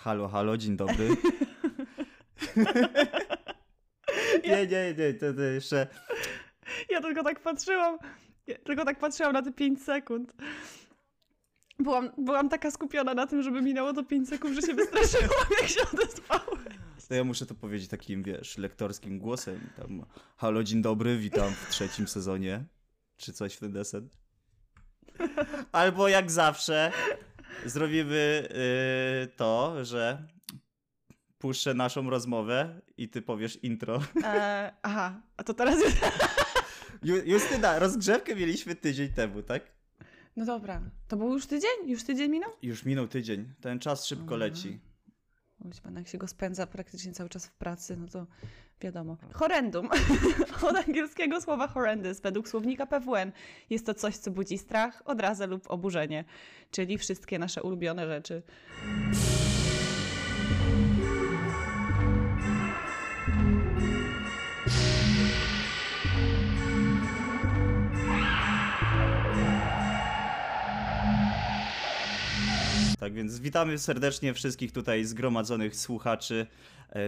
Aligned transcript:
Halo, 0.00 0.28
halo, 0.28 0.56
dzień 0.56 0.76
dobry. 0.76 1.08
nie, 4.44 4.66
nie, 4.66 4.94
nie, 4.98 5.14
to, 5.14 5.34
to 5.34 5.42
jeszcze... 5.42 5.86
Ja 6.90 7.00
tylko 7.00 7.22
tak 7.22 7.40
patrzyłam, 7.40 7.98
ja 8.46 8.58
tylko 8.58 8.84
tak 8.84 8.98
patrzyłam 8.98 9.32
na 9.32 9.42
te 9.42 9.52
5 9.52 9.82
sekund. 9.82 10.32
Byłam, 11.78 12.10
byłam 12.18 12.48
taka 12.48 12.70
skupiona 12.70 13.14
na 13.14 13.26
tym, 13.26 13.42
żeby 13.42 13.62
minęło 13.62 13.92
to 13.92 14.04
5 14.04 14.28
sekund, 14.28 14.54
że 14.54 14.62
się 14.62 14.74
wystraszyłam, 14.74 15.46
jak 15.60 15.70
się 15.70 15.80
odezwałeś. 15.92 16.74
To 17.08 17.14
ja 17.14 17.24
muszę 17.24 17.46
to 17.46 17.54
powiedzieć 17.54 17.88
takim, 17.88 18.22
wiesz, 18.22 18.58
lektorskim 18.58 19.18
głosem. 19.18 19.70
Tam, 19.76 20.04
halo, 20.36 20.64
dzień 20.64 20.82
dobry, 20.82 21.18
witam 21.18 21.52
w 21.52 21.70
trzecim 21.70 22.08
sezonie. 22.08 22.64
Czy 23.16 23.32
coś 23.32 23.54
w 23.54 23.60
ten 23.60 23.72
desen. 23.72 24.08
Albo 25.72 26.08
jak 26.08 26.30
zawsze 26.30 26.92
zrobimy 27.66 28.48
yy, 29.20 29.26
to, 29.36 29.84
że 29.84 30.26
puszczę 31.38 31.74
naszą 31.74 32.10
rozmowę 32.10 32.80
i 32.96 33.08
ty 33.08 33.22
powiesz 33.22 33.56
intro. 33.62 34.00
E, 34.24 34.72
aha, 34.82 35.20
a 35.36 35.44
to 35.44 35.54
teraz 35.54 35.78
Justyna, 37.24 37.78
rozgrzewkę 37.78 38.36
mieliśmy 38.36 38.74
tydzień 38.74 39.08
temu, 39.08 39.42
tak? 39.42 39.62
No 40.36 40.44
dobra, 40.44 40.80
to 41.08 41.16
był 41.16 41.32
już 41.32 41.46
tydzień? 41.46 41.70
Już 41.86 42.04
tydzień 42.04 42.30
minął? 42.30 42.50
Już 42.62 42.84
minął 42.84 43.08
tydzień. 43.08 43.52
Ten 43.60 43.78
czas 43.78 44.06
szybko 44.06 44.34
Mhm. 44.34 44.40
leci. 44.40 44.80
Pan 45.82 45.96
jak 45.96 46.08
się 46.08 46.18
go 46.18 46.28
spędza 46.28 46.66
praktycznie 46.66 47.12
cały 47.12 47.28
czas 47.28 47.46
w 47.46 47.52
pracy, 47.52 47.96
no 47.96 48.08
to 48.08 48.26
wiadomo. 48.80 49.16
Horrendum. 49.32 49.88
Od 50.68 50.76
angielskiego 50.76 51.40
słowa 51.40 51.68
horrendous 51.68 52.20
według 52.20 52.48
słownika 52.48 52.86
PWN 52.86 53.32
jest 53.70 53.86
to 53.86 53.94
coś, 53.94 54.16
co 54.16 54.30
budzi 54.30 54.58
strach, 54.58 55.02
odrazę 55.04 55.46
lub 55.46 55.70
oburzenie, 55.70 56.24
czyli 56.70 56.98
wszystkie 56.98 57.38
nasze 57.38 57.62
ulubione 57.62 58.06
rzeczy. 58.06 58.42
Tak 73.00 73.12
więc 73.12 73.38
witamy 73.38 73.78
serdecznie 73.78 74.34
wszystkich 74.34 74.72
tutaj 74.72 75.04
zgromadzonych 75.04 75.76
słuchaczy 75.76 76.46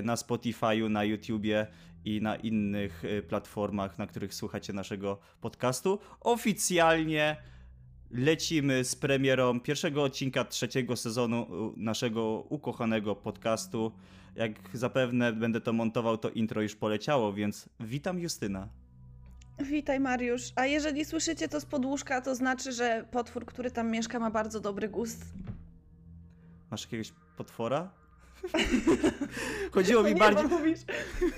na 0.02 0.14
Spotify'u, 0.14 0.90
na 0.90 1.04
YouTubie 1.04 1.66
i 2.04 2.22
na 2.22 2.36
innych 2.36 3.04
e, 3.04 3.22
platformach, 3.22 3.98
na 3.98 4.06
których 4.06 4.34
słuchacie 4.34 4.72
naszego 4.72 5.18
podcastu. 5.40 5.98
Oficjalnie 6.20 7.36
lecimy 8.10 8.84
z 8.84 8.96
premierą 8.96 9.60
pierwszego 9.60 10.02
odcinka 10.02 10.44
trzeciego 10.44 10.96
sezonu 10.96 11.46
naszego 11.76 12.46
ukochanego 12.48 13.16
podcastu. 13.16 13.92
Jak 14.36 14.52
zapewne 14.72 15.32
będę 15.32 15.60
to 15.60 15.72
montował, 15.72 16.18
to 16.18 16.30
intro 16.30 16.62
już 16.62 16.76
poleciało, 16.76 17.32
więc 17.32 17.68
witam 17.80 18.18
Justyna. 18.18 18.68
Witaj 19.58 20.00
Mariusz. 20.00 20.52
A 20.56 20.66
jeżeli 20.66 21.04
słyszycie 21.04 21.48
to 21.48 21.60
z 21.60 21.64
podłóżka, 21.64 22.20
to 22.20 22.34
znaczy, 22.34 22.72
że 22.72 23.04
potwór, 23.10 23.46
który 23.46 23.70
tam 23.70 23.90
mieszka, 23.90 24.18
ma 24.18 24.30
bardzo 24.30 24.60
dobry 24.60 24.88
gust. 24.88 25.24
Masz 26.70 26.82
jakiegoś 26.82 27.12
potwora? 27.36 28.01
Chodziło 29.74 30.02
mi 30.02 30.14
nie, 30.14 30.20
bardziej... 30.20 30.48
Bo 30.48 30.58
mówisz, 30.58 30.80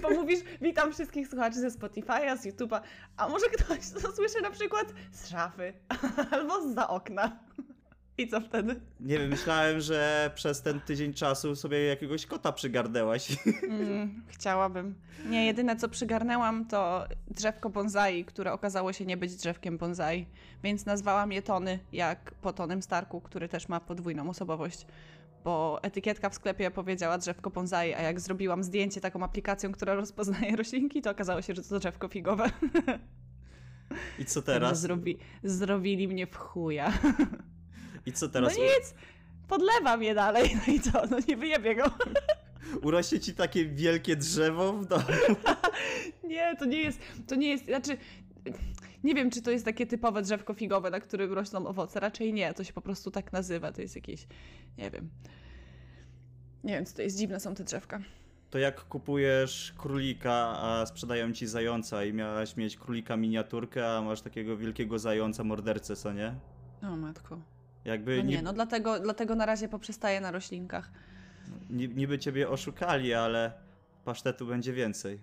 bo 0.02 0.10
mówisz, 0.10 0.40
witam 0.60 0.92
wszystkich 0.92 1.28
słuchaczy 1.28 1.60
ze 1.60 1.68
Spotify'a, 1.68 2.38
z 2.38 2.46
YouTube'a, 2.46 2.80
a 3.16 3.28
może 3.28 3.46
ktoś 3.46 3.90
to 3.90 4.12
słyszy 4.12 4.40
na 4.42 4.50
przykład 4.50 4.94
z 5.12 5.28
szafy 5.28 5.72
albo 6.30 6.70
z 6.70 6.74
za 6.74 6.88
okna. 6.88 7.38
I 8.18 8.28
co 8.28 8.40
wtedy? 8.40 8.80
Nie 9.00 9.18
wiem, 9.18 9.30
myślałem, 9.30 9.80
że 9.80 10.30
przez 10.34 10.62
ten 10.62 10.80
tydzień 10.80 11.14
czasu 11.14 11.56
sobie 11.56 11.84
jakiegoś 11.84 12.26
kota 12.26 12.52
przygarnęłaś. 12.52 13.28
Mm, 13.64 14.22
chciałabym. 14.28 14.94
Nie, 15.26 15.46
jedyne 15.46 15.76
co 15.76 15.88
przygarnęłam 15.88 16.64
to 16.64 17.04
drzewko 17.28 17.70
bonsai, 17.70 18.24
które 18.24 18.52
okazało 18.52 18.92
się 18.92 19.06
nie 19.06 19.16
być 19.16 19.36
drzewkiem 19.36 19.78
bonsai, 19.78 20.26
więc 20.62 20.86
nazwałam 20.86 21.32
je 21.32 21.42
Tony, 21.42 21.78
jak 21.92 22.34
po 22.34 22.52
Tonym 22.52 22.82
Starku, 22.82 23.20
który 23.20 23.48
też 23.48 23.68
ma 23.68 23.80
podwójną 23.80 24.30
osobowość. 24.30 24.86
Bo 25.44 25.78
etykietka 25.82 26.30
w 26.30 26.34
sklepie 26.34 26.70
powiedziała 26.70 27.18
drzewko 27.18 27.50
bonsai, 27.50 27.94
a 27.94 28.02
jak 28.02 28.20
zrobiłam 28.20 28.62
zdjęcie 28.62 29.00
taką 29.00 29.22
aplikacją, 29.22 29.72
która 29.72 29.94
rozpoznaje 29.94 30.56
roślinki, 30.56 31.02
to 31.02 31.10
okazało 31.10 31.42
się, 31.42 31.54
że 31.54 31.62
to 31.62 31.78
drzewko 31.78 32.08
figowe. 32.08 32.50
I 34.18 34.24
co 34.24 34.42
Teraz? 34.42 34.80
Zrobi, 34.80 35.18
zrobili 35.42 36.08
mnie 36.08 36.26
w 36.26 36.36
chuja. 36.36 36.92
I 38.06 38.12
co 38.12 38.28
teraz? 38.28 38.56
No 38.56 38.64
nic, 38.64 38.94
podlewam 39.48 40.02
je 40.02 40.14
dalej, 40.14 40.56
no 40.66 40.72
i 40.72 40.80
co, 40.80 41.02
no 41.10 41.16
nie 41.28 41.36
wyjebię 41.36 41.74
go. 41.74 41.84
Urośnie 42.82 43.20
ci 43.20 43.34
takie 43.34 43.64
wielkie 43.64 44.16
drzewo 44.16 44.72
w 44.72 44.86
domu. 44.86 45.04
Nie, 46.24 46.56
to 46.56 46.64
nie 46.64 46.82
jest, 46.82 46.98
to 47.26 47.34
nie 47.34 47.48
jest, 47.48 47.64
znaczy, 47.64 47.96
nie 49.04 49.14
wiem, 49.14 49.30
czy 49.30 49.42
to 49.42 49.50
jest 49.50 49.64
takie 49.64 49.86
typowe 49.86 50.22
drzewko 50.22 50.54
figowe, 50.54 50.90
na 50.90 51.00
którym 51.00 51.32
rośną 51.32 51.66
owoce, 51.66 52.00
raczej 52.00 52.32
nie, 52.32 52.54
to 52.54 52.64
się 52.64 52.72
po 52.72 52.80
prostu 52.80 53.10
tak 53.10 53.32
nazywa, 53.32 53.72
to 53.72 53.80
jest 53.82 53.96
jakieś, 53.96 54.26
nie 54.78 54.90
wiem, 54.90 55.10
nie 56.64 56.72
wiem, 56.74 56.84
co 56.86 56.96
to 56.96 57.02
jest, 57.02 57.18
dziwne 57.18 57.40
są 57.40 57.54
te 57.54 57.64
drzewka. 57.64 58.00
To 58.50 58.58
jak 58.58 58.80
kupujesz 58.84 59.74
królika, 59.78 60.32
a 60.58 60.86
sprzedają 60.86 61.32
ci 61.32 61.46
zająca 61.46 62.04
i 62.04 62.12
miałaś 62.12 62.56
mieć 62.56 62.76
królika 62.76 63.16
miniaturkę, 63.16 63.96
a 63.96 64.02
masz 64.02 64.20
takiego 64.22 64.56
wielkiego 64.56 64.98
zająca 64.98 65.44
mordercę, 65.44 65.96
co 65.96 66.12
nie? 66.12 66.34
O 66.82 66.96
matko. 66.96 67.38
Jakby 67.84 68.16
No 68.16 68.22
ni- 68.22 68.28
nie, 68.32 68.42
no 68.42 68.52
dlatego, 68.52 69.00
dlatego 69.00 69.34
na 69.34 69.46
razie 69.46 69.68
poprzestaję 69.68 70.20
na 70.20 70.30
roślinkach. 70.30 70.90
ni- 71.70 71.88
niby 71.88 72.18
ciebie 72.18 72.48
oszukali, 72.48 73.14
ale 73.14 73.52
pasztetu 74.04 74.46
będzie 74.46 74.72
więcej. 74.72 75.20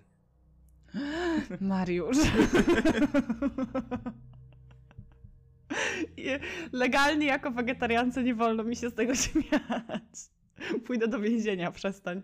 Mariusz. 1.60 2.16
Legalnie 6.72 7.26
jako 7.26 7.50
wegetariance 7.50 8.22
nie 8.22 8.34
wolno 8.34 8.64
mi 8.64 8.76
się 8.76 8.90
z 8.90 8.94
tego 8.94 9.14
śmiać. 9.14 10.30
Pójdę 10.86 11.08
do 11.08 11.20
więzienia, 11.20 11.70
przestań. 11.70 12.22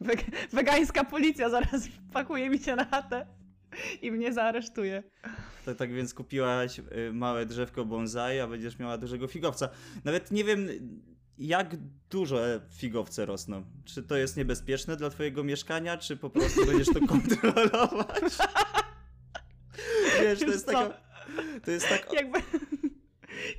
Weg 0.00 0.24
wegańska 0.52 1.04
policja 1.04 1.50
zaraz 1.50 1.88
pakuje 2.12 2.50
mi 2.50 2.58
się 2.58 2.76
na 2.76 2.84
chatę 2.84 3.26
i 4.02 4.12
mnie 4.12 4.32
zaaresztuje. 4.32 5.02
To, 5.64 5.74
tak 5.74 5.92
więc 5.92 6.14
kupiłaś 6.14 6.78
y, 6.78 7.12
małe 7.12 7.46
drzewko 7.46 7.84
bonsai, 7.84 8.40
a 8.40 8.46
będziesz 8.46 8.78
miała 8.78 8.98
dużego 8.98 9.28
figowca. 9.28 9.68
Nawet 10.04 10.30
nie 10.30 10.44
wiem, 10.44 10.68
jak 11.38 11.76
dużo 12.10 12.38
figowce 12.70 13.26
rosną. 13.26 13.64
Czy 13.84 14.02
to 14.02 14.16
jest 14.16 14.36
niebezpieczne 14.36 14.96
dla 14.96 15.10
twojego 15.10 15.44
mieszkania, 15.44 15.98
czy 15.98 16.16
po 16.16 16.30
prostu 16.30 16.66
będziesz 16.66 16.88
to 16.88 17.06
kontrolować? 17.14 18.38
Wiesz, 20.22 20.38
to 20.38 20.46
jest 20.46 20.66
taka... 20.66 20.98
To 21.64 21.70
jest 21.70 21.88
tak... 21.88 22.12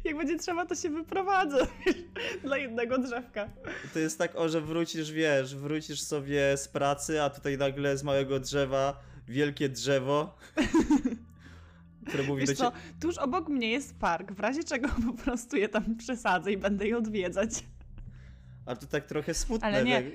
Jak, 0.03 0.17
będzie 0.17 0.37
trzeba, 0.39 0.65
to 0.65 0.75
się 0.75 0.89
wyprowadzę 0.89 1.67
dla 2.43 2.57
jednego 2.57 2.97
drzewka. 2.97 3.49
To 3.93 3.99
jest 3.99 4.17
tak, 4.17 4.35
o, 4.35 4.49
że 4.49 4.61
wrócisz, 4.61 5.11
wiesz, 5.11 5.55
wrócisz 5.55 6.01
sobie 6.01 6.57
z 6.57 6.67
pracy, 6.67 7.21
a 7.21 7.29
tutaj 7.29 7.57
nagle 7.57 7.97
z 7.97 8.03
małego 8.03 8.39
drzewa 8.39 8.99
wielkie 9.27 9.69
drzewo, 9.69 10.37
które 12.07 12.23
mówi 12.23 12.39
Wiesz 12.39 12.49
do 12.49 12.55
co, 12.55 12.71
ciebie... 12.71 12.83
tuż 12.99 13.17
obok 13.17 13.49
mnie 13.49 13.71
jest 13.71 13.99
park, 13.99 14.31
w 14.31 14.39
razie 14.39 14.63
czego 14.63 14.89
po 15.07 15.13
prostu 15.23 15.57
je 15.57 15.69
tam 15.69 15.95
przesadzę 15.95 16.51
i 16.51 16.57
będę 16.57 16.87
je 16.87 16.97
odwiedzać. 16.97 17.63
A 18.65 18.75
to 18.75 18.87
tak 18.87 19.05
trochę 19.05 19.33
smutne. 19.33 19.67
Ale 19.67 19.83
nie. 19.83 20.01
tak? 20.01 20.11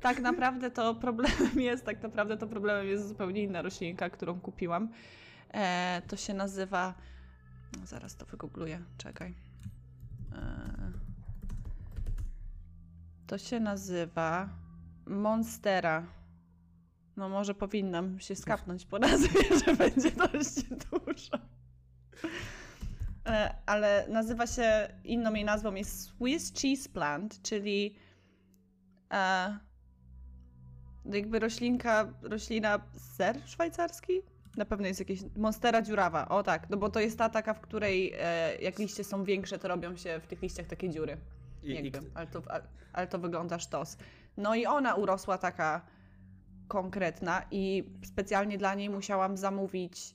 Tak 0.00 0.20
naprawdę 0.20 0.70
to 0.70 0.94
problemem 0.94 1.60
jest, 1.60 1.84
tak 1.84 2.02
naprawdę 2.02 2.36
to 2.36 2.46
problemem 2.46 2.86
jest 2.86 3.08
zupełnie 3.08 3.42
inna 3.42 3.62
roślinka, 3.62 4.10
którą 4.10 4.40
kupiłam. 4.40 4.88
E, 5.54 6.02
to 6.08 6.16
się 6.16 6.34
nazywa. 6.34 6.94
No, 7.80 7.86
zaraz 7.86 8.16
to 8.16 8.26
wygoogluję, 8.26 8.80
czekaj. 8.98 9.34
E, 10.32 10.92
to 13.26 13.38
się 13.38 13.60
nazywa 13.60 14.48
Monstera. 15.06 16.06
No 17.16 17.28
może 17.28 17.54
powinnam 17.54 18.20
się 18.20 18.36
skapnąć 18.36 18.86
po 18.86 18.98
nazwie, 18.98 19.40
że 19.66 19.76
będzie 19.76 20.10
dość 20.10 20.62
dużo. 20.62 21.38
E, 23.26 23.54
ale 23.66 24.06
nazywa 24.08 24.46
się, 24.46 24.88
inną 25.04 25.34
jej 25.34 25.44
nazwą 25.44 25.74
jest 25.74 26.00
Swiss 26.00 26.52
Cheese 26.52 26.88
Plant, 26.88 27.42
czyli 27.42 27.94
e, 29.12 29.58
jakby 31.04 31.38
roślinka, 31.38 32.14
roślina 32.22 32.80
ser 33.16 33.40
szwajcarski? 33.46 34.12
Na 34.56 34.64
pewno 34.64 34.86
jest 34.86 35.00
jakieś 35.00 35.20
monstera 35.36 35.82
dziurawa. 35.82 36.28
O 36.28 36.42
tak, 36.42 36.70
no 36.70 36.76
bo 36.76 36.88
to 36.90 37.00
jest 37.00 37.18
ta 37.18 37.28
taka, 37.28 37.54
w 37.54 37.60
której 37.60 38.12
e, 38.18 38.56
jak 38.56 38.78
liście 38.78 39.04
są 39.04 39.24
większe, 39.24 39.58
to 39.58 39.68
robią 39.68 39.96
się 39.96 40.20
w 40.20 40.26
tych 40.26 40.42
liściach 40.42 40.66
takie 40.66 40.90
dziury. 40.90 41.16
I, 41.62 41.70
i, 41.70 41.74
Jakby, 41.74 42.00
ale, 42.14 42.26
to, 42.26 42.42
ale, 42.48 42.64
ale 42.92 43.06
to 43.06 43.18
wygląda 43.18 43.58
sztos. 43.58 43.96
No 44.36 44.54
i 44.54 44.66
ona 44.66 44.94
urosła 44.94 45.38
taka 45.38 45.86
konkretna 46.68 47.42
i 47.50 47.84
specjalnie 48.04 48.58
dla 48.58 48.74
niej 48.74 48.90
musiałam 48.90 49.36
zamówić 49.36 50.14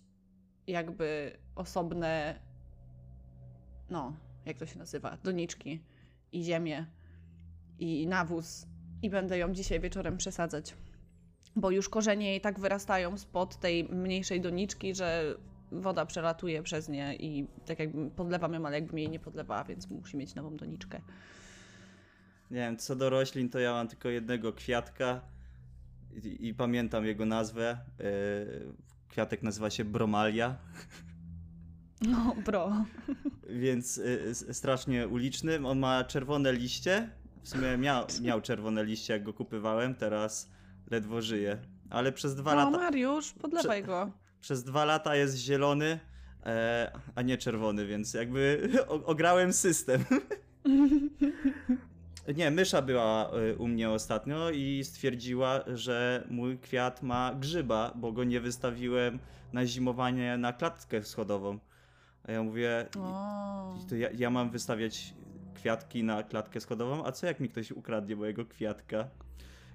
jakby 0.67 1.37
osobne, 1.55 2.39
no, 3.89 4.13
jak 4.45 4.57
to 4.57 4.65
się 4.65 4.79
nazywa, 4.79 5.17
doniczki 5.23 5.83
i 6.31 6.43
ziemię. 6.43 6.85
i 7.79 8.07
nawóz 8.07 8.67
i 9.01 9.09
będę 9.09 9.37
ją 9.37 9.53
dzisiaj 9.53 9.79
wieczorem 9.79 10.17
przesadzać. 10.17 10.75
Bo 11.55 11.71
już 11.71 11.89
korzenie 11.89 12.29
jej 12.29 12.41
tak 12.41 12.59
wyrastają 12.59 13.17
spod 13.17 13.59
tej 13.59 13.83
mniejszej 13.83 14.41
doniczki, 14.41 14.95
że 14.95 15.35
woda 15.71 16.05
przelatuje 16.05 16.63
przez 16.63 16.89
nie 16.89 17.15
i 17.15 17.47
tak 17.65 17.79
jakby 17.79 18.11
podlewam 18.11 18.53
ją, 18.53 18.65
ale 18.65 18.75
jakbym 18.75 18.99
jej 18.99 19.09
nie 19.09 19.19
podlewała, 19.19 19.63
więc 19.63 19.89
musi 19.89 20.17
mieć 20.17 20.35
nową 20.35 20.57
doniczkę. 20.57 21.01
Nie 22.51 22.57
wiem, 22.57 22.77
co 22.77 22.95
do 22.95 23.09
roślin, 23.09 23.49
to 23.49 23.59
ja 23.59 23.73
mam 23.73 23.87
tylko 23.87 24.09
jednego 24.09 24.53
kwiatka 24.53 25.21
i, 26.25 26.47
i 26.47 26.53
pamiętam 26.53 27.05
jego 27.05 27.25
nazwę. 27.25 27.77
Yy, 27.99 28.05
kwiatek 29.09 29.43
nazywa 29.43 29.69
się 29.69 29.85
bromalia, 29.85 30.55
No, 32.01 32.35
bro. 32.45 32.85
więc 33.49 33.97
s- 34.29 34.45
strasznie 34.57 35.07
uliczny. 35.07 35.67
On 35.67 35.79
ma 35.79 36.03
czerwone 36.03 36.53
liście. 36.53 37.09
W 37.43 37.49
sumie 37.49 37.77
miał, 37.77 38.05
miał 38.21 38.41
czerwone 38.41 38.85
liście, 38.85 39.13
jak 39.13 39.23
go 39.23 39.33
kupywałem, 39.33 39.95
teraz 39.95 40.49
ledwo 40.91 41.21
żyje. 41.21 41.57
Ale 41.89 42.11
przez 42.11 42.35
dwa 42.35 42.55
No, 42.55 42.57
lata. 42.71 42.83
Mariusz, 42.83 43.31
podlewaj 43.33 43.83
go. 43.83 44.11
Przez 44.41 44.63
dwa 44.63 44.85
lata 44.85 45.15
jest 45.15 45.35
zielony, 45.37 45.99
e, 46.45 46.91
a 47.15 47.21
nie 47.21 47.37
czerwony, 47.37 47.85
więc 47.87 48.13
jakby 48.13 48.69
ograłem 49.05 49.53
system. 49.53 50.03
Nie, 52.35 52.51
mysza 52.51 52.81
była 52.81 53.31
e, 53.31 53.55
u 53.55 53.67
mnie 53.67 53.89
ostatnio 53.89 54.49
i 54.49 54.83
stwierdziła, 54.83 55.59
że 55.67 56.23
mój 56.29 56.59
kwiat 56.59 57.03
ma 57.03 57.35
grzyba, 57.39 57.93
bo 57.95 58.11
go 58.11 58.23
nie 58.23 58.39
wystawiłem 58.39 59.19
na 59.53 59.65
zimowanie 59.65 60.37
na 60.37 60.53
klatkę 60.53 61.03
schodową. 61.03 61.59
A 62.23 62.31
ja 62.31 62.43
mówię, 62.43 62.85
ja, 63.97 64.09
ja 64.17 64.29
mam 64.29 64.49
wystawiać 64.49 65.13
kwiatki 65.55 66.03
na 66.03 66.23
klatkę 66.23 66.61
schodową, 66.61 67.05
a 67.05 67.11
co 67.11 67.25
jak 67.25 67.39
mi 67.39 67.49
ktoś 67.49 67.71
ukradnie 67.71 68.15
mojego 68.15 68.45
kwiatka? 68.45 69.07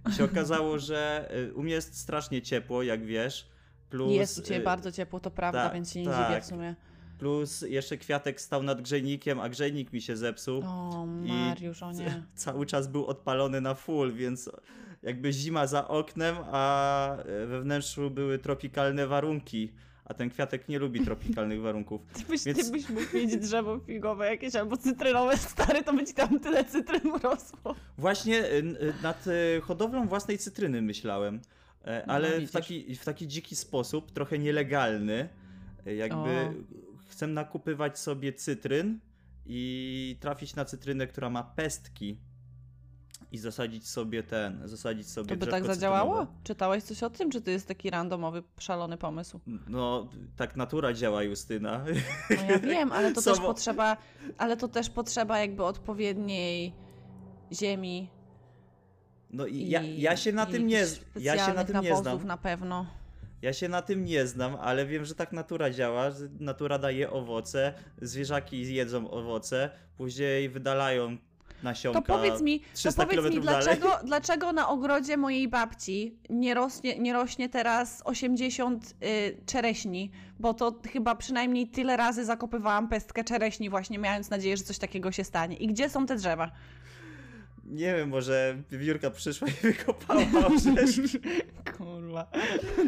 I 0.08 0.12
się 0.12 0.24
okazało, 0.32 0.78
że 0.78 1.30
e, 1.30 1.52
u 1.52 1.62
mnie 1.62 1.74
jest 1.74 1.98
strasznie 1.98 2.42
ciepło, 2.42 2.82
jak 2.82 3.04
wiesz. 3.04 3.48
Plus, 3.90 4.12
Jest 4.12 4.38
u 4.38 4.42
ciebie 4.42 4.60
e, 4.60 4.64
bardzo 4.64 4.92
ciepło, 4.92 5.20
to 5.20 5.30
prawda, 5.30 5.64
tak, 5.64 5.74
więc 5.74 5.92
się 5.92 6.00
nie 6.00 6.06
tak. 6.06 6.28
dziwię 6.28 6.40
w 6.40 6.44
sumie. 6.44 6.74
Plus 7.18 7.64
jeszcze 7.68 7.96
kwiatek 7.96 8.40
stał 8.40 8.62
nad 8.62 8.82
grzejnikiem, 8.82 9.40
a 9.40 9.48
grzejnik 9.48 9.92
mi 9.92 10.02
się 10.02 10.16
zepsuł. 10.16 10.62
O, 10.66 11.06
I 11.24 11.28
Mariusz, 11.32 11.82
o 11.82 11.92
nie. 11.92 12.22
Cały 12.34 12.66
czas 12.66 12.88
był 12.88 13.06
odpalony 13.06 13.60
na 13.60 13.74
full, 13.74 14.12
więc 14.12 14.50
jakby 15.02 15.32
zima 15.32 15.66
za 15.66 15.88
oknem, 15.88 16.36
a 16.52 17.16
we 17.46 17.60
wnętrzu 17.60 18.10
były 18.10 18.38
tropikalne 18.38 19.06
warunki. 19.06 19.72
A 20.06 20.14
ten 20.14 20.30
kwiatek 20.30 20.68
nie 20.68 20.78
lubi 20.78 21.00
tropikalnych 21.00 21.60
warunków. 21.68 22.00
Ty 22.12 22.24
byś, 22.28 22.44
Więc- 22.44 22.66
ty 22.66 22.72
byś 22.72 22.88
mógł 22.88 23.16
mieć 23.16 23.36
drzewo 23.36 23.78
figowe 23.78 24.26
jakieś 24.30 24.54
albo 24.54 24.76
cytrynowe 24.76 25.36
stary, 25.36 25.82
to 25.84 25.92
by 25.92 26.04
ci 26.04 26.14
tam 26.14 26.40
tyle 26.40 26.64
cytryn 26.64 27.12
rosło. 27.22 27.74
Właśnie 27.98 28.44
y, 28.44 28.56
y, 28.58 28.94
nad 29.02 29.24
hodowlą 29.62 30.08
własnej 30.08 30.38
cytryny 30.38 30.82
myślałem, 30.82 31.40
e, 31.84 32.04
No, 32.06 32.12
ale 32.12 32.28
w 32.30 32.34
widzisz. 32.34 32.50
taki, 32.50 32.94
w 32.96 33.04
taki 33.04 33.28
dziki 33.28 33.56
sposób, 33.56 34.10
trochę 34.12 34.38
nielegalny. 34.38 35.28
E, 35.86 35.94
Jakby 35.94 36.16
O. 36.30 36.93
chcę 37.24 37.32
nakupywać 37.32 37.98
sobie 37.98 38.32
cytryn 38.32 39.00
i 39.46 40.16
trafić 40.20 40.54
na 40.56 40.64
cytrynę, 40.64 41.06
która 41.06 41.30
ma 41.30 41.42
pestki 41.42 42.18
i 43.32 43.38
zasadzić 43.38 43.88
sobie 43.88 44.22
ten, 44.22 44.68
zasadzić 44.68 45.08
sobie 45.08 45.28
To 45.28 45.36
by 45.36 45.46
tak 45.46 45.66
zadziałało? 45.66 46.12
cytrynowe. 46.14 46.38
Czytałeś 46.44 46.84
coś 46.84 47.02
o 47.02 47.10
tym, 47.10 47.30
czy 47.30 47.40
to 47.40 47.50
jest 47.50 47.68
taki 47.68 47.90
randomowy, 47.90 48.42
szalony 48.58 48.96
pomysł? 48.98 49.40
No, 49.68 50.08
tak 50.36 50.56
natura 50.56 50.92
działa, 50.92 51.22
Justyna. 51.22 51.84
No 52.30 52.36
ja 52.50 52.58
wiem, 52.74 52.92
ale 52.92 53.12
to 53.12 53.22
też 53.22 53.36
Samo- 53.38 53.46
potrzeba, 53.46 53.96
ale 54.38 54.56
to 54.56 54.68
też 54.68 54.90
potrzeba 54.90 55.38
jakby 55.38 55.64
odpowiedniej 55.64 56.72
ziemi 57.52 58.08
No 59.30 59.46
i 59.46 59.68
ja, 59.68 59.82
ja 59.82 60.16
się 60.16 60.32
na 60.32 60.46
tym 60.46 60.66
nie, 60.66 60.84
ja 61.20 61.46
się 61.46 61.52
na 61.54 61.64
tym 61.64 61.80
nie 61.80 61.96
znam. 61.96 62.26
na 62.26 62.36
pewno. 62.36 62.86
Ja 63.44 63.52
się 63.52 63.68
na 63.68 63.82
tym 63.82 64.04
nie 64.04 64.26
znam, 64.26 64.56
ale 64.60 64.86
wiem, 64.86 65.04
że 65.04 65.14
tak 65.14 65.32
natura 65.32 65.70
działa, 65.70 66.10
że 66.10 66.28
natura 66.40 66.78
daje 66.78 67.10
owoce, 67.10 67.74
zwierzaki 68.02 68.74
jedzą 68.74 69.10
owoce, 69.10 69.70
później 69.96 70.48
wydalają 70.48 71.16
nasionka. 71.62 72.00
To 72.00 72.06
powiedz 72.06 72.42
mi, 72.42 72.60
to 72.60 72.66
300 72.74 73.06
powiedz 73.06 73.24
mi 73.24 73.40
dalej. 73.40 73.64
dlaczego, 73.64 73.98
dlaczego 74.06 74.52
na 74.52 74.68
ogrodzie 74.68 75.16
mojej 75.16 75.48
babci 75.48 76.18
nie 76.30 76.54
rośnie, 76.54 76.98
nie 76.98 77.12
rośnie 77.12 77.48
teraz 77.48 78.02
80 78.04 78.94
y, 79.02 79.36
czereśni, 79.46 80.10
bo 80.38 80.54
to 80.54 80.80
chyba 80.92 81.14
przynajmniej 81.14 81.68
tyle 81.68 81.96
razy 81.96 82.24
zakopywałam 82.24 82.88
pestkę 82.88 83.24
czereśni 83.24 83.70
właśnie, 83.70 83.98
mając 83.98 84.30
nadzieję, 84.30 84.56
że 84.56 84.62
coś 84.62 84.78
takiego 84.78 85.12
się 85.12 85.24
stanie. 85.24 85.56
I 85.56 85.66
gdzie 85.66 85.90
są 85.90 86.06
te 86.06 86.16
drzewa? 86.16 86.50
Nie 87.66 87.96
wiem, 87.96 88.08
może 88.08 88.56
wiewiórka 88.70 89.10
przyszła 89.10 89.48
i 89.48 89.52
wykopała 89.62 90.46
orzeszki 90.46 91.20
Kurwa, 91.78 92.30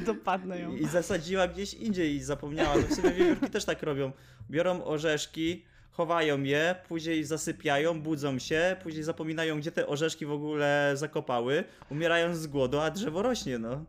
dopadnę 0.07 0.61
ją. 0.61 0.77
i 0.77 0.87
zasadziła 0.87 1.49
gdzieś 1.49 1.75
indziej 1.75 2.15
i 2.15 2.23
zapomniała. 2.23 2.77
No 2.77 2.83
w 2.83 2.95
sumie 2.95 3.11
wiewiórki 3.11 3.51
też 3.51 3.65
tak 3.65 3.83
robią. 3.83 4.13
Biorą 4.51 4.85
orzeszki, 4.85 5.65
chowają 5.91 6.43
je, 6.43 6.75
później 6.89 7.25
zasypiają, 7.25 8.01
budzą 8.01 8.39
się, 8.39 8.77
później 8.83 9.03
zapominają, 9.03 9.59
gdzie 9.59 9.73
te 9.73 9.87
orzeszki 9.87 10.27
w 10.27 10.33
ogóle 10.33 10.93
zakopały, 10.95 11.65
umierają 11.91 12.35
z 12.35 12.47
głodu, 12.47 12.81
a 12.81 12.91
drzewo 12.91 13.23
rośnie, 13.23 13.59
no. 13.59 13.85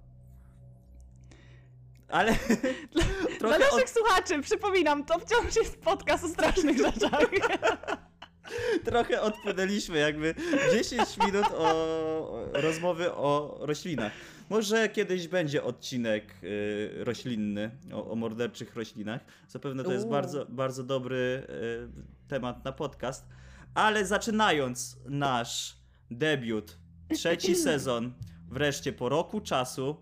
Ale 2.10 2.32
Dla 2.94 3.04
trochę 3.40 3.60
naszych 3.60 3.90
słuchaczy, 3.90 4.42
przypominam, 4.42 5.06
to 5.06 5.20
wciąż 5.20 5.56
jest 5.56 5.82
podcast 5.82 6.24
o 6.24 6.28
strasznych 6.28 6.78
rzeczach. 6.78 7.30
Trochę 8.86 9.22
odpłynęliśmy, 9.22 9.98
jakby 9.98 10.36
10 10.72 11.18
minut 11.18 11.46
o, 11.58 12.50
rozmowy 12.54 13.12
o 13.12 13.58
roślinach. 13.62 14.12
Może 14.50 14.90
kiedyś 14.90 15.28
będzie 15.28 15.64
odcinek 15.64 16.36
y, 16.44 17.04
roślinny 17.04 17.72
o, 17.94 18.12
o 18.12 18.16
morderczych 18.16 18.76
roślinach. 18.76 19.22
Zapewne 19.48 19.84
to 19.84 19.92
jest 19.92 20.06
Uuu. 20.06 20.12
bardzo, 20.12 20.46
bardzo 20.46 20.84
dobry 20.84 21.48
y, 22.26 22.28
temat 22.28 22.66
na 22.66 22.72
podcast. 22.72 23.26
Ale 23.74 24.06
zaczynając 24.06 24.98
nasz 25.06 25.78
debiut, 26.12 26.78
trzeci 27.14 27.56
sezon, 27.68 28.14
wreszcie 28.50 28.94
po 28.94 29.10
roku 29.10 29.42
czasu, 29.42 29.98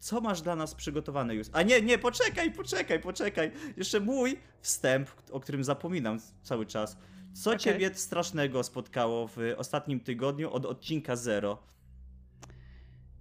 co 0.00 0.20
masz 0.20 0.42
dla 0.42 0.56
nas 0.56 0.74
przygotowane 0.74 1.34
już? 1.34 1.46
A 1.52 1.62
nie, 1.62 1.82
nie, 1.82 1.98
poczekaj, 1.98 2.52
poczekaj, 2.52 3.00
poczekaj. 3.00 3.52
Jeszcze 3.76 4.00
mój 4.00 4.40
wstęp, 4.60 5.10
o 5.30 5.40
którym 5.40 5.64
zapominam 5.64 6.18
cały 6.42 6.66
czas. 6.66 6.96
Co 7.34 7.50
Okej. 7.50 7.60
ciebie 7.60 7.94
strasznego 7.94 8.62
spotkało 8.62 9.28
w 9.28 9.36
ostatnim 9.56 10.00
tygodniu 10.00 10.52
od 10.52 10.66
odcinka 10.66 11.16
zero? 11.16 11.58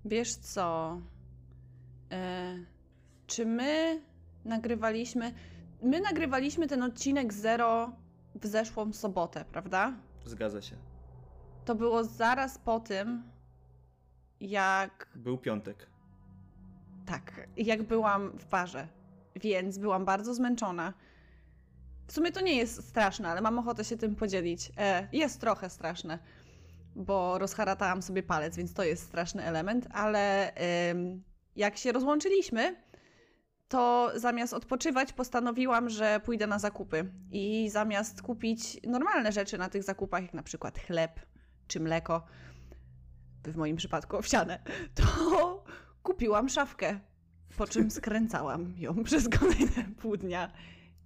Wiesz 0.06 0.36
co? 0.36 1.02
E, 2.12 2.58
czy 3.28 3.46
my 3.46 4.02
nagrywaliśmy. 4.46 5.34
My 5.84 6.02
nagrywaliśmy 6.02 6.68
ten 6.68 6.84
odcinek 6.84 7.34
Zero 7.34 7.92
w 8.36 8.46
zeszłą 8.48 8.94
sobotę, 8.94 9.46
prawda? 9.52 9.94
Zgadza 10.26 10.62
się. 10.62 10.76
To 11.66 11.76
było 11.76 12.04
zaraz 12.04 12.58
po 12.58 12.80
tym, 12.80 13.24
jak. 14.40 15.08
Był 15.16 15.38
piątek. 15.38 15.88
Tak, 17.10 17.48
jak 17.58 17.84
byłam 17.84 18.38
w 18.38 18.46
parze. 18.46 18.88
Więc 19.36 19.78
byłam 19.78 20.06
bardzo 20.06 20.34
zmęczona. 20.34 20.94
W 22.08 22.12
sumie 22.12 22.32
to 22.32 22.42
nie 22.42 22.56
jest 22.56 22.90
straszne, 22.90 23.30
ale 23.30 23.42
mam 23.42 23.60
ochotę 23.60 23.84
się 23.84 23.98
tym 23.98 24.16
podzielić. 24.16 24.72
E, 24.78 25.08
jest 25.12 25.42
trochę 25.42 25.70
straszne, 25.70 26.20
bo 26.96 27.38
rozharatałam 27.38 28.02
sobie 28.02 28.24
palec, 28.24 28.58
więc 28.58 28.74
to 28.74 28.84
jest 28.84 29.04
straszny 29.04 29.44
element, 29.44 29.88
ale 29.92 30.54
em, 30.54 31.24
jak 31.56 31.78
się 31.78 31.92
rozłączyliśmy, 31.92 32.76
to 33.68 34.12
zamiast 34.16 34.54
odpoczywać, 34.54 35.14
postanowiłam, 35.14 35.90
że 35.90 36.20
pójdę 36.26 36.48
na 36.48 36.60
zakupy. 36.60 37.12
I 37.32 37.70
zamiast 37.70 38.22
kupić 38.22 38.78
normalne 38.88 39.32
rzeczy 39.32 39.58
na 39.58 39.70
tych 39.70 39.84
zakupach, 39.84 40.22
jak 40.22 40.34
na 40.34 40.44
przykład 40.44 40.80
chleb 40.80 41.20
czy 41.68 41.80
mleko, 41.80 42.26
w 43.44 43.56
moim 43.56 43.78
przypadku 43.78 44.18
owsiane, 44.18 44.60
to 44.96 45.04
kupiłam 46.04 46.50
szafkę. 46.50 47.00
Po 47.58 47.68
czym 47.68 47.92
skręcałam 47.98 48.74
ją 48.78 48.96
przez 49.04 49.30
kolejne 49.30 49.84
pół 50.02 50.18
dnia 50.18 50.52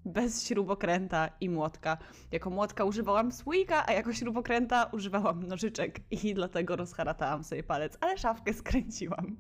bez 0.06 0.48
śrubokręta 0.48 1.30
i 1.42 1.50
młotka. 1.50 1.98
Jako 2.32 2.50
młotka 2.50 2.84
używałam 2.84 3.32
słoika, 3.32 3.88
a 3.88 3.94
jako 3.94 4.14
śrubokręta 4.14 4.84
używałam 4.84 5.48
nożyczek 5.48 6.00
i 6.12 6.34
dlatego 6.34 6.76
rozharatałam 6.76 7.44
sobie 7.44 7.64
palec, 7.64 7.98
ale 8.02 8.18
szafkę 8.18 8.54
skręciłam. 8.54 9.38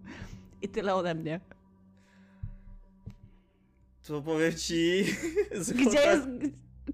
I 0.62 0.70
tyle 0.70 0.96
ode 0.96 1.16
mnie. 1.16 1.40
To 4.08 4.22
powiem 4.22 4.54
ci. 4.54 5.06
Gdzie 5.88 6.00
jest... 6.00 6.28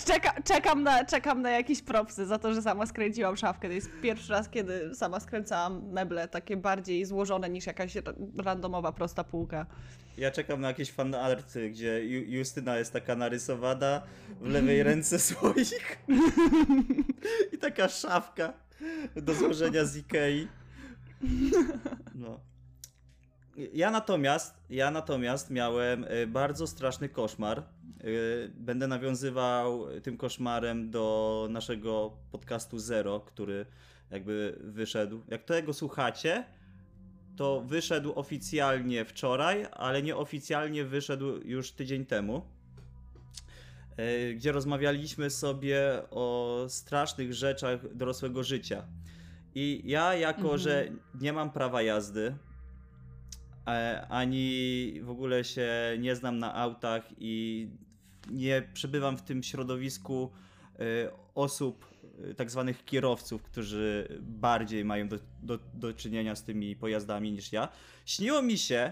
Czeka, 0.06 0.42
czekam, 0.42 0.84
na, 0.84 1.06
czekam 1.06 1.42
na 1.42 1.50
jakieś 1.50 1.82
propsy 1.82 2.26
za 2.26 2.40
to, 2.40 2.54
że 2.54 2.62
sama 2.62 2.86
skręciłam 2.86 3.38
szafkę. 3.38 3.68
To 3.68 3.74
jest 3.74 3.90
pierwszy 4.02 4.32
raz, 4.34 4.50
kiedy 4.50 4.96
sama 4.96 5.20
skręcałam 5.20 5.90
meble 5.92 6.28
takie 6.28 6.58
bardziej 6.58 7.06
złożone 7.06 7.50
niż 7.50 7.66
jakaś 7.66 7.96
ra- 7.96 8.14
randomowa, 8.38 8.92
prosta 8.92 9.24
półka. 9.24 9.66
ja 10.18 10.32
czekam 10.32 10.62
na 10.62 10.68
jakieś 10.68 10.92
fanarty, 10.92 11.70
gdzie 11.70 12.02
Ju- 12.04 12.30
Justyna 12.30 12.78
jest 12.78 12.94
taka 12.94 13.16
narysowana, 13.16 14.02
w 14.42 14.48
lewej 14.48 14.84
ręce 14.84 15.20
słoik 15.30 15.98
i 17.54 17.58
taka 17.58 17.88
szafka 17.88 18.54
do 19.16 19.34
złożenia 19.34 19.86
z 19.86 19.98
Ikei. 19.98 20.48
No. 22.16 22.40
Ja 23.74 23.92
natomiast, 23.92 24.54
ja 24.70 24.92
natomiast 24.92 25.50
miałem 25.50 26.04
y, 26.04 26.28
bardzo 26.28 26.68
straszny 26.68 27.10
koszmar. 27.10 27.64
Y, 28.04 28.52
Będę 28.56 28.88
nawiązywał 28.88 29.86
tym 30.04 30.18
koszmarem 30.18 30.92
do 30.92 31.48
naszego 31.52 32.18
podcastu 32.32 32.80
Zero, 32.80 33.20
który 33.20 33.66
jakby 34.12 34.58
wyszedł. 34.64 35.22
Jak 35.28 35.44
tego 35.44 35.74
słuchacie, 35.74 36.44
to 37.36 37.62
wyszedł 37.62 38.14
oficjalnie 38.20 39.06
wczoraj, 39.06 39.66
ale 39.72 40.02
nieoficjalnie 40.02 40.86
wyszedł 40.86 41.26
już 41.46 41.72
tydzień 41.72 42.06
temu. 42.06 42.42
y, 44.00 44.34
Gdzie 44.36 44.52
rozmawialiśmy 44.52 45.30
sobie 45.30 45.80
o 46.12 46.66
strasznych 46.70 47.34
rzeczach 47.34 47.96
dorosłego 47.96 48.44
życia. 48.44 48.84
I 49.56 49.82
ja, 49.86 50.16
jako 50.16 50.42
Mhm. 50.42 50.58
że 50.60 50.88
nie 51.22 51.34
mam 51.34 51.52
prawa 51.52 51.82
jazdy, 51.82 52.36
e, 53.68 54.08
ani 54.10 54.94
w 55.04 55.10
ogóle 55.10 55.44
się 55.44 55.70
nie 56.00 56.16
znam 56.16 56.40
na 56.40 56.56
autach 56.56 57.04
i 57.18 57.68
nie 58.32 58.70
przebywam 58.74 59.18
w 59.18 59.22
tym 59.22 59.44
środowisku 59.44 60.32
e, 60.80 60.84
osób, 61.36 61.86
e, 62.32 62.34
tak 62.34 62.52
zwanych 62.52 62.86
kierowców, 62.86 63.44
którzy 63.44 64.20
bardziej 64.22 64.86
mają 64.86 65.08
do, 65.08 65.20
do, 65.44 65.60
do 65.74 65.94
czynienia 65.94 66.36
z 66.36 66.44
tymi 66.44 66.76
pojazdami 66.76 67.32
niż 67.32 67.52
ja. 67.52 67.68
Śniło 68.06 68.42
mi 68.42 68.58
się, 68.58 68.92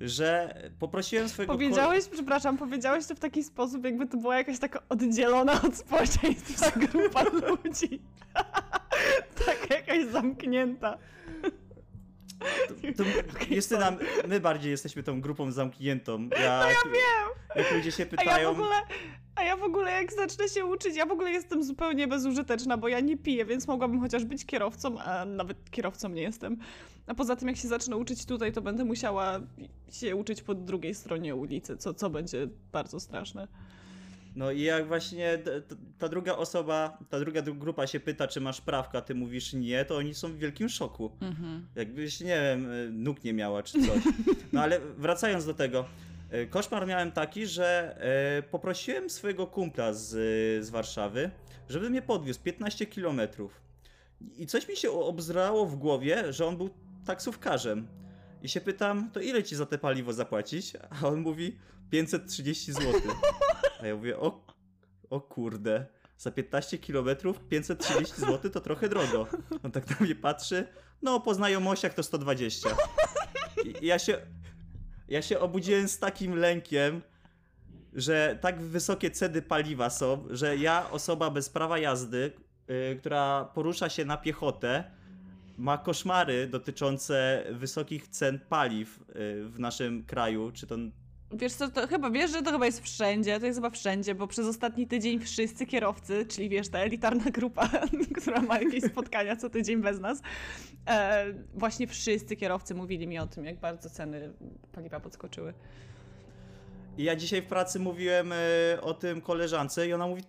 że 0.00 0.54
poprosiłem 0.78 1.28
swojego 1.28 1.52
Powiedziałeś, 1.52 2.04
przepraszam, 2.08 2.58
powiedziałeś 2.58 3.06
to 3.06 3.14
w 3.14 3.18
taki 3.18 3.44
sposób, 3.44 3.84
jakby 3.84 4.06
to 4.06 4.16
była 4.16 4.36
jakaś 4.36 4.58
taka 4.58 4.82
oddzielona 4.88 5.62
od 5.62 5.76
społeczeństwa 5.76 6.70
grupa 6.70 7.22
ludzi. 7.22 8.02
taka 9.46 9.74
jakaś 9.74 10.06
zamknięta. 10.06 10.98
To, 12.96 13.04
Justyna, 13.54 13.96
my 14.28 14.40
bardziej 14.40 14.70
jesteśmy 14.70 15.02
tą 15.02 15.20
grupą 15.20 15.52
zamkniętą. 15.52 16.28
Ja, 16.42 16.60
no 16.60 16.70
ja 16.70 16.92
wiem! 16.92 17.56
Jak 17.56 17.72
ludzie 17.72 17.92
się 17.92 18.02
A 18.02 18.06
ja, 18.06 18.10
pytają... 18.10 18.54
w 18.54 18.60
ogóle, 18.60 18.76
a 19.34 19.42
ja 19.42 19.56
w 19.56 19.62
ogóle 19.62 19.90
jak 19.90 20.12
zacznę 20.12 20.48
się 20.48 20.64
uczyć, 20.64 20.96
ja 20.96 21.06
w 21.06 21.12
ogóle 21.12 21.30
jestem 21.30 21.64
zupełnie 21.64 22.08
bezużyteczna, 22.08 22.76
bo 22.76 22.88
ja 22.88 23.00
nie 23.00 23.16
piję, 23.16 23.44
więc 23.44 23.68
mogłabym 23.68 24.00
chociaż 24.00 24.24
być 24.24 24.46
kierowcą, 24.46 25.00
a 25.00 25.24
nawet 25.24 25.70
kierowcą 25.70 26.08
nie 26.08 26.22
jestem. 26.22 26.56
A 27.06 27.14
poza 27.14 27.36
tym 27.36 27.48
jak 27.48 27.56
się 27.56 27.68
zacznę 27.68 27.96
uczyć 27.96 28.26
tutaj, 28.26 28.52
to 28.52 28.62
będę 28.62 28.84
musiała 28.84 29.40
się 29.90 30.16
uczyć 30.16 30.42
po 30.42 30.54
drugiej 30.54 30.94
stronie 30.94 31.34
ulicy, 31.34 31.76
co, 31.76 31.94
co 31.94 32.10
będzie 32.10 32.48
bardzo 32.72 33.00
straszne. 33.00 33.48
No 34.36 34.50
i 34.50 34.62
jak 34.62 34.86
właśnie 34.88 35.38
ta 35.98 36.08
druga 36.08 36.36
osoba, 36.36 36.98
ta 37.10 37.18
druga 37.20 37.42
dru- 37.42 37.58
grupa 37.58 37.86
się 37.86 38.00
pyta, 38.00 38.28
czy 38.28 38.40
masz 38.40 38.60
prawka, 38.60 39.00
ty 39.00 39.14
mówisz 39.14 39.52
nie, 39.52 39.84
to 39.84 39.96
oni 39.96 40.14
są 40.14 40.28
w 40.32 40.36
wielkim 40.36 40.68
szoku. 40.68 41.12
Mhm. 41.20 41.66
Jakbyś, 41.74 42.20
nie 42.20 42.40
wiem, 42.40 42.70
y, 42.72 42.90
nóg 42.92 43.24
nie 43.24 43.32
miała 43.32 43.62
czy 43.62 43.86
coś. 43.86 44.02
No 44.52 44.60
ale 44.62 44.80
wracając 44.80 45.46
do 45.46 45.54
tego. 45.54 45.84
y, 46.34 46.46
Koszmar 46.46 46.86
miałem 46.86 47.12
taki, 47.12 47.46
że 47.46 47.96
y, 48.38 48.42
poprosiłem 48.42 49.10
swojego 49.10 49.46
kumpla 49.46 49.92
z, 49.92 50.08
z 50.64 50.70
Warszawy, 50.70 51.30
żeby 51.68 51.90
mnie 51.90 52.02
podwiózł 52.02 52.40
15 52.40 52.86
kilometrów. 52.86 53.60
I 54.36 54.46
coś 54.46 54.68
mi 54.68 54.76
się 54.76 54.90
obzrało 54.90 55.66
w 55.66 55.76
głowie, 55.76 56.32
że 56.32 56.46
on 56.46 56.56
był 56.56 56.70
taksówkarzem. 57.06 57.86
I 58.42 58.48
się 58.48 58.60
pytam, 58.60 59.10
to 59.10 59.20
ile 59.20 59.42
ci 59.42 59.56
za 59.56 59.66
te 59.66 59.78
paliwo 59.78 60.12
zapłacić? 60.12 60.72
A 61.02 61.06
on 61.08 61.20
mówi 61.20 61.56
530 61.90 62.72
zł. 62.72 62.92
A 63.82 63.86
ja 63.86 63.96
mówię, 63.96 64.18
o, 64.18 64.46
o 65.10 65.20
kurde, 65.20 65.86
za 66.18 66.30
15 66.30 66.78
kilometrów 66.78 67.40
530 67.48 68.20
zł 68.20 68.50
to 68.50 68.60
trochę 68.60 68.88
drogo. 68.88 69.26
On 69.64 69.72
tak 69.72 69.90
na 69.90 69.96
mnie 70.00 70.14
patrzy, 70.14 70.66
no 71.02 71.20
po 71.20 71.34
znajomościach 71.34 71.94
to 71.94 72.02
120. 72.02 72.76
I 73.64 73.86
ja 73.86 73.98
się, 73.98 74.18
ja 75.08 75.22
się 75.22 75.40
obudziłem 75.40 75.88
z 75.88 75.98
takim 75.98 76.36
lękiem, 76.36 77.02
że 77.92 78.38
tak 78.40 78.62
wysokie 78.62 79.10
ceny 79.10 79.42
paliwa 79.42 79.90
są, 79.90 80.26
że 80.30 80.56
ja, 80.56 80.90
osoba 80.90 81.30
bez 81.30 81.48
prawa 81.48 81.78
jazdy, 81.78 82.32
y, 82.70 82.96
która 82.96 83.44
porusza 83.54 83.88
się 83.88 84.04
na 84.04 84.16
piechotę, 84.16 84.84
ma 85.56 85.78
koszmary 85.78 86.46
dotyczące 86.46 87.44
wysokich 87.50 88.08
cen 88.08 88.38
paliw 88.38 88.98
y, 88.98 89.02
w 89.48 89.58
naszym 89.58 90.04
kraju, 90.04 90.52
czy 90.52 90.66
to 90.66 90.76
Wiesz 91.32 91.52
co, 91.52 91.68
to 91.68 91.86
chyba, 91.86 92.10
wiesz, 92.10 92.30
że 92.30 92.42
to 92.42 92.50
chyba 92.50 92.66
jest 92.66 92.80
wszędzie, 92.80 93.40
to 93.40 93.46
jest 93.46 93.58
chyba 93.58 93.70
wszędzie, 93.70 94.14
bo 94.14 94.26
przez 94.26 94.46
ostatni 94.46 94.86
tydzień 94.86 95.20
wszyscy 95.20 95.66
kierowcy, 95.66 96.26
czyli 96.26 96.48
wiesz, 96.48 96.68
ta 96.68 96.78
elitarna 96.78 97.24
grupa, 97.24 97.68
która 98.20 98.42
ma 98.42 98.60
jakieś 98.60 98.84
spotkania 98.84 99.36
co 99.36 99.50
tydzień 99.50 99.82
bez 99.82 100.00
nas, 100.00 100.22
e, 100.88 101.26
właśnie 101.54 101.86
wszyscy 101.86 102.36
kierowcy 102.36 102.74
mówili 102.74 103.06
mi 103.06 103.18
o 103.18 103.26
tym, 103.26 103.44
jak 103.44 103.60
bardzo 103.60 103.90
ceny 103.90 104.32
paliwa 104.72 105.00
podskoczyły. 105.00 105.54
I 106.98 107.04
ja 107.04 107.16
dzisiaj 107.16 107.42
w 107.42 107.46
pracy 107.46 107.80
mówiłem 107.80 108.32
e, 108.32 108.36
o 108.80 108.94
tym 108.94 109.20
koleżance 109.20 109.88
i 109.88 109.92
ona 109.92 110.06
mówi, 110.06 110.22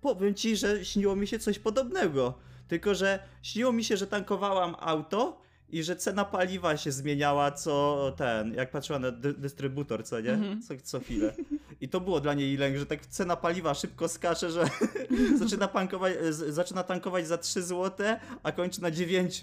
powiem 0.00 0.34
ci, 0.34 0.56
że 0.56 0.84
śniło 0.84 1.16
mi 1.16 1.26
się 1.26 1.38
coś 1.38 1.58
podobnego. 1.58 2.38
Tylko, 2.68 2.94
że 2.94 3.18
śniło 3.42 3.72
mi 3.72 3.84
się, 3.84 3.96
że 3.96 4.06
tankowałam 4.06 4.76
auto 4.78 5.42
i 5.72 5.82
że 5.82 5.96
cena 5.96 6.24
paliwa 6.24 6.76
się 6.76 6.92
zmieniała 6.92 7.50
co 7.50 8.12
ten, 8.16 8.54
jak 8.54 8.70
patrzyła 8.70 8.98
na 8.98 9.10
dy 9.10 9.34
dystrybutor, 9.34 10.04
co 10.04 10.20
nie? 10.20 10.30
Mhm. 10.32 10.62
Co, 10.62 10.74
co 10.82 11.00
chwilę. 11.00 11.34
I 11.80 11.88
to 11.88 12.00
było 12.00 12.20
dla 12.20 12.34
niej 12.34 12.56
lęk, 12.56 12.76
że 12.76 12.86
tak 12.86 13.06
cena 13.06 13.36
paliwa 13.36 13.74
szybko 13.74 14.08
skacze, 14.08 14.50
że 14.50 14.64
zaczyna, 15.42 15.68
tankować, 15.68 16.12
z- 16.30 16.54
zaczyna 16.54 16.82
tankować 16.82 17.26
za 17.26 17.38
3 17.38 17.62
zł, 17.62 18.06
a 18.42 18.52
kończy 18.52 18.82
na 18.82 18.90
9. 18.90 19.40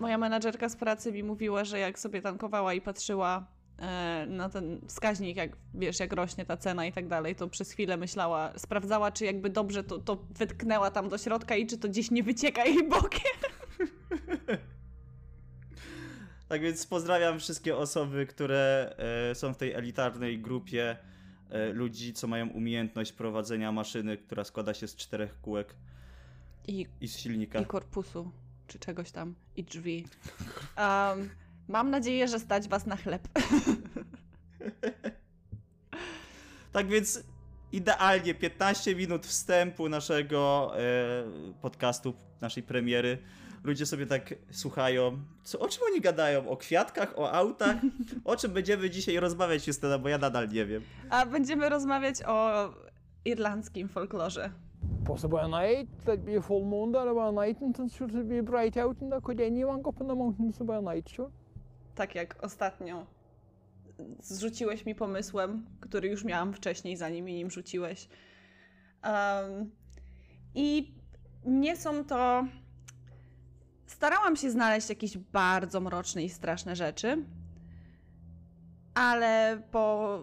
Moja 0.00 0.18
menadżerka 0.18 0.68
z 0.68 0.76
pracy 0.76 1.12
mi 1.12 1.22
mówiła, 1.22 1.64
że 1.64 1.78
jak 1.78 1.98
sobie 1.98 2.22
tankowała 2.22 2.74
i 2.74 2.80
patrzyła 2.80 3.46
e, 3.78 4.26
na 4.28 4.48
ten 4.48 4.80
wskaźnik, 4.88 5.36
jak 5.36 5.56
wiesz, 5.74 6.00
jak 6.00 6.12
rośnie 6.12 6.44
ta 6.46 6.56
cena 6.56 6.86
i 6.86 6.92
tak 6.92 7.08
dalej, 7.08 7.34
to 7.34 7.48
przez 7.48 7.70
chwilę 7.72 7.96
myślała, 7.96 8.52
sprawdzała, 8.58 9.12
czy 9.12 9.24
jakby 9.24 9.50
dobrze 9.50 9.84
to, 9.84 9.98
to 9.98 10.16
wytknęła 10.38 10.90
tam 10.90 11.08
do 11.08 11.18
środka 11.18 11.56
i 11.56 11.66
czy 11.66 11.78
to 11.78 11.88
gdzieś 11.88 12.10
nie 12.10 12.22
wycieka 12.22 12.64
jej 12.64 12.88
bokiem. 12.88 13.20
Tak 16.50 16.60
więc 16.60 16.86
pozdrawiam 16.86 17.38
wszystkie 17.38 17.76
osoby, 17.76 18.26
które 18.26 18.94
e, 19.30 19.34
są 19.34 19.54
w 19.54 19.56
tej 19.56 19.72
elitarnej 19.72 20.38
grupie 20.40 20.96
e, 21.50 21.72
ludzi, 21.72 22.12
co 22.12 22.26
mają 22.26 22.48
umiejętność 22.48 23.12
prowadzenia 23.12 23.72
maszyny, 23.72 24.16
która 24.16 24.44
składa 24.44 24.74
się 24.74 24.88
z 24.88 24.96
czterech 24.96 25.40
kółek 25.40 25.74
I 26.66 26.86
i 27.00 27.08
z 27.08 27.18
silnika. 27.18 27.60
i 27.60 27.66
korpusu, 27.66 28.30
czy 28.66 28.78
czegoś 28.78 29.10
tam, 29.10 29.34
i 29.56 29.64
drzwi. 29.64 30.06
Um, 30.78 31.30
mam 31.68 31.90
nadzieję, 31.90 32.28
że 32.28 32.38
stać 32.38 32.68
was 32.68 32.86
na 32.86 32.96
chleb. 32.96 33.28
Tak 36.72 36.88
więc 36.88 37.24
idealnie 37.72 38.34
15 38.34 38.94
minut 38.94 39.26
wstępu 39.26 39.88
naszego 39.88 40.72
e, 40.78 40.82
podcastu, 41.62 42.14
naszej 42.40 42.62
premiery. 42.62 43.18
Ludzie 43.64 43.86
sobie 43.86 44.06
tak 44.06 44.34
słuchają. 44.50 45.18
Co, 45.42 45.58
o 45.58 45.68
czym 45.68 45.82
oni 45.92 46.00
gadają? 46.00 46.48
O 46.48 46.56
kwiatkach, 46.56 47.18
o 47.18 47.32
autach? 47.32 47.76
O 48.24 48.36
czym 48.36 48.52
będziemy 48.52 48.90
dzisiaj 48.90 49.20
rozmawiać, 49.20 49.66
Justyna, 49.66 49.98
bo 49.98 50.08
ja 50.08 50.18
nadal 50.18 50.48
nie 50.48 50.66
wiem. 50.66 50.82
A 51.10 51.26
będziemy 51.26 51.68
rozmawiać 51.68 52.22
o 52.26 52.68
irlandzkim 53.24 53.88
folklorze. 53.88 54.50
Possibly 55.06 55.40
a 55.40 55.48
night, 55.48 56.04
there'd 56.04 56.24
be 56.24 56.38
a 56.38 56.40
full 56.40 56.66
moon 56.66 56.92
there 56.92 57.10
about 57.10 57.38
a 57.38 57.46
night, 57.46 57.62
and 57.62 57.78
it 57.78 58.28
be 58.28 58.42
bright 58.42 58.76
out, 58.76 59.02
and 59.02 59.10
there 59.10 59.20
could 59.20 59.40
anyone 59.40 59.82
go 59.82 59.90
up 59.90 60.00
in 60.00 60.08
the 60.08 60.14
mountains 60.14 60.60
about 60.60 60.88
a 60.88 60.94
night, 60.94 61.10
sure? 61.10 61.30
Tak 61.94 62.14
jak 62.14 62.44
ostatnio 62.44 63.06
zrzuciłeś 64.20 64.86
mi 64.86 64.94
pomysłem, 64.94 65.66
który 65.80 66.08
już 66.08 66.24
miałam 66.24 66.52
wcześniej, 66.52 66.96
zanim 66.96 67.24
mi 67.24 67.34
nim 67.34 67.50
rzuciłeś. 67.50 68.08
Um, 69.04 69.70
I 70.54 70.94
nie 71.44 71.76
są 71.76 72.04
to. 72.04 72.44
Starałam 73.90 74.36
się 74.36 74.50
znaleźć 74.50 74.88
jakieś 74.88 75.18
bardzo 75.18 75.80
mroczne 75.80 76.24
i 76.24 76.28
straszne 76.28 76.76
rzeczy, 76.76 77.24
ale 78.94 79.62
po, 79.70 80.18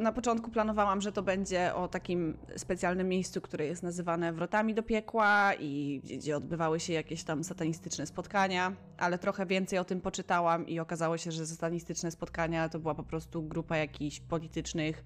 na 0.00 0.12
początku 0.12 0.50
planowałam, 0.50 1.00
że 1.00 1.12
to 1.12 1.22
będzie 1.22 1.74
o 1.74 1.88
takim 1.88 2.38
specjalnym 2.56 3.08
miejscu, 3.08 3.40
które 3.40 3.66
jest 3.66 3.82
nazywane 3.82 4.32
wrotami 4.32 4.74
do 4.74 4.82
piekła 4.82 5.54
i 5.54 6.00
gdzie 6.04 6.36
odbywały 6.36 6.80
się 6.80 6.92
jakieś 6.92 7.24
tam 7.24 7.44
satanistyczne 7.44 8.06
spotkania, 8.06 8.72
ale 8.98 9.18
trochę 9.18 9.46
więcej 9.46 9.78
o 9.78 9.84
tym 9.84 10.00
poczytałam 10.00 10.66
i 10.66 10.80
okazało 10.80 11.18
się, 11.18 11.32
że 11.32 11.46
satanistyczne 11.46 12.10
spotkania 12.10 12.68
to 12.68 12.78
była 12.78 12.94
po 12.94 13.04
prostu 13.04 13.42
grupa 13.42 13.76
jakichś 13.76 14.20
politycznych, 14.20 15.04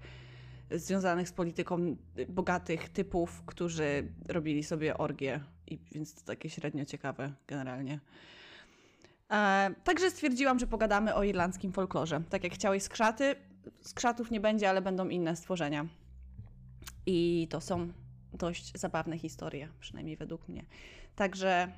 związanych 0.71 1.29
z 1.29 1.31
polityką 1.31 1.95
bogatych 2.29 2.89
typów, 2.89 3.43
którzy 3.45 4.13
robili 4.27 4.63
sobie 4.63 4.97
orgie, 4.97 5.39
i 5.67 5.79
więc 5.91 6.13
to 6.13 6.21
takie 6.21 6.49
średnio 6.49 6.85
ciekawe 6.85 7.33
generalnie. 7.47 7.99
E, 9.31 9.71
także 9.83 10.11
stwierdziłam, 10.11 10.59
że 10.59 10.67
pogadamy 10.67 11.15
o 11.15 11.23
irlandzkim 11.23 11.71
folklorze. 11.71 12.21
Tak 12.29 12.43
jak 12.43 12.53
chciałeś 12.53 12.83
skrzaty, 12.83 13.35
skrzatów 13.81 14.31
nie 14.31 14.39
będzie, 14.39 14.69
ale 14.69 14.81
będą 14.81 15.09
inne 15.09 15.35
stworzenia. 15.35 15.85
I 17.05 17.47
to 17.49 17.61
są 17.61 17.91
dość 18.33 18.71
zabawne 18.79 19.17
historie, 19.17 19.69
przynajmniej 19.79 20.17
według 20.17 20.47
mnie. 20.47 20.65
Także 21.15 21.71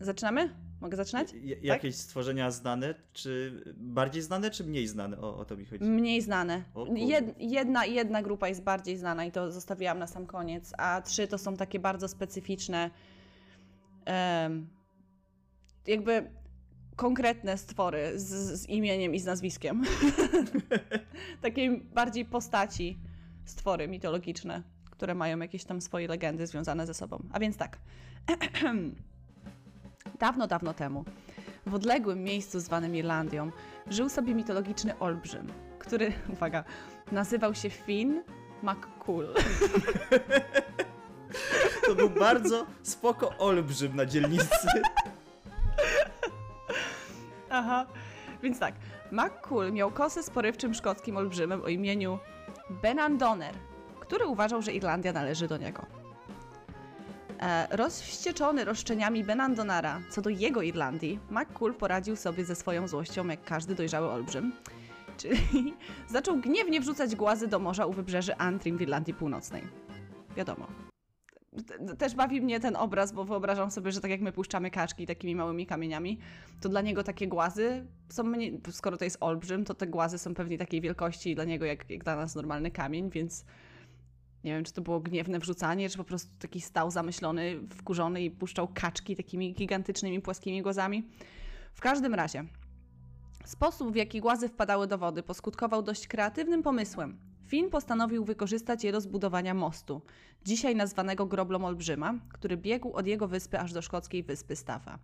zaczynamy? 0.00 0.54
Mogę 0.82 0.96
zaczynać? 0.96 1.32
J- 1.32 1.64
jakieś 1.64 1.96
stworzenia 1.96 2.50
znane, 2.50 2.94
czy 3.12 3.62
bardziej 3.76 4.22
znane, 4.22 4.50
czy 4.50 4.64
mniej 4.64 4.88
znane? 4.88 5.20
O, 5.20 5.36
o 5.38 5.44
to 5.44 5.56
mi 5.56 5.64
chodzi. 5.64 5.84
Mniej 5.84 6.22
znane. 6.22 6.64
Jed, 6.94 7.34
jedna, 7.38 7.84
jedna 7.86 8.22
grupa 8.22 8.48
jest 8.48 8.62
bardziej 8.62 8.96
znana 8.96 9.24
i 9.24 9.32
to 9.32 9.52
zostawiłam 9.52 9.98
na 9.98 10.06
sam 10.06 10.26
koniec, 10.26 10.72
a 10.78 11.02
trzy 11.02 11.28
to 11.28 11.38
są 11.38 11.56
takie 11.56 11.78
bardzo 11.80 12.08
specyficzne, 12.08 12.90
em, 14.04 14.68
jakby 15.86 16.30
konkretne 16.96 17.58
stwory 17.58 18.12
z, 18.20 18.60
z 18.60 18.68
imieniem 18.68 19.14
i 19.14 19.20
z 19.20 19.24
nazwiskiem. 19.24 19.82
Takiej 21.42 21.80
bardziej 21.80 22.24
postaci 22.24 22.98
stwory 23.44 23.88
mitologiczne, 23.88 24.62
które 24.90 25.14
mają 25.14 25.38
jakieś 25.38 25.64
tam 25.64 25.80
swoje 25.80 26.08
legendy 26.08 26.46
związane 26.46 26.86
ze 26.86 26.94
sobą. 26.94 27.22
A 27.32 27.40
więc 27.40 27.56
tak. 27.56 27.78
Dawno, 30.22 30.46
dawno 30.46 30.74
temu, 30.74 31.04
w 31.66 31.74
odległym 31.74 32.24
miejscu 32.24 32.60
zwanym 32.60 32.96
Irlandią, 32.96 33.50
żył 33.86 34.08
sobie 34.08 34.34
mitologiczny 34.34 34.98
olbrzym, 34.98 35.52
który, 35.78 36.12
uwaga, 36.32 36.64
nazywał 37.12 37.54
się 37.54 37.70
Finn 37.70 38.22
McCool. 38.62 39.28
To 41.86 41.94
był 41.94 42.10
bardzo 42.10 42.66
spoko 42.82 43.38
olbrzym 43.38 43.96
na 43.96 44.06
dzielnicy. 44.06 44.68
Aha, 47.50 47.86
więc 48.42 48.58
tak, 48.58 48.74
McCool 49.12 49.72
miał 49.72 49.90
kosę 49.90 50.22
z 50.22 50.30
porywczym 50.30 50.74
szkockim 50.74 51.16
olbrzymem 51.16 51.62
o 51.62 51.68
imieniu 51.68 52.18
Benandoner, 52.70 53.54
który 54.00 54.26
uważał, 54.26 54.62
że 54.62 54.72
Irlandia 54.72 55.12
należy 55.12 55.48
do 55.48 55.56
niego. 55.56 56.01
E, 57.42 57.76
rozwścieczony 57.76 58.64
roszczeniami 58.64 59.24
Benandonara 59.24 60.00
co 60.10 60.22
do 60.22 60.30
jego 60.30 60.62
Irlandii, 60.62 61.18
McCool 61.30 61.74
poradził 61.74 62.16
sobie 62.16 62.44
ze 62.44 62.54
swoją 62.54 62.88
złością 62.88 63.26
jak 63.26 63.44
każdy 63.44 63.74
dojrzały 63.74 64.08
olbrzym, 64.08 64.52
czyli 65.16 65.74
zaczął 66.12 66.36
gniewnie 66.36 66.80
wrzucać 66.80 67.16
głazy 67.16 67.48
do 67.48 67.58
morza 67.58 67.86
u 67.86 67.92
wybrzeży 67.92 68.36
Antrim 68.36 68.78
w 68.78 68.82
Irlandii 68.82 69.14
Północnej. 69.14 69.62
Wiadomo. 70.36 70.66
Te- 71.66 71.96
Też 71.96 72.14
bawi 72.14 72.40
mnie 72.40 72.60
ten 72.60 72.76
obraz, 72.76 73.12
bo 73.12 73.24
wyobrażam 73.24 73.70
sobie, 73.70 73.92
że 73.92 74.00
tak 74.00 74.10
jak 74.10 74.20
my 74.20 74.32
puszczamy 74.32 74.70
kaczki 74.70 75.06
takimi 75.06 75.36
małymi 75.36 75.66
kamieniami, 75.66 76.18
to 76.60 76.68
dla 76.68 76.80
niego 76.80 77.02
takie 77.02 77.28
głazy 77.28 77.86
są 78.08 78.22
mniej, 78.22 78.60
skoro 78.70 78.96
to 78.96 79.04
jest 79.04 79.16
olbrzym, 79.20 79.64
to 79.64 79.74
te 79.74 79.86
głazy 79.86 80.18
są 80.18 80.34
pewnie 80.34 80.58
takiej 80.58 80.80
wielkości 80.80 81.34
dla 81.34 81.44
niego 81.44 81.64
jak, 81.64 81.90
jak 81.90 82.04
dla 82.04 82.16
nas 82.16 82.34
normalny 82.34 82.70
kamień, 82.70 83.10
więc 83.10 83.44
nie 84.44 84.54
wiem, 84.54 84.64
czy 84.64 84.72
to 84.72 84.82
było 84.82 85.00
gniewne 85.00 85.38
wrzucanie, 85.38 85.90
czy 85.90 85.98
po 85.98 86.04
prostu 86.04 86.30
taki 86.38 86.60
stał 86.60 86.90
zamyślony, 86.90 87.60
wkurzony 87.70 88.22
i 88.22 88.30
puszczał 88.30 88.68
kaczki 88.74 89.16
takimi 89.16 89.54
gigantycznymi, 89.54 90.20
płaskimi 90.20 90.62
głazami. 90.62 91.08
W 91.74 91.80
każdym 91.80 92.14
razie, 92.14 92.44
sposób 93.44 93.92
w 93.92 93.96
jaki 93.96 94.20
głazy 94.20 94.48
wpadały 94.48 94.86
do 94.86 94.98
wody 94.98 95.22
poskutkował 95.22 95.82
dość 95.82 96.08
kreatywnym 96.08 96.62
pomysłem. 96.62 97.18
Finn 97.46 97.70
postanowił 97.70 98.24
wykorzystać 98.24 98.84
je 98.84 98.92
do 98.92 99.00
zbudowania 99.00 99.54
mostu, 99.54 100.02
dzisiaj 100.44 100.76
nazwanego 100.76 101.26
groblą 101.26 101.64
olbrzyma, 101.64 102.14
który 102.28 102.56
biegł 102.56 102.92
od 102.92 103.06
jego 103.06 103.28
wyspy 103.28 103.60
aż 103.60 103.72
do 103.72 103.82
szkockiej 103.82 104.22
wyspy 104.22 104.56
Staffa. 104.56 104.98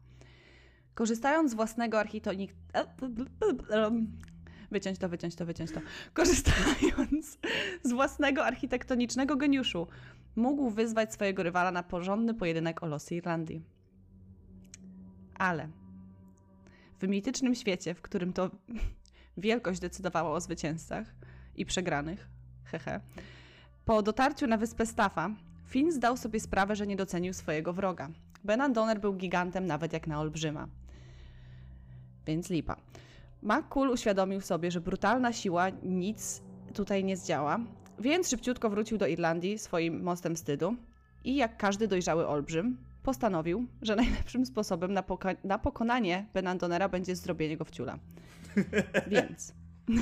Korzystając 0.94 1.50
z 1.50 1.54
własnego 1.54 2.00
architonik... 2.00 2.54
Wyciąć 4.70 4.98
to, 4.98 5.08
wyciąć 5.08 5.34
to, 5.34 5.46
wyciąć 5.46 5.72
to. 5.72 5.80
Korzystając 6.14 7.38
z 7.82 7.92
własnego 7.92 8.44
architektonicznego 8.44 9.36
geniuszu, 9.36 9.86
mógł 10.36 10.70
wyzwać 10.70 11.12
swojego 11.12 11.42
rywala 11.42 11.70
na 11.70 11.82
porządny 11.82 12.34
pojedynek 12.34 12.82
o 12.82 12.86
losy 12.86 13.14
Irlandii. 13.14 13.62
Ale 15.38 15.68
w 17.00 17.08
mitycznym 17.08 17.54
świecie, 17.54 17.94
w 17.94 18.02
którym 18.02 18.32
to 18.32 18.50
wielkość 19.36 19.80
decydowała 19.80 20.30
o 20.30 20.40
zwycięzcach 20.40 21.14
i 21.56 21.64
przegranych, 21.64 22.28
hehe, 22.64 23.00
po 23.84 24.02
dotarciu 24.02 24.46
na 24.46 24.56
wyspę 24.56 24.86
Staffa, 24.86 25.30
Finn 25.66 25.92
zdał 25.92 26.16
sobie 26.16 26.40
sprawę, 26.40 26.76
że 26.76 26.86
nie 26.86 26.96
docenił 26.96 27.32
swojego 27.32 27.72
wroga. 27.72 28.08
Benandoner 28.44 29.00
był 29.00 29.14
gigantem 29.14 29.66
nawet 29.66 29.92
jak 29.92 30.06
na 30.06 30.20
olbrzyma. 30.20 30.68
Więc 32.26 32.50
lipa. 32.50 32.76
McCool 33.42 33.90
uświadomił 33.90 34.40
sobie, 34.40 34.70
że 34.70 34.80
brutalna 34.80 35.32
siła 35.32 35.68
nic 35.82 36.42
tutaj 36.74 37.04
nie 37.04 37.16
zdziała, 37.16 37.58
więc 37.98 38.30
szybciutko 38.30 38.70
wrócił 38.70 38.98
do 38.98 39.06
Irlandii 39.06 39.58
swoim 39.58 40.02
mostem 40.02 40.36
wstydu 40.36 40.76
i 41.24 41.36
jak 41.36 41.56
każdy 41.56 41.88
dojrzały 41.88 42.26
olbrzym, 42.26 42.78
postanowił, 43.02 43.66
że 43.82 43.96
najlepszym 43.96 44.46
sposobem 44.46 44.92
na, 44.92 45.02
poka- 45.02 45.36
na 45.44 45.58
pokonanie 45.58 46.26
Benandonera 46.34 46.88
będzie 46.88 47.16
zrobienie 47.16 47.56
go 47.56 47.64
w 47.64 47.70
ciula. 47.70 47.98
Więc 49.10 49.54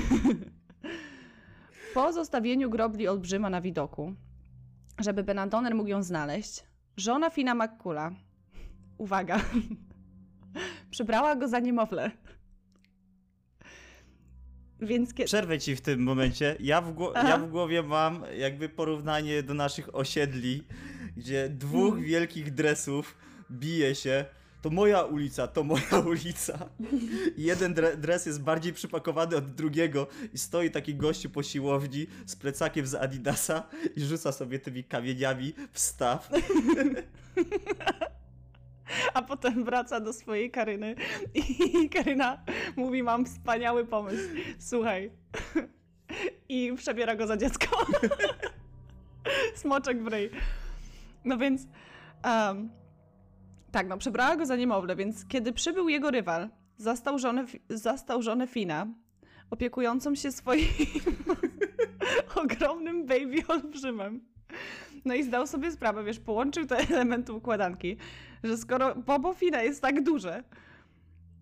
po 1.93 2.13
zostawieniu 2.13 2.69
grobli 2.69 3.07
olbrzyma 3.07 3.49
na 3.49 3.61
widoku, 3.61 4.13
żeby 4.99 5.23
Benandoner 5.23 5.75
mógł 5.75 5.89
ją 5.89 6.03
znaleźć, 6.03 6.63
żona 6.97 7.29
Fina 7.29 7.55
McCoola, 7.55 8.11
uwaga, 8.97 9.39
przybrała 10.91 11.35
go 11.35 11.47
za 11.47 11.59
niemowlę. 11.59 12.11
Więc 14.81 15.13
kiedy... 15.13 15.25
Przerwę 15.25 15.59
ci 15.59 15.75
w 15.75 15.81
tym 15.81 16.03
momencie. 16.03 16.55
Ja 16.59 16.81
w, 16.81 16.93
gło- 16.93 17.13
ja 17.27 17.37
w 17.37 17.49
głowie 17.49 17.83
mam 17.83 18.23
jakby 18.37 18.69
porównanie 18.69 19.43
do 19.43 19.53
naszych 19.53 19.95
osiedli, 19.95 20.63
gdzie 21.17 21.49
dwóch 21.49 21.93
Mm. 21.93 22.05
wielkich 22.05 22.53
dresów 22.53 23.17
bije 23.51 23.95
się. 23.95 24.25
To 24.61 24.69
moja 24.69 25.03
ulica, 25.03 25.47
to 25.47 25.63
moja 25.63 25.99
ulica. 26.09 26.69
I 27.37 27.43
jeden 27.43 27.73
dre- 27.73 27.95
dres 27.97 28.25
jest 28.25 28.41
bardziej 28.41 28.73
przypakowany 28.73 29.35
od 29.35 29.51
drugiego 29.55 30.07
i 30.33 30.37
stoi 30.37 30.71
taki 30.71 30.95
gościu 30.95 31.29
po 31.29 31.43
siłowni 31.43 32.07
z 32.25 32.35
plecakiem 32.35 32.87
z 32.87 32.95
Adidasa 32.95 33.63
i 33.95 34.01
rzuca 34.01 34.31
sobie 34.31 34.59
tymi 34.59 34.83
kamieniami 34.83 35.53
w 35.73 35.79
staw. 35.79 36.29
A 39.13 39.21
potem 39.21 39.63
wraca 39.63 39.99
do 39.99 40.13
swojej 40.13 40.51
Karyny 40.51 40.95
i 41.33 41.89
Karyna 41.93 42.43
mówi, 42.75 43.03
mam 43.03 43.25
wspaniały 43.25 43.85
pomysł, 43.85 44.29
słuchaj. 44.59 45.11
I 46.49 46.73
przebiera 46.75 47.15
go 47.15 47.27
za 47.27 47.37
dziecko. 47.37 47.85
Smoczek 49.55 50.03
w 50.03 50.07
ryj. 50.07 50.29
No 51.25 51.37
więc, 51.37 51.67
em, 52.23 52.69
tak, 53.71 53.87
no 53.87 53.97
przebrała 53.97 54.35
go 54.35 54.45
za 54.45 54.55
niemowlę, 54.55 54.95
więc 54.95 55.25
kiedy 55.25 55.53
przybył 55.53 55.89
jego 55.89 56.11
rywal, 56.11 56.49
zastał 56.77 57.19
żonę, 57.19 57.45
zastał 57.69 58.21
żonę 58.21 58.47
Fina, 58.47 58.87
opiekującą 59.49 60.15
się 60.15 60.31
swoim 60.31 60.67
ogromnym 62.35 63.05
baby 63.05 63.47
olbrzymem. 63.47 64.21
No 65.05 65.13
i 65.15 65.23
zdał 65.23 65.47
sobie 65.47 65.71
sprawę, 65.71 66.03
wiesz, 66.03 66.19
połączył 66.19 66.65
te 66.65 66.77
elementy 66.77 67.33
układanki, 67.33 67.97
że 68.43 68.57
skoro 68.57 68.95
Bobo 68.95 69.33
Fina 69.33 69.63
jest 69.63 69.81
tak 69.81 70.03
duże, 70.03 70.43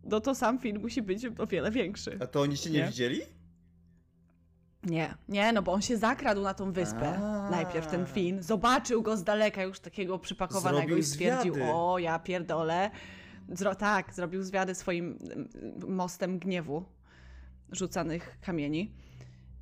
no 0.03 0.19
to 0.19 0.35
sam 0.35 0.59
Fin 0.59 0.79
musi 0.81 1.01
być 1.01 1.25
o 1.37 1.47
wiele 1.47 1.71
większy. 1.71 2.17
A 2.21 2.27
to 2.27 2.41
oni 2.41 2.57
się 2.57 2.69
nie, 2.69 2.79
Nie. 2.79 2.85
widzieli? 2.85 3.21
Nie, 4.83 5.13
nie, 5.29 5.53
no 5.53 5.61
bo 5.61 5.71
on 5.73 5.81
się 5.81 5.97
zakradł 5.97 6.41
na 6.41 6.53
tą 6.53 6.71
wyspę. 6.71 7.17
A. 7.17 7.49
Najpierw 7.49 7.87
ten 7.87 8.05
Fin, 8.05 8.43
zobaczył 8.43 9.01
go 9.01 9.17
z 9.17 9.23
daleka 9.23 9.63
już 9.63 9.79
takiego 9.79 10.19
przypakowanego 10.19 10.77
Zrobił 10.79 10.97
i 10.97 11.03
stwierdził, 11.03 11.53
zwiady. 11.53 11.71
o 11.73 11.99
ja 11.99 12.19
pierdolę. 12.19 12.91
Zro, 13.49 13.75
tak, 13.75 14.13
zrobił 14.13 14.43
zwiady 14.43 14.75
swoim 14.75 15.17
mm, 15.31 15.49
mostem 15.95 16.39
gniewu 16.39 16.85
rzucanych 17.71 18.37
kamieni. 18.41 18.91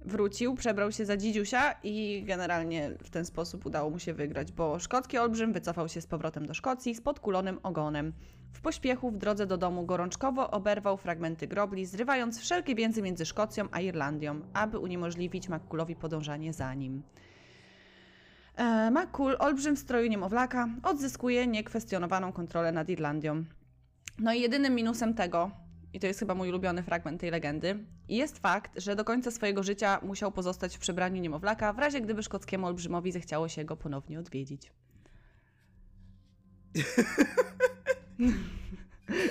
Wrócił, 0.06 0.56
przebrał 0.56 0.92
się 0.92 1.06
za 1.06 1.18
dzidziusia 1.18 1.76
i 1.84 2.24
generalnie 2.26 2.92
w 3.04 3.10
ten 3.10 3.26
sposób 3.26 3.66
udało 3.66 3.90
mu 3.90 4.00
się 4.00 4.14
wygrać, 4.14 4.52
bo 4.52 4.80
szkocki 4.80 5.18
olbrzym 5.18 5.54
wycofał 5.54 5.90
się 5.90 6.02
z 6.02 6.08
powrotem 6.08 6.46
do 6.46 6.54
Szkocji 6.54 6.96
z 6.96 7.02
podkulonym 7.02 7.60
ogonem. 7.64 8.14
W 8.54 8.62
pośpiechu 8.62 9.12
w 9.12 9.18
drodze 9.18 9.46
do 9.46 9.58
domu 9.58 9.86
gorączkowo 9.86 10.52
oberwał 10.52 10.98
fragmenty 10.98 11.48
grobli, 11.48 11.86
zrywając 11.86 12.40
wszelkie 12.40 12.76
więzy 12.76 13.02
między 13.02 13.26
Szkocją 13.26 13.68
a 13.72 13.82
Irlandią, 13.82 14.42
aby 14.54 14.80
uniemożliwić 14.80 15.50
McCoolowi 15.50 15.96
podążanie 15.96 16.54
za 16.54 16.74
nim. 16.74 17.04
E, 18.58 18.92
olbrzym 19.40 19.76
w 19.76 19.80
stroju 19.80 20.10
niemowlaka, 20.10 20.70
odzyskuje 20.84 21.48
niekwestionowaną 21.48 22.32
kontrolę 22.32 22.72
nad 22.72 22.90
Irlandią. 22.90 23.44
No 24.20 24.34
i 24.34 24.42
jedynym 24.42 24.76
minusem 24.76 25.14
tego, 25.14 25.52
i 25.94 26.00
to 26.00 26.08
jest 26.08 26.20
chyba 26.20 26.36
mój 26.36 26.50
ulubiony 26.50 26.84
fragment 26.84 27.22
tej 27.22 27.32
legendy, 27.32 27.80
jest 28.10 28.40
fakt, 28.40 28.72
że 28.76 28.96
do 28.96 29.06
końca 29.06 29.32
swojego 29.32 29.64
życia 29.64 30.00
musiał 30.04 30.32
pozostać 30.32 30.76
w 30.78 30.80
przebraniu 30.80 31.22
niemowlaka, 31.22 31.74
w 31.74 31.80
razie 31.80 32.02
gdyby 32.02 32.24
szkockiemu 32.24 32.68
olbrzymowi 32.68 33.12
zechciało 33.12 33.48
się 33.48 33.66
go 33.66 33.78
ponownie 33.78 34.20
odwiedzić. 34.20 34.72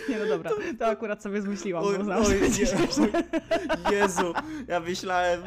Nie 0.09 0.19
no 0.19 0.27
dobra, 0.27 0.51
to 0.79 0.87
akurat 0.87 1.23
sobie 1.23 1.43
zmyśliłam. 1.43 1.85
Oj, 1.85 1.99
bo 1.99 2.15
oj, 2.15 2.25
oj, 2.27 3.13
Jezu, 3.93 4.35
ja 4.69 4.81
myślałem, 4.81 5.45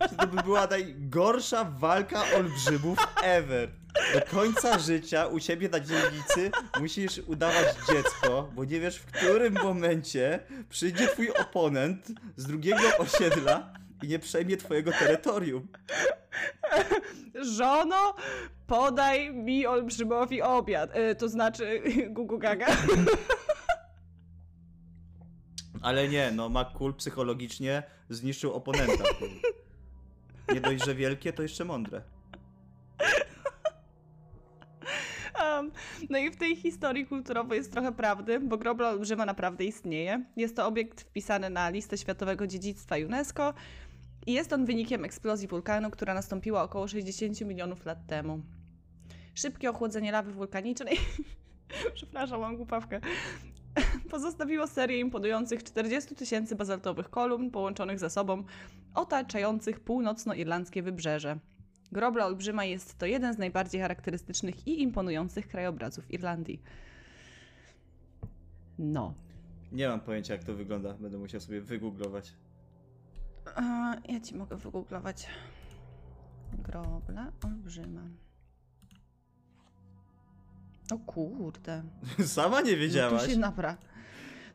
że 0.00 0.16
to 0.16 0.26
by 0.26 0.42
była 0.42 0.66
najgorsza 0.66 1.64
walka 1.64 2.22
olbrzymów 2.36 2.98
ever. 3.22 3.83
Do 4.14 4.20
końca 4.30 4.78
życia 4.78 5.26
u 5.26 5.40
siebie 5.40 5.68
na 5.68 5.80
dzielnicy 5.80 6.50
musisz 6.80 7.18
udawać 7.26 7.66
dziecko, 7.88 8.50
bo 8.54 8.64
nie 8.64 8.80
wiesz 8.80 8.96
w 8.98 9.06
którym 9.06 9.54
momencie 9.54 10.40
przyjdzie 10.68 11.08
twój 11.08 11.30
oponent 11.30 12.06
z 12.36 12.46
drugiego 12.46 12.82
osiedla 12.98 13.72
i 14.02 14.08
nie 14.08 14.18
przejmie 14.18 14.56
twojego 14.56 14.92
terytorium. 14.92 15.68
Żono, 17.56 18.14
podaj 18.66 19.34
mi 19.34 19.66
olbrzymowi 19.66 20.42
obiad. 20.42 20.96
Y, 20.96 21.14
to 21.14 21.28
znaczy 21.28 21.82
gugu 22.14 22.38
gaga. 22.38 22.66
Ale 25.82 26.08
nie, 26.08 26.30
no 26.30 26.48
McCool 26.48 26.94
psychologicznie 26.94 27.82
zniszczył 28.10 28.52
oponenta. 28.52 29.04
Nie 30.54 30.60
dość, 30.60 30.84
że 30.84 30.94
wielkie, 30.94 31.32
to 31.32 31.42
jeszcze 31.42 31.64
mądre. 31.64 32.02
Um, 35.42 35.72
no 36.10 36.18
i 36.18 36.30
w 36.30 36.36
tej 36.36 36.56
historii 36.56 37.06
kulturowej 37.06 37.58
jest 37.58 37.72
trochę 37.72 37.92
prawdy, 37.92 38.40
bo 38.40 38.58
grobla 38.58 38.90
olbrzyma 38.90 39.26
naprawdę 39.26 39.64
istnieje. 39.64 40.24
Jest 40.36 40.56
to 40.56 40.66
obiekt 40.66 41.00
wpisany 41.00 41.50
na 41.50 41.70
listę 41.70 41.98
Światowego 41.98 42.46
Dziedzictwa 42.46 42.96
UNESCO 43.06 43.54
i 44.26 44.32
jest 44.32 44.52
on 44.52 44.64
wynikiem 44.64 45.04
eksplozji 45.04 45.48
wulkanu, 45.48 45.90
która 45.90 46.14
nastąpiła 46.14 46.62
około 46.62 46.88
60 46.88 47.40
milionów 47.40 47.86
lat 47.86 48.06
temu. 48.06 48.42
Szybkie 49.34 49.70
ochłodzenie 49.70 50.12
lawy 50.12 50.32
wulkanicznej, 50.32 50.96
przepraszam, 51.94 52.40
mam 52.40 52.56
głupawkę, 52.56 53.00
pozostawiło 54.10 54.66
serię 54.66 54.98
imponujących 54.98 55.64
40 55.64 56.14
tysięcy 56.14 56.56
bazaltowych 56.56 57.10
kolumn 57.10 57.50
połączonych 57.50 57.98
ze 57.98 58.10
sobą, 58.10 58.44
otaczających 58.94 59.80
północnoirlandzkie 59.80 60.82
wybrzeże. 60.82 61.38
Grobla 61.94 62.26
olbrzyma 62.26 62.64
jest 62.64 62.98
to 62.98 63.06
jeden 63.06 63.34
z 63.34 63.38
najbardziej 63.38 63.80
charakterystycznych 63.80 64.66
i 64.68 64.82
imponujących 64.82 65.48
krajobrazów 65.48 66.10
Irlandii. 66.10 66.62
No. 68.78 69.14
Nie 69.72 69.88
mam 69.88 70.00
pojęcia, 70.00 70.34
jak 70.34 70.44
to 70.44 70.54
wygląda. 70.54 70.94
Będę 70.94 71.18
musiał 71.18 71.40
sobie 71.40 71.60
wygooglować. 71.60 72.32
A, 73.56 73.62
ja 74.08 74.20
ci 74.20 74.34
mogę 74.34 74.56
wygooglować. 74.56 75.26
Grobla 76.52 77.32
olbrzyma. 77.44 78.02
O 80.92 80.98
kurde. 80.98 81.82
Sama 82.26 82.60
nie 82.60 82.72
No 82.72 82.78
wiedziałaś. 82.78 83.22
to 83.22 83.28
się 83.28 83.38
napra... 83.38 83.76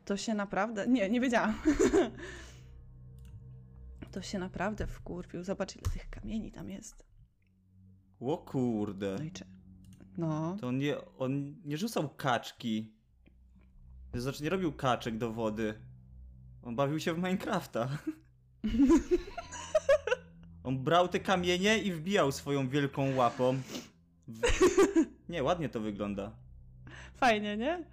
To 0.04 0.16
się 0.16 0.34
naprawdę... 0.34 0.86
Nie, 0.86 1.10
nie 1.10 1.20
wiedziałam. 1.20 1.54
to 4.12 4.22
się 4.22 4.38
naprawdę 4.38 4.86
wkurwił. 4.86 5.44
Zobacz, 5.44 5.76
ile 5.76 5.92
tych 5.92 6.10
kamieni 6.10 6.52
tam 6.52 6.70
jest. 6.70 7.09
O 8.20 8.38
kurde. 8.38 9.16
No 9.18 9.24
i 9.24 9.30
czy... 9.30 9.44
No. 10.16 10.56
To 10.60 10.68
on 10.68 10.78
nie, 10.78 10.96
on 11.18 11.54
nie 11.64 11.78
rzucał 11.78 12.08
kaczki. 12.08 12.92
To 14.12 14.20
znaczy 14.20 14.42
nie 14.42 14.50
robił 14.50 14.72
kaczek 14.72 15.18
do 15.18 15.32
wody. 15.32 15.74
On 16.62 16.76
bawił 16.76 17.00
się 17.00 17.14
w 17.14 17.16
Minecrafta. 17.16 17.88
On 20.64 20.78
brał 20.78 21.08
te 21.08 21.20
kamienie 21.20 21.78
i 21.78 21.92
wbijał 21.92 22.32
swoją 22.32 22.68
wielką 22.68 23.14
łapą. 23.14 23.56
W... 24.28 24.40
Nie, 25.28 25.42
ładnie 25.42 25.68
to 25.68 25.80
wygląda. 25.80 26.32
Fajnie, 27.14 27.56
nie? 27.56 27.84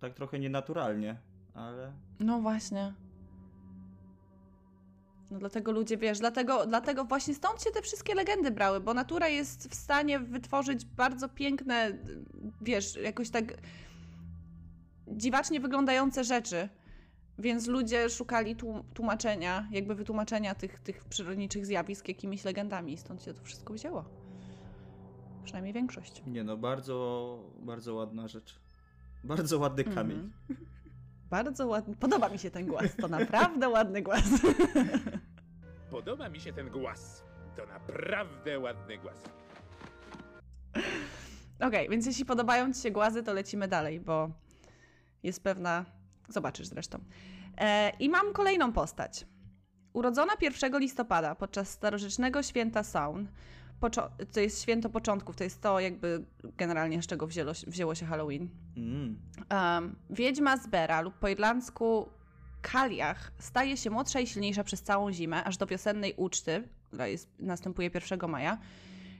Tak 0.00 0.14
trochę 0.14 0.38
nienaturalnie, 0.38 1.16
ale... 1.54 1.92
No 2.20 2.40
właśnie. 2.40 2.92
No 5.32 5.38
dlatego 5.38 5.72
ludzie, 5.72 5.96
wiesz, 5.96 6.18
dlatego, 6.18 6.66
dlatego 6.66 7.04
właśnie 7.04 7.34
stąd 7.34 7.62
się 7.62 7.70
te 7.70 7.82
wszystkie 7.82 8.14
legendy 8.14 8.50
brały, 8.50 8.80
bo 8.80 8.94
natura 8.94 9.28
jest 9.28 9.68
w 9.68 9.74
stanie 9.74 10.20
wytworzyć 10.20 10.84
bardzo 10.84 11.28
piękne, 11.28 11.98
wiesz, 12.60 12.96
jakoś 12.96 13.30
tak 13.30 13.44
dziwacznie 15.08 15.60
wyglądające 15.60 16.24
rzeczy. 16.24 16.68
Więc 17.38 17.66
ludzie 17.66 18.10
szukali 18.10 18.56
tłum- 18.56 18.82
tłumaczenia, 18.94 19.68
jakby 19.70 19.94
wytłumaczenia 19.94 20.54
tych, 20.54 20.80
tych 20.80 21.04
przyrodniczych 21.04 21.66
zjawisk 21.66 22.08
jakimiś 22.08 22.44
legendami. 22.44 22.96
Stąd 22.96 23.22
się 23.22 23.34
to 23.34 23.44
wszystko 23.44 23.72
wzięło. 23.72 24.04
Przynajmniej 25.44 25.74
większość. 25.74 26.22
Nie 26.26 26.44
no, 26.44 26.56
bardzo, 26.56 27.38
bardzo 27.60 27.94
ładna 27.94 28.28
rzecz. 28.28 28.60
Bardzo 29.24 29.58
ładny 29.58 29.84
kamień. 29.84 30.18
Mhm. 30.18 30.66
Bardzo 31.32 31.66
ładny. 31.66 31.96
Podoba 31.96 32.28
mi 32.28 32.38
się 32.38 32.50
ten 32.50 32.66
głos. 32.66 32.96
To 33.00 33.08
naprawdę 33.08 33.68
ładny 33.68 34.02
głos. 34.02 34.22
Podoba 35.90 36.28
mi 36.28 36.40
się 36.40 36.52
ten 36.52 36.70
głaz. 36.70 37.24
To 37.56 37.66
naprawdę 37.66 38.58
ładny 38.58 38.98
głaz. 38.98 39.16
Okej, 41.60 41.88
więc 41.88 42.06
jeśli 42.06 42.24
podobają 42.24 42.72
Ci 42.72 42.80
się 42.80 42.90
głazy, 42.90 43.22
to 43.22 43.32
lecimy 43.32 43.68
dalej, 43.68 44.00
bo 44.00 44.30
jest 45.22 45.44
pewna. 45.44 45.84
Zobaczysz 46.28 46.66
zresztą. 46.66 46.98
E, 47.58 47.92
I 47.98 48.08
mam 48.08 48.32
kolejną 48.32 48.72
postać. 48.72 49.26
Urodzona 49.92 50.32
1 50.40 50.78
listopada 50.78 51.34
podczas 51.34 51.68
starożytnego 51.68 52.42
święta 52.42 52.82
Saun, 52.82 53.28
to 54.32 54.40
jest 54.40 54.62
święto 54.62 54.90
początków, 54.90 55.36
to 55.36 55.44
jest 55.44 55.60
to 55.60 55.80
jakby 55.80 56.24
generalnie 56.56 57.02
z 57.02 57.06
czego 57.06 57.26
wzięło, 57.26 57.52
wzięło 57.66 57.94
się 57.94 58.06
Halloween. 58.06 58.48
Mm. 58.76 59.18
Um, 59.50 59.96
wiedźma 60.10 60.56
z 60.56 60.66
Bera 60.66 61.00
lub 61.00 61.14
po 61.14 61.28
irlandzku 61.28 62.08
Kaliach 62.62 63.32
staje 63.38 63.76
się 63.76 63.90
młodsza 63.90 64.20
i 64.20 64.26
silniejsza 64.26 64.64
przez 64.64 64.82
całą 64.82 65.12
zimę, 65.12 65.44
aż 65.44 65.56
do 65.56 65.66
wiosennej 65.66 66.14
uczty, 66.16 66.68
która 66.88 67.06
jest, 67.06 67.28
następuje 67.38 67.90
1 67.94 68.30
maja. 68.30 68.58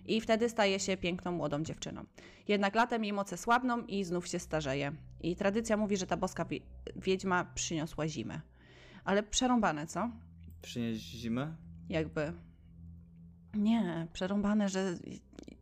I 0.07 0.21
wtedy 0.21 0.49
staje 0.49 0.81
się 0.81 0.97
piękną, 0.97 1.33
młodą 1.33 1.63
dziewczyną. 1.63 2.05
Jednak 2.49 2.75
latem 2.75 3.05
jej 3.05 3.13
moce 3.13 3.37
słabną 3.37 3.87
i 3.87 4.05
znów 4.05 4.29
się 4.29 4.39
starzeje. 4.39 4.93
I 5.21 5.37
tradycja 5.37 5.77
mówi, 5.77 5.97
że 5.97 6.07
ta 6.07 6.17
boska 6.17 6.45
wie- 6.45 6.61
wiedźma 6.97 7.45
przyniosła 7.55 8.09
zimę. 8.09 8.41
Ale 9.05 9.23
przerąbane, 9.23 9.87
co? 9.87 10.11
Przynieść 10.63 11.03
zimę? 11.03 11.57
Jakby. 11.89 12.33
Nie, 13.55 14.07
przerąbane, 14.13 14.69
że 14.69 14.97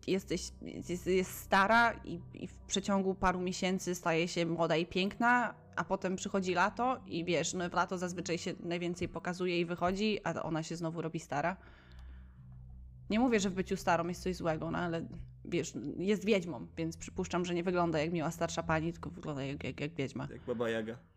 jesteś, 0.07 0.51
jest, 0.89 1.07
jest 1.07 1.39
stara 1.39 1.93
i, 2.05 2.21
i 2.35 2.47
w 2.47 2.55
przeciągu 2.55 3.15
paru 3.15 3.41
miesięcy 3.41 3.95
staje 3.95 4.29
się 4.29 4.47
młoda 4.47 4.77
i 4.77 4.87
piękna, 4.87 5.55
a 5.77 5.85
potem 5.85 6.17
przychodzi 6.17 6.55
lato 6.55 7.01
i 7.07 7.25
wiesz, 7.25 7.55
no 7.55 7.71
w 7.71 7.73
lato 7.73 7.99
zazwyczaj 7.99 8.39
się 8.39 8.55
najwięcej 8.61 9.09
pokazuje 9.09 9.61
i 9.61 9.65
wychodzi, 9.65 10.19
a 10.25 10.43
ona 10.43 10.63
się 10.63 10.77
znowu 10.77 11.03
robi 11.03 11.21
stara. 11.21 11.57
Nie 13.11 13.21
mówię, 13.21 13.41
że 13.41 13.51
w 13.51 13.55
byciu 13.55 13.77
starą 13.77 14.09
jest 14.09 14.23
coś 14.23 14.37
złego, 14.37 14.71
no 14.71 14.79
ale 14.79 15.07
wiesz, 15.45 15.73
jest 15.97 16.25
wiedźmą, 16.25 16.67
więc 16.77 16.97
przypuszczam, 16.97 17.45
że 17.45 17.55
nie 17.55 17.63
wygląda 17.63 17.99
jak 17.99 18.13
miła 18.13 18.31
starsza 18.31 18.63
pani, 18.63 18.93
tylko 18.93 19.11
wygląda 19.11 19.45
jak, 19.45 19.65
jak, 19.65 19.81
jak 19.81 19.95
wiedźma, 19.95 20.29
Jak 20.31 20.41
Baba 20.41 20.71
Jaga. 20.71 21.10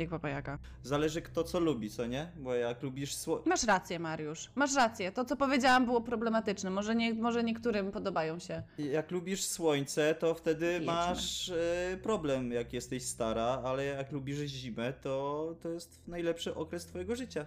Jak 0.00 0.10
Baba 0.10 0.28
Jaga. 0.28 0.58
Zależy 0.82 1.22
kto 1.22 1.44
co 1.44 1.60
lubi, 1.60 1.90
co 1.90 2.06
nie? 2.06 2.32
Bo 2.36 2.54
jak 2.54 2.82
lubisz 2.82 3.14
sło... 3.14 3.42
Masz 3.46 3.64
rację, 3.64 3.98
Mariusz. 3.98 4.50
Masz 4.54 4.74
rację. 4.74 5.12
To, 5.12 5.24
co 5.24 5.36
powiedziałam, 5.36 5.84
było 5.84 6.00
problematyczne. 6.00 6.70
Może, 6.70 6.94
nie, 6.94 7.14
może 7.14 7.44
niektórym 7.44 7.92
podobają 7.92 8.38
się. 8.38 8.62
Jak 8.78 9.10
lubisz 9.10 9.44
słońce, 9.44 10.14
to 10.14 10.34
wtedy 10.34 10.66
Wiedźmy. 10.66 10.86
masz 10.86 11.48
e, 11.48 11.98
problem, 12.02 12.52
jak 12.52 12.72
jesteś 12.72 13.02
stara, 13.04 13.62
ale 13.64 13.84
jak 13.84 14.12
lubisz 14.12 14.38
zimę, 14.38 14.92
to, 14.92 15.54
to 15.60 15.68
jest 15.68 16.08
najlepszy 16.08 16.54
okres 16.54 16.86
twojego 16.86 17.16
życia. 17.16 17.46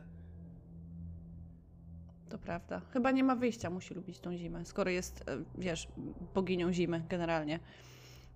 To 2.30 2.38
prawda. 2.38 2.82
Chyba 2.94 3.12
nie 3.12 3.24
ma 3.24 3.36
wyjścia, 3.36 3.70
musi 3.70 3.94
lubić 3.94 4.20
tą 4.20 4.38
zimę, 4.38 4.66
skoro 4.66 4.90
jest, 4.92 5.30
e, 5.30 5.44
wiesz, 5.58 5.88
boginią 6.36 6.74
zimy 6.74 7.04
generalnie. 7.10 7.60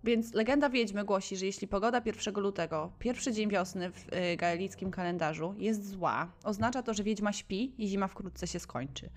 Więc 0.03 0.33
legenda 0.33 0.69
wiedźmy 0.69 1.03
głosi, 1.03 1.37
że 1.37 1.45
jeśli 1.45 1.67
pogoda 1.67 2.01
1 2.05 2.33
lutego, 2.35 2.91
pierwszy 2.99 3.33
dzień 3.33 3.49
wiosny 3.49 3.91
w 3.91 4.05
e, 4.11 4.37
gaelickim 4.37 4.91
kalendarzu, 4.91 5.55
jest 5.57 5.89
zła, 5.89 6.31
oznacza 6.43 6.83
to, 6.83 6.93
że 6.93 7.03
wiedźma 7.03 7.33
śpi 7.33 7.73
i 7.77 7.87
zima 7.87 8.07
wkrótce 8.07 8.47
się 8.47 8.59
skończy. 8.59 9.09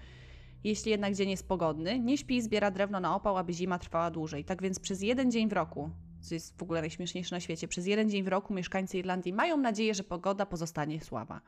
Jeśli 0.64 0.90
jednak 0.90 1.14
dzień 1.14 1.30
jest 1.30 1.48
pogodny, 1.48 2.00
nie 2.00 2.18
śpi 2.18 2.36
i 2.36 2.42
zbiera 2.42 2.70
drewno 2.70 3.00
na 3.00 3.16
opał, 3.16 3.38
aby 3.38 3.52
zima 3.52 3.78
trwała 3.78 4.10
dłużej. 4.10 4.44
Tak 4.44 4.62
więc 4.62 4.80
przez 4.80 5.02
jeden 5.02 5.30
dzień 5.30 5.48
w 5.48 5.52
roku, 5.52 5.90
co 6.20 6.34
jest 6.34 6.58
w 6.58 6.62
ogóle 6.62 6.80
najśmieszniejsze 6.80 7.36
na 7.36 7.40
świecie, 7.40 7.68
przez 7.68 7.86
jeden 7.86 8.10
dzień 8.10 8.22
w 8.22 8.28
roku 8.28 8.54
mieszkańcy 8.54 8.98
Irlandii 8.98 9.32
mają 9.32 9.56
nadzieję, 9.56 9.94
że 9.94 10.04
pogoda 10.04 10.46
pozostanie 10.46 11.00
słaba. 11.00 11.40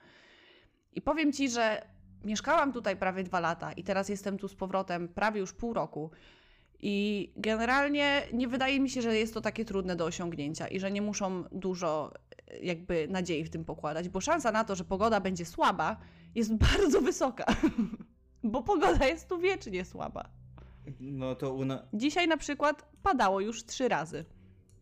I 0.92 1.03
powiem 1.03 1.33
ci, 1.33 1.51
że 1.51 1.83
mieszkałam 2.24 2.72
tutaj 2.72 2.96
prawie 2.96 3.24
dwa 3.24 3.40
lata 3.40 3.72
i 3.72 3.85
teraz 3.85 4.09
jestem 4.09 4.38
tu 4.38 4.48
z 4.48 4.55
powrotem 4.55 5.09
prawie 5.09 5.40
już 5.40 5.53
pół 5.53 5.72
roku. 5.72 6.11
I 6.80 7.32
generalnie 7.36 8.22
nie 8.32 8.48
wydaje 8.48 8.80
mi 8.80 8.90
się, 8.90 9.02
że 9.02 9.16
jest 9.16 9.34
to 9.34 9.40
takie 9.40 9.64
trudne 9.64 9.96
do 9.96 10.04
osiągnięcia 10.04 10.68
i 10.68 10.80
że 10.80 10.90
nie 10.90 11.02
muszą 11.02 11.44
dużo 11.52 12.12
e, 12.48 12.58
jakby 12.58 13.08
nadziei 13.08 13.44
w 13.44 13.50
tym 13.50 13.64
pokładać, 13.64 14.08
bo 14.08 14.20
szansa 14.20 14.52
na 14.52 14.64
to, 14.64 14.74
że 14.74 14.84
pogoda 14.84 15.20
będzie 15.20 15.44
słaba, 15.44 15.96
jest 16.34 16.54
bardzo 16.72 17.00
wysoka. 17.00 17.44
bo 18.44 18.62
pogoda 18.62 19.06
jest 19.06 19.28
tu 19.28 19.38
wiecznie 19.38 19.84
słaba. 19.84 20.28
No 21.00 21.34
to 21.34 21.54
u 21.54 21.64
na... 21.64 21.82
Dzisiaj 21.92 22.28
na 22.28 22.36
przykład 22.36 22.88
padało 23.02 23.40
już 23.40 23.64
trzy 23.64 23.88
razy. 23.88 24.24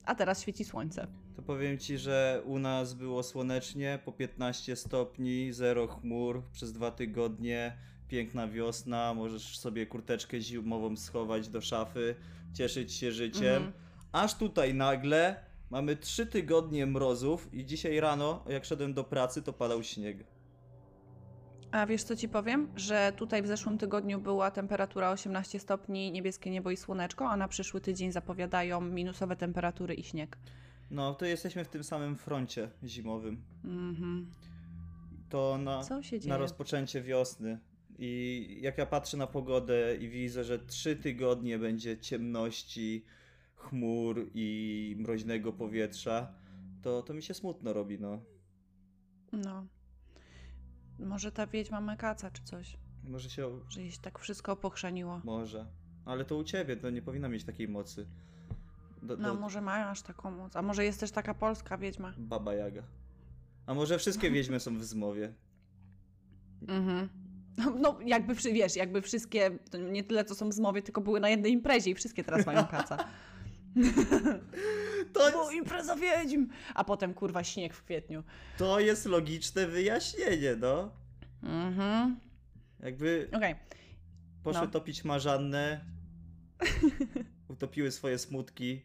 A 0.04 0.14
teraz 0.14 0.42
świeci 0.42 0.64
słońce. 0.64 1.06
To 1.36 1.42
powiem 1.42 1.78
ci, 1.78 1.98
że 1.98 2.42
u 2.44 2.58
nas 2.58 2.94
było 2.94 3.22
słonecznie, 3.22 3.98
po 4.04 4.12
15 4.12 4.76
stopni, 4.76 5.52
zero 5.52 5.86
chmur 5.86 6.42
przez 6.52 6.72
dwa 6.72 6.90
tygodnie, 6.90 7.78
piękna 8.08 8.48
wiosna, 8.48 9.14
możesz 9.14 9.58
sobie 9.58 9.86
kurteczkę 9.86 10.40
zimową 10.40 10.96
schować 10.96 11.48
do 11.48 11.60
szafy, 11.60 12.14
cieszyć 12.54 12.92
się 12.92 13.12
życiem. 13.12 13.56
Mhm. 13.56 13.72
Aż 14.12 14.34
tutaj 14.34 14.74
nagle 14.74 15.36
mamy 15.70 15.96
trzy 15.96 16.26
tygodnie 16.26 16.86
mrozów 16.86 17.54
i 17.54 17.64
dzisiaj 17.64 18.00
rano, 18.00 18.44
jak 18.48 18.64
szedłem 18.64 18.94
do 18.94 19.04
pracy, 19.04 19.42
to 19.42 19.52
padał 19.52 19.82
śnieg. 19.82 20.24
A 21.70 21.86
wiesz 21.86 22.02
co 22.02 22.16
ci 22.16 22.28
powiem? 22.28 22.68
Że 22.76 23.12
tutaj 23.16 23.42
w 23.42 23.46
zeszłym 23.46 23.78
tygodniu 23.78 24.20
była 24.20 24.50
temperatura 24.50 25.10
18 25.10 25.60
stopni, 25.60 26.12
niebieskie 26.12 26.50
niebo 26.50 26.70
i 26.70 26.76
słoneczko, 26.76 27.30
a 27.30 27.36
na 27.36 27.48
przyszły 27.48 27.80
tydzień 27.80 28.12
zapowiadają 28.12 28.80
minusowe 28.80 29.36
temperatury 29.36 29.94
i 29.94 30.02
śnieg. 30.02 30.38
No, 30.90 31.14
to 31.14 31.26
jesteśmy 31.26 31.64
w 31.64 31.68
tym 31.68 31.84
samym 31.84 32.16
froncie 32.16 32.70
zimowym. 32.84 33.42
Mhm. 33.64 34.26
To 35.28 35.58
na, 35.58 35.82
na 36.26 36.36
rozpoczęcie 36.36 37.02
wiosny. 37.02 37.58
I 37.98 38.58
jak 38.62 38.78
ja 38.78 38.86
patrzę 38.86 39.16
na 39.16 39.26
pogodę 39.26 39.96
i 39.96 40.08
widzę, 40.08 40.44
że 40.44 40.58
trzy 40.58 40.96
tygodnie 40.96 41.58
będzie 41.58 41.98
ciemności, 41.98 43.04
chmur 43.54 44.26
i 44.34 44.96
mroźnego 44.98 45.52
powietrza, 45.52 46.32
to, 46.82 47.02
to 47.02 47.14
mi 47.14 47.22
się 47.22 47.34
smutno 47.34 47.72
robi, 47.72 47.98
no. 48.00 48.20
No. 49.32 49.66
Może 50.98 51.32
ta 51.32 51.46
wiedźma 51.46 51.80
mekaca 51.80 52.30
czy 52.30 52.42
coś, 52.42 52.76
Może 53.04 53.30
się. 53.30 53.60
że 53.68 53.80
jej 53.80 53.90
się 53.92 54.00
tak 54.00 54.18
wszystko 54.18 54.56
pochrzaniło. 54.56 55.20
Może. 55.24 55.66
Ale 56.04 56.24
to 56.24 56.36
u 56.36 56.44
ciebie, 56.44 56.76
to 56.76 56.90
nie 56.90 57.02
powinna 57.02 57.28
mieć 57.28 57.44
takiej 57.44 57.68
mocy. 57.68 58.06
Do, 59.02 59.16
No, 59.16 59.34
do- 59.34 59.40
może 59.40 59.60
mają 59.60 59.86
aż 59.86 60.02
taką 60.02 60.30
moc. 60.30 60.56
A 60.56 60.62
może 60.62 60.84
jest 60.84 61.00
też 61.00 61.10
taka 61.10 61.34
polska 61.34 61.78
wiedźma? 61.78 62.14
Baba 62.18 62.54
Jaga. 62.54 62.82
A 63.66 63.74
może 63.74 63.98
wszystkie 63.98 64.30
wiedźmy 64.30 64.60
są 64.60 64.78
w 64.78 64.84
zmowie? 64.84 65.32
Mhm. 66.68 67.08
No, 67.82 67.98
jakby, 68.04 68.34
wiesz, 68.34 68.76
jakby 68.76 69.02
wszystkie, 69.02 69.50
nie 69.92 70.04
tyle 70.04 70.24
co 70.24 70.34
są 70.34 70.48
w 70.48 70.52
zmowie, 70.52 70.82
tylko 70.82 71.00
były 71.00 71.20
na 71.20 71.28
jednej 71.28 71.52
imprezie 71.52 71.90
i 71.90 71.94
wszystkie 71.94 72.24
teraz 72.24 72.46
mają 72.46 72.66
kaca. 72.66 72.96
To 75.12 75.20
Bo 75.32 75.42
jest, 75.42 75.52
impreza 75.54 75.96
wiedźm! 75.96 76.46
A 76.74 76.84
potem, 76.84 77.14
kurwa, 77.14 77.44
śnieg 77.44 77.74
w 77.74 77.82
kwietniu. 77.82 78.22
to 78.58 78.80
jest 78.80 79.06
logiczne 79.06 79.66
wyjaśnienie, 79.66 80.56
no. 80.60 80.90
Mhm. 81.42 82.16
Jakby 82.80 83.28
Okej. 83.32 83.54
poszły 84.42 84.62
No. 84.62 84.66
topić 84.70 85.04
marzannę, 85.04 85.84
utopiły 87.48 87.90
swoje 87.90 88.18
smutki 88.18 88.82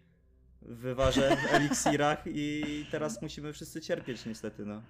w 0.62 0.76
wywarze, 0.76 1.38
w 1.38 1.54
eliksirach 1.54 2.24
i 2.28 2.86
teraz 2.92 3.22
musimy 3.22 3.54
wszyscy 3.54 3.82
cierpieć 3.82 4.26
niestety, 4.26 4.66
no. 4.66 4.82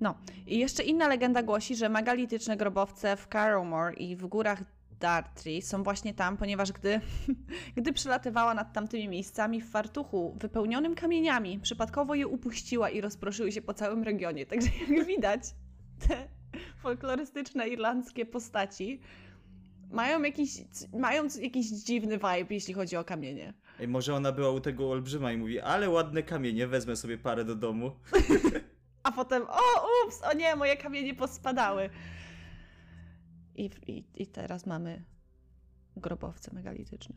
No, 0.00 0.14
i 0.46 0.58
jeszcze 0.58 0.82
inna 0.82 1.08
legenda 1.08 1.42
głosi, 1.42 1.76
że 1.76 1.88
megalityczne 1.88 2.56
grobowce 2.56 3.16
w 3.16 3.26
Carrowmore 3.32 3.94
i 3.94 4.16
w 4.16 4.26
górach 4.26 4.62
Dartry 5.00 5.62
są 5.62 5.82
właśnie 5.82 6.14
tam, 6.14 6.36
ponieważ 6.36 6.72
gdy, 6.72 7.00
gdy 7.76 7.92
przelatywała 7.92 8.54
nad 8.54 8.72
tamtymi 8.72 9.08
miejscami 9.08 9.60
w 9.60 9.70
fartuchu 9.70 10.36
wypełnionym 10.40 10.94
kamieniami, 10.94 11.60
przypadkowo 11.60 12.14
je 12.14 12.26
upuściła 12.26 12.90
i 12.90 13.00
rozproszyły 13.00 13.52
się 13.52 13.62
po 13.62 13.74
całym 13.74 14.02
regionie. 14.02 14.46
Także 14.46 14.68
jak 14.88 15.06
widać, 15.06 15.42
te 16.08 16.28
folklorystyczne 16.82 17.68
irlandzkie 17.68 18.26
postaci 18.26 19.00
mają 19.90 20.22
jakiś, 20.22 20.50
mają 20.92 21.24
jakiś 21.40 21.66
dziwny 21.66 22.14
vibe, 22.14 22.46
jeśli 22.50 22.74
chodzi 22.74 22.96
o 22.96 23.04
kamienie. 23.04 23.54
Ej, 23.80 23.88
może 23.88 24.14
ona 24.14 24.32
była 24.32 24.50
u 24.50 24.60
tego 24.60 24.90
olbrzyma 24.90 25.32
i 25.32 25.36
mówi, 25.36 25.60
ale 25.60 25.90
ładne 25.90 26.22
kamienie, 26.22 26.66
wezmę 26.66 26.96
sobie 26.96 27.18
parę 27.18 27.44
do 27.44 27.54
domu. 27.54 27.92
A 29.04 29.12
potem, 29.12 29.42
o 29.48 29.60
ups, 30.06 30.22
o 30.22 30.32
nie, 30.32 30.56
moje 30.56 30.76
kamienie 30.76 31.14
pospadały. 31.14 31.90
I, 33.56 33.70
i, 33.86 34.04
I 34.14 34.26
teraz 34.26 34.66
mamy 34.66 35.04
grobowce 35.96 36.54
megalityczne. 36.54 37.14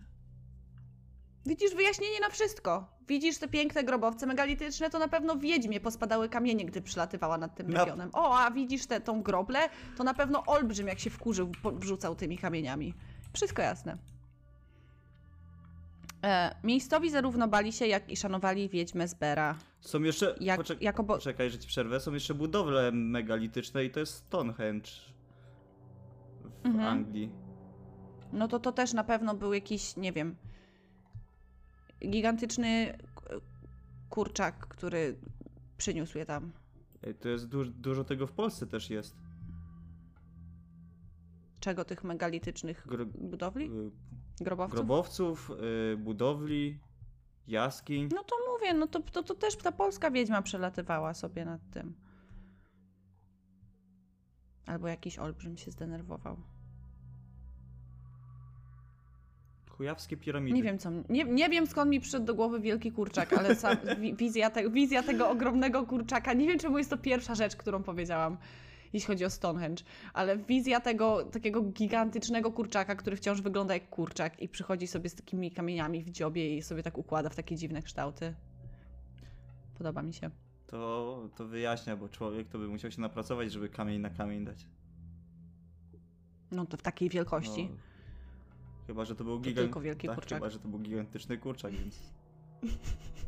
Widzisz 1.45 1.76
wyjaśnienie 1.76 2.19
na 2.19 2.30
wszystko. 2.30 2.88
Widzisz 3.08 3.38
te 3.38 3.47
piękne 3.47 3.84
grobowce 3.84 4.26
megalityczne, 4.26 4.89
to 4.89 5.00
na 5.00 5.08
pewno 5.08 5.38
Wiedźmie 5.38 5.80
pospadały 5.80 6.30
kamienie, 6.30 6.65
gdy 6.65 6.82
przylatywała 6.82 7.38
nad 7.38 7.56
tym 7.56 7.69
Na- 7.69 7.80
regionem. 7.80 8.10
O, 8.13 8.39
a 8.39 8.52
widzisz 8.52 8.86
tę 8.88 9.02
tą 9.02 9.21
groblę, 9.23 9.60
to 9.97 10.04
na 10.04 10.13
pewno 10.13 10.43
olbrzym, 10.45 10.88
jak 10.88 11.00
się 11.00 11.10
wkurzył, 11.10 11.52
wrzucał 11.73 12.15
tymi 12.15 12.38
kamieniami. 12.38 12.93
Wszystko 13.34 13.62
jasne. 13.62 13.97
E, 16.24 16.56
miejscowi 16.64 17.10
zarówno 17.12 17.48
bali 17.48 17.74
się, 17.74 17.88
jak 17.88 18.10
i 18.12 18.18
szanowali 18.18 18.70
Wiedźmę 18.70 19.08
z 19.08 19.14
Bera. 19.14 19.56
Są 19.82 20.02
jeszcze... 20.04 20.36
Jak, 20.40 20.60
poczek- 20.62 20.82
jako 20.82 21.04
bo... 21.04 21.14
Poczekaj, 21.14 21.50
że 21.52 21.60
ci 21.60 21.68
przerwę. 21.68 22.00
Są 22.00 22.14
jeszcze 22.14 22.34
budowle 22.34 22.92
megalityczne 22.92 23.86
i 23.86 23.90
to 23.92 24.00
jest 24.00 24.14
Stonehenge 24.14 24.90
w 26.64 26.66
Mhm. 26.66 26.86
Anglii. 26.88 27.32
No 28.34 28.48
to 28.48 28.60
to 28.60 28.72
też 28.72 28.94
na 28.94 29.04
pewno 29.04 29.36
był 29.36 29.54
jakiś, 29.54 29.96
nie 29.98 30.12
wiem, 30.14 30.36
gigantyczny 32.10 32.98
kurczak, 34.10 34.68
który 34.68 35.18
przyniósł 35.78 36.18
je 36.18 36.26
tam. 36.26 36.52
Ej, 37.04 37.16
to 37.16 37.30
jest 37.30 37.48
du- 37.48 37.66
dużo 37.66 38.04
tego 38.04 38.28
w 38.28 38.32
Polsce 38.32 38.68
też 38.68 38.90
jest. 38.90 39.16
Czego 41.60 41.86
tych 41.86 42.04
megalitycznych 42.04 42.88
Gro- 42.88 43.06
budowli? 43.06 43.70
Grobowców? 44.41 44.76
grobowców, 44.76 45.52
y, 45.93 45.97
budowli, 45.97 46.80
jaskiń. 47.47 48.10
No 48.15 48.23
to 48.23 48.36
mówię, 48.54 48.73
no 48.73 48.88
to, 48.88 49.00
to, 49.00 49.23
to 49.23 49.36
też 49.36 49.56
ta 49.56 49.71
polska 49.71 50.12
wiedźma 50.12 50.41
przelatywała 50.41 51.13
sobie 51.13 51.45
nad 51.45 51.62
tym. 51.71 51.93
Albo 54.65 54.88
jakiś 54.88 55.19
olbrzym 55.19 55.58
się 55.58 55.71
zdenerwował. 55.71 56.38
Chujawskie 59.69 60.17
piramidy. 60.17 60.56
Nie 60.56 60.63
wiem, 60.63 60.78
co, 60.78 60.89
nie, 61.10 61.23
nie 61.23 61.50
wiem 61.50 61.67
skąd 61.67 61.91
mi 61.91 62.00
przyszedł 62.00 62.26
do 62.26 62.36
głowy 62.36 62.60
wielki 62.60 62.91
kurczak, 62.91 63.34
ale 63.34 63.56
wizja, 64.13 64.50
te, 64.50 64.69
wizja 64.69 65.04
tego 65.04 65.30
ogromnego 65.30 65.86
kurczaka, 65.86 66.34
nie 66.34 66.47
wiem 66.47 66.60
czemu 66.60 66.78
jest 66.78 66.89
to 66.89 66.97
pierwsza 66.97 67.36
rzecz, 67.36 67.56
którą 67.56 67.84
powiedziałam, 67.84 68.38
jeśli 68.93 69.08
chodzi 69.08 69.26
o 69.26 69.30
Stonehenge, 69.30 69.84
ale 70.13 70.38
wizja 70.38 70.80
tego 70.80 71.23
takiego 71.23 71.62
gigantycznego 71.62 72.52
kurczaka, 72.52 72.95
który 72.95 73.15
wciąż 73.15 73.41
wygląda 73.41 73.73
jak 73.73 73.89
kurczak 73.89 74.41
i 74.41 74.50
przychodzi 74.50 74.88
sobie 74.88 75.10
z 75.10 75.15
takimi 75.15 75.52
kamieniami 75.52 76.04
w 76.04 76.10
dziobie 76.10 76.58
i 76.58 76.62
sobie 76.62 76.84
tak 76.84 76.97
układa 76.97 77.30
w 77.30 77.36
takie 77.36 77.56
dziwne 77.56 77.82
kształty. 77.82 78.34
Podoba 79.78 80.02
mi 80.02 80.13
się. 80.13 80.30
To, 80.67 81.30
to 81.36 81.45
wyjaśnia, 81.45 81.97
bo 81.97 82.10
człowiek 82.10 82.47
to 82.47 82.60
by 82.60 82.67
musiał 82.67 82.91
się 82.91 83.02
napracować, 83.02 83.52
żeby 83.52 83.69
kamień 83.69 84.02
na 84.02 84.10
kamień 84.10 84.45
dać. 84.45 84.67
No 86.52 86.65
to 86.65 86.78
w 86.78 86.82
takiej 86.82 87.10
wielkości. 87.10 87.69
No, 87.71 87.78
chyba, 88.88 89.06
że 89.06 89.15
to 89.15 89.23
był 89.23 89.36
To 89.36 89.41
gigant... 89.41 89.65
tylko 89.67 89.82
wielki 89.82 90.08
tak, 90.08 90.15
kurczak. 90.15 90.39
Chyba, 90.39 90.50
że 90.50 90.60
to 90.60 90.67
był 90.67 90.80
gigantyczny 90.80 91.38
kurczak, 91.38 91.71
więc... 91.71 92.00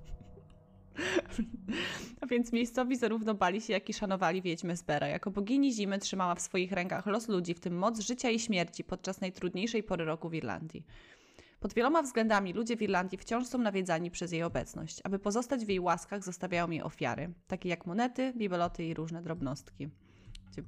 A 2.22 2.26
więc 2.26 2.54
miejscowi 2.54 2.98
zarówno 2.98 3.34
bali 3.34 3.62
się, 3.62 3.74
jak 3.74 3.90
i 3.90 3.94
szanowali 3.94 4.42
wiedźmę 4.42 4.78
z 4.78 4.82
Bera. 4.82 5.08
Jako 5.08 5.32
bogini 5.32 5.74
zimy 5.74 6.00
trzymała 6.00 6.36
w 6.36 6.42
swoich 6.42 6.72
rękach 6.72 7.06
los 7.06 7.28
ludzi, 7.28 7.54
w 7.54 7.60
tym 7.60 7.78
moc 7.78 8.00
życia 8.00 8.30
i 8.30 8.40
śmierci 8.40 8.84
podczas 8.84 9.22
najtrudniejszej 9.22 9.84
pory 9.84 10.06
roku 10.06 10.30
w 10.30 10.34
Irlandii. 10.34 10.86
Pod 11.60 11.74
wieloma 11.74 12.02
względami 12.02 12.54
ludzie 12.54 12.78
w 12.78 12.82
Irlandii 12.82 13.18
wciąż 13.18 13.48
są 13.48 13.58
nawiedzani 13.58 14.12
przez 14.12 14.32
jej 14.32 14.44
obecność. 14.44 15.02
Aby 15.04 15.20
pozostać 15.20 15.66
w 15.66 15.70
jej 15.70 15.80
łaskach, 15.80 16.24
zostawiają 16.24 16.70
jej 16.70 16.82
ofiary, 16.82 17.34
takie 17.48 17.70
jak 17.70 17.86
monety, 17.86 18.34
bibeloty 18.38 18.86
i 18.86 18.94
różne 18.94 19.22
drobnostki. 19.22 19.90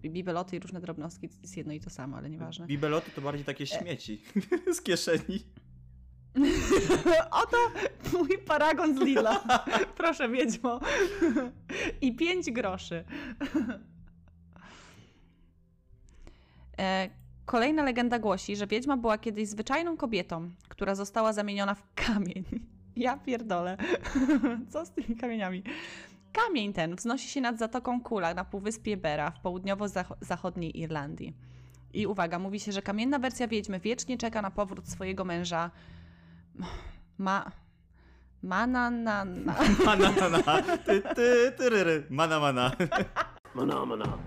Bibeloty 0.04 0.56
i 0.56 0.60
różne 0.60 0.82
drobnostki 0.82 1.30
to 1.30 1.36
jest 1.42 1.58
jedno 1.58 1.74
i 1.74 1.80
to 1.80 1.90
samo, 1.90 2.18
ale 2.18 2.30
nieważne. 2.30 2.68
Bibeloty 2.68 3.12
to 3.12 3.22
bardziej 3.22 3.46
takie 3.46 3.68
śmieci 3.68 4.22
z 4.76 4.82
kieszeni. 4.82 5.44
Oto 7.44 7.58
mój 8.14 8.38
paragon 8.38 8.98
z 8.98 9.02
Lidla. 9.02 9.44
Proszę, 9.98 10.30
wiedźmo. 10.30 10.80
I 12.02 12.16
pięć 12.16 12.52
groszy. 12.52 13.04
E, 16.80 17.10
Kolejna 17.46 17.84
legenda 17.84 18.20
głosi, 18.20 18.56
że 18.56 18.68
wiedźma 18.68 18.98
była 18.98 19.18
kiedyś 19.18 19.48
zwyczajną 19.50 19.98
kobietą, 19.98 20.50
która 20.70 20.96
została 20.96 21.34
zamieniona 21.34 21.76
w 21.76 21.84
kamień. 21.96 22.44
Ja 22.96 23.18
pierdolę. 23.18 23.78
Co 24.70 24.86
z 24.86 24.92
tymi 24.92 25.16
kamieniami? 25.16 25.64
Kamień 26.32 26.74
ten 26.74 26.96
wznosi 26.96 27.28
się 27.28 27.42
nad 27.42 27.60
Zatoką 27.60 28.02
Kula 28.02 28.34
na 28.34 28.46
półwyspie 28.46 28.98
Bera 28.98 29.32
w 29.32 29.40
południowo-zachodniej 29.40 30.80
Irlandii. 30.80 31.34
I 31.94 32.08
uwaga, 32.08 32.40
mówi 32.40 32.60
się, 32.60 32.72
że 32.72 32.82
kamienna 32.82 33.20
wersja 33.20 33.48
wiedźmy 33.48 33.80
wiecznie 33.80 34.18
czeka 34.18 34.42
na 34.42 34.52
powrót 34.52 34.90
swojego 34.90 35.26
męża 35.26 35.72
ma... 37.18 37.52
Mana 38.44 38.90
na, 38.90 39.26
na. 39.26 39.54
Mana, 39.86 40.12
mana. 40.22 40.78
Ty, 40.78 41.02
ty, 41.16 41.52
tyryry. 41.58 42.06
Mana, 42.10 42.40
mana. 42.40 42.72
Mana 43.54 43.86
mana. 43.86 44.18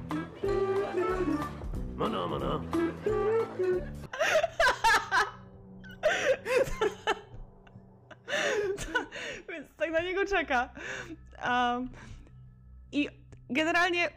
Mana 1.96 2.26
mana. 2.26 2.60
na 9.94 10.00
niego 10.00 10.24
czeka. 10.24 10.70
Um, 11.46 11.90
I 12.92 13.08
generalnie 13.50 14.10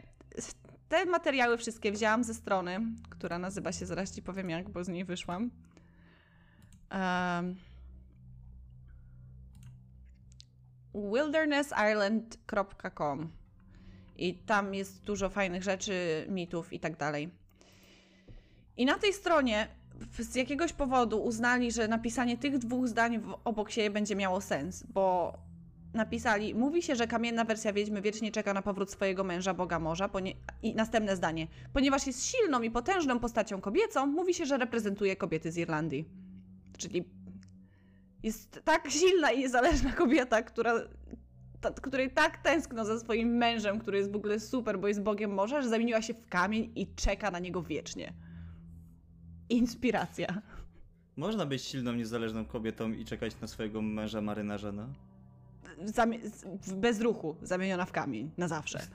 te 0.88 1.06
materiały 1.06 1.58
wszystkie 1.58 1.92
wzięłam 1.92 2.24
ze 2.24 2.34
strony, 2.34 2.80
która 3.10 3.38
nazywa 3.38 3.72
się, 3.72 3.86
zaraz 3.86 4.14
ci 4.14 4.22
powiem 4.22 4.50
jak, 4.50 4.68
bo 4.68 4.84
z 4.84 4.88
niej 4.88 5.04
wyszłam. 5.04 5.50
Um, 6.92 7.56
wildernessisland.com 10.94 13.30
i 14.18 14.34
tam 14.34 14.74
jest 14.74 15.04
dużo 15.04 15.30
fajnych 15.30 15.62
rzeczy, 15.62 16.26
mitów 16.28 16.72
i 16.72 16.80
tak 16.80 16.96
dalej. 16.96 17.30
I 18.76 18.86
na 18.86 18.98
tej 18.98 19.12
stronie 19.12 19.68
z 20.18 20.34
jakiegoś 20.34 20.72
powodu 20.72 21.22
uznali, 21.22 21.72
że 21.72 21.88
napisanie 21.88 22.38
tych 22.38 22.58
dwóch 22.58 22.88
zdań 22.88 23.22
obok 23.44 23.70
siebie 23.70 23.90
będzie 23.90 24.16
miało 24.16 24.40
sens, 24.40 24.82
bo 24.82 25.34
napisali, 25.94 26.54
mówi 26.54 26.82
się, 26.82 26.96
że 26.96 27.06
kamienna 27.06 27.44
wersja 27.44 27.72
Wiedźmy 27.72 28.02
wiecznie 28.02 28.32
czeka 28.32 28.54
na 28.54 28.62
powrót 28.62 28.90
swojego 28.90 29.24
męża, 29.24 29.54
Boga 29.54 29.78
Morza, 29.78 30.10
i 30.62 30.74
następne 30.74 31.16
zdanie, 31.16 31.46
ponieważ 31.72 32.06
jest 32.06 32.26
silną 32.26 32.62
i 32.62 32.70
potężną 32.70 33.18
postacią 33.18 33.60
kobiecą, 33.60 34.06
mówi 34.06 34.34
się, 34.34 34.46
że 34.46 34.58
reprezentuje 34.58 35.16
kobiety 35.16 35.52
z 35.52 35.56
Irlandii. 35.56 36.08
Czyli 36.78 37.04
jest 38.22 38.60
tak 38.64 38.90
silna 38.90 39.30
i 39.32 39.38
niezależna 39.38 39.92
kobieta, 39.92 40.42
która, 40.42 40.74
ta, 41.60 41.70
której 41.70 42.10
tak 42.10 42.36
tęskno 42.42 42.84
za 42.84 42.98
swoim 42.98 43.28
mężem, 43.28 43.78
który 43.78 43.98
jest 43.98 44.12
w 44.12 44.16
ogóle 44.16 44.40
super, 44.40 44.78
bo 44.80 44.88
jest 44.88 45.02
Bogiem 45.02 45.34
Morza, 45.34 45.62
że 45.62 45.68
zamieniła 45.68 46.02
się 46.02 46.14
w 46.14 46.26
kamień 46.28 46.72
i 46.76 46.94
czeka 46.94 47.30
na 47.30 47.38
niego 47.38 47.62
wiecznie. 47.62 48.12
Inspiracja. 49.48 50.42
Można 51.16 51.46
być 51.46 51.62
silną, 51.62 51.92
niezależną 51.92 52.44
kobietą 52.44 52.92
i 52.92 53.04
czekać 53.04 53.40
na 53.40 53.46
swojego 53.46 53.82
męża 53.82 54.20
marynarza, 54.20 54.72
no. 54.72 54.86
Zamie- 55.84 56.30
z- 56.62 56.72
bez 56.72 57.00
ruchu, 57.00 57.36
zamieniona 57.42 57.84
w 57.84 57.92
kamień, 57.92 58.30
na 58.38 58.48
zawsze. 58.48 58.86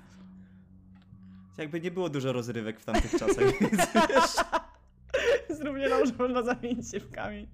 Jakby 1.58 1.82
nie 1.82 1.92
było 1.92 2.10
dużo 2.10 2.34
rozrywek 2.34 2.80
w 2.80 2.86
tamtych 2.86 3.12
czasach, 3.12 3.60
więc 3.62 3.78
wiesz, 4.10 4.36
równie 5.66 5.90
dobrze, 5.90 6.14
można 6.20 6.44
zamienić 6.44 6.92
się 6.92 7.00
w 7.00 7.12
kamień. 7.12 7.48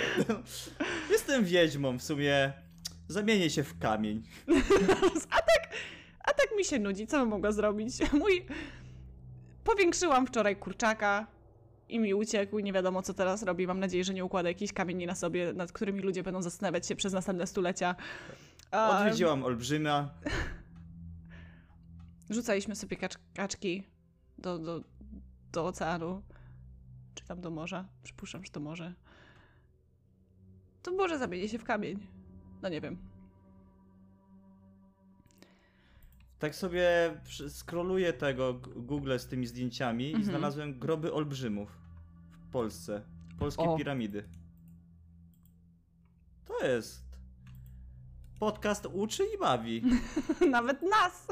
jestem 1.10 1.44
wiedźmą, 1.44 1.98
w 1.98 2.02
sumie 2.02 2.52
zamienię 3.08 3.50
się 3.50 3.62
w 3.62 3.78
kamień. 3.78 4.22
A 5.30 5.36
tak, 5.36 5.70
a 6.20 6.32
tak 6.32 6.48
mi 6.56 6.64
się 6.64 6.78
nudzi, 6.78 7.06
co 7.06 7.18
bym 7.18 7.28
mogła 7.28 7.52
zrobić? 7.52 7.94
Mój... 8.20 8.46
Powiększyłam 9.64 10.26
wczoraj 10.26 10.56
kurczaka 10.56 11.26
i 11.88 11.98
mi 11.98 12.14
uciekł, 12.14 12.58
nie 12.58 12.72
wiadomo 12.72 13.02
co 13.02 13.14
teraz 13.14 13.42
robi. 13.42 13.66
Mam 13.66 13.80
nadzieję, 13.80 14.04
że 14.04 14.14
nie 14.14 14.24
układa 14.24 14.48
jakichś 14.48 14.72
kamieni 14.72 15.06
na 15.06 15.14
sobie, 15.14 15.52
nad 15.52 15.72
którymi 15.72 16.00
ludzie 16.00 16.22
będą 16.22 16.42
zastanawiać 16.42 16.86
się 16.86 16.96
przez 16.96 17.12
następne 17.12 17.46
stulecia. 17.46 17.96
Odwiedziłam 18.72 19.44
olbrzyma, 19.44 20.14
Rzucaliśmy 22.30 22.76
sobie 22.76 22.96
kacz- 22.96 23.18
kaczki 23.34 23.86
do, 24.38 24.58
do, 24.58 24.80
do 25.52 25.66
oceanu. 25.66 26.22
Czy 27.14 27.24
tam 27.24 27.40
do 27.40 27.50
morza. 27.50 27.88
Przypuszczam, 28.02 28.44
że 28.44 28.50
to 28.50 28.60
morze. 28.60 28.94
To 30.82 30.92
może 30.92 31.18
zamieni 31.18 31.48
się 31.48 31.58
w 31.58 31.64
kamień. 31.64 32.06
No 32.62 32.68
nie 32.68 32.80
wiem. 32.80 32.96
tak 36.38 36.54
sobie 36.54 36.88
scrolluję 37.48 38.12
tego 38.12 38.54
Google 38.76 39.18
z 39.18 39.26
tymi 39.26 39.46
zdjęciami 39.46 40.04
i 40.04 40.14
Mhm. 40.14 40.24
znalazłem 40.24 40.78
groby 40.78 41.12
olbrzymów 41.12 41.78
w 42.30 42.50
Polsce. 42.52 43.02
Polskie 43.38 43.62
O. 43.62 43.76
piramidy. 43.76 44.28
To 46.44 46.66
jest... 46.66 47.04
Podcast 48.40 48.86
uczy 48.92 49.22
i 49.36 49.38
bawi. 49.38 49.82
Nawet 50.50 50.82
nas! 50.82 51.26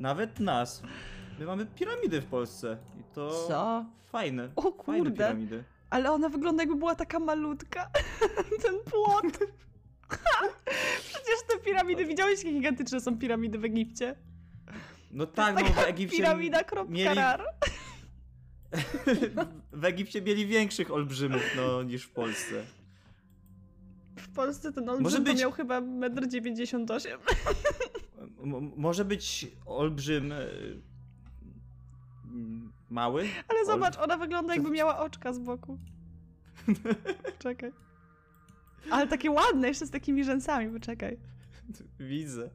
Nawet 0.00 0.40
nas. 0.40 0.82
My 1.38 1.44
mamy 1.46 1.66
piramidy 1.66 2.20
w 2.20 2.26
Polsce. 2.26 2.78
I 3.00 3.02
to 3.14 3.46
Co? 3.48 3.84
fajne. 4.06 4.48
O 4.56 4.62
Fajne 4.62 4.74
kurde. 5.04 5.16
piramidy. 5.16 5.64
Ale 5.96 6.12
ona 6.12 6.28
wygląda 6.28 6.62
jakby 6.62 6.76
była 6.76 6.94
taka 6.94 7.18
malutka. 7.18 7.90
Ten 8.62 8.74
płot. 8.84 9.24
Przecież 11.08 11.36
te 11.48 11.58
piramidy, 11.64 12.04
widziałeś 12.06 12.44
jakie 12.44 12.52
gigantyczne 12.52 13.00
są 13.00 13.18
piramidy 13.18 13.58
w 13.58 13.64
Egipcie? 13.64 14.16
No 15.10 15.26
tak, 15.26 15.54
no 15.54 15.64
w 15.64 15.78
Egipcie 15.78 16.16
Piramida 16.16 16.64
kropka 16.64 16.92
mieli, 16.92 17.16
rar. 17.16 17.44
w 19.72 19.84
Egipcie 19.84 20.22
mieli 20.22 20.46
większych 20.46 20.90
olbrzymów 20.90 21.42
no, 21.56 21.82
niż 21.82 22.04
w 22.04 22.10
Polsce. 22.10 22.64
W 24.16 24.32
Polsce 24.32 24.72
ten 24.72 24.88
olbrzym 24.88 25.02
Może 25.02 25.20
być- 25.20 25.40
miał 25.40 25.52
chyba 25.52 25.80
1,98 25.80 27.18
m. 28.42 28.72
Może 28.76 29.04
być 29.04 29.46
olbrzym 29.66 30.32
e, 30.32 30.46
mały? 32.90 33.28
Ale 33.48 33.60
Olb- 33.62 33.66
zobacz, 33.66 33.96
ona 33.98 34.16
wygląda 34.16 34.54
jakby 34.54 34.70
miała 34.70 34.98
oczka 34.98 35.32
z 35.32 35.38
boku. 35.38 35.78
Czekaj. 37.38 37.72
Ale 38.90 39.06
takie 39.06 39.30
ładne, 39.30 39.68
jeszcze 39.68 39.86
z 39.86 39.90
takimi 39.90 40.24
rzęsami, 40.24 40.72
poczekaj. 40.80 41.18
Widzę. 42.00 42.50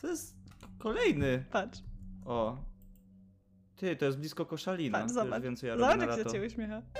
To 0.00 0.06
jest 0.08 0.36
kolejny. 0.78 1.44
Patrz, 1.50 1.80
O. 2.24 2.56
Ty, 3.76 3.96
to 3.96 4.04
jest 4.04 4.18
blisko 4.18 4.46
Koszalina. 4.46 4.98
patrz, 4.98 5.12
zobacz. 5.12 5.42
co 5.58 5.66
ja 5.66 5.74
robię 5.74 6.00
zobacz, 6.00 6.18
jak 6.18 6.30
się 6.32 6.46
uśmiecha. 6.46 6.82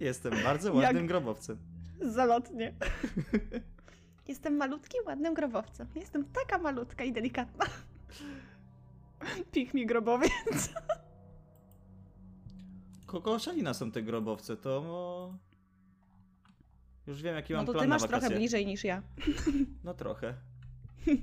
Jestem 0.00 0.32
bardzo 0.44 0.72
ładnym 0.74 0.96
Jak- 0.96 1.06
grobowcem. 1.06 1.58
Zalotnie. 2.00 2.74
Jestem 4.28 4.56
malutkim, 4.56 5.00
ładnym 5.06 5.34
grobowcem. 5.34 5.86
Jestem 5.94 6.24
taka 6.24 6.58
malutka 6.58 7.04
i 7.04 7.12
delikatna. 7.12 7.64
Pich 9.52 9.74
mi 9.74 9.86
grobowiec. 9.86 10.30
Kogo 13.06 13.32
Koszalina 13.32 13.74
są 13.74 13.90
te 13.90 14.02
grobowce, 14.02 14.56
to 14.56 14.82
mo... 14.82 15.34
Już 17.06 17.22
wiem, 17.22 17.34
jaki 17.36 17.52
No 17.52 17.56
mam 17.58 17.66
to 17.66 17.72
plan 17.72 17.82
ty 17.84 17.88
na 17.88 17.94
masz 17.94 18.02
wakacje. 18.02 18.20
trochę 18.20 18.36
bliżej 18.36 18.66
niż 18.66 18.84
ja. 18.84 19.02
No 19.84 19.94
trochę. 19.94 20.34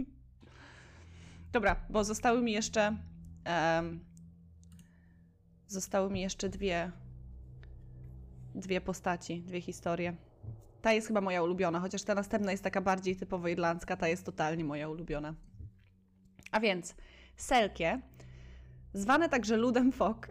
Dobra, 1.53 1.75
bo 1.89 2.03
zostały 2.03 2.41
mi 2.41 2.51
jeszcze. 2.51 2.97
em, 3.43 3.99
zostały 5.67 6.09
mi 6.11 6.21
jeszcze 6.21 6.49
dwie. 6.49 6.91
Dwie 8.55 8.81
postaci, 8.81 9.41
dwie 9.41 9.61
historie. 9.61 10.15
Ta 10.81 10.93
jest 10.93 11.07
chyba 11.07 11.21
moja 11.21 11.43
ulubiona, 11.43 11.79
chociaż 11.79 12.03
ta 12.03 12.15
następna 12.15 12.51
jest 12.51 12.63
taka 12.63 12.81
bardziej 12.81 13.15
typowo 13.15 13.47
irlandzka, 13.47 13.97
ta 13.97 14.07
jest 14.07 14.25
totalnie 14.25 14.63
moja 14.63 14.89
ulubiona. 14.89 15.33
A 16.51 16.59
więc 16.59 16.95
Selkie, 17.35 18.01
zwane 18.93 19.29
także 19.29 19.57
ludem 19.57 19.91
fok, 19.91 20.27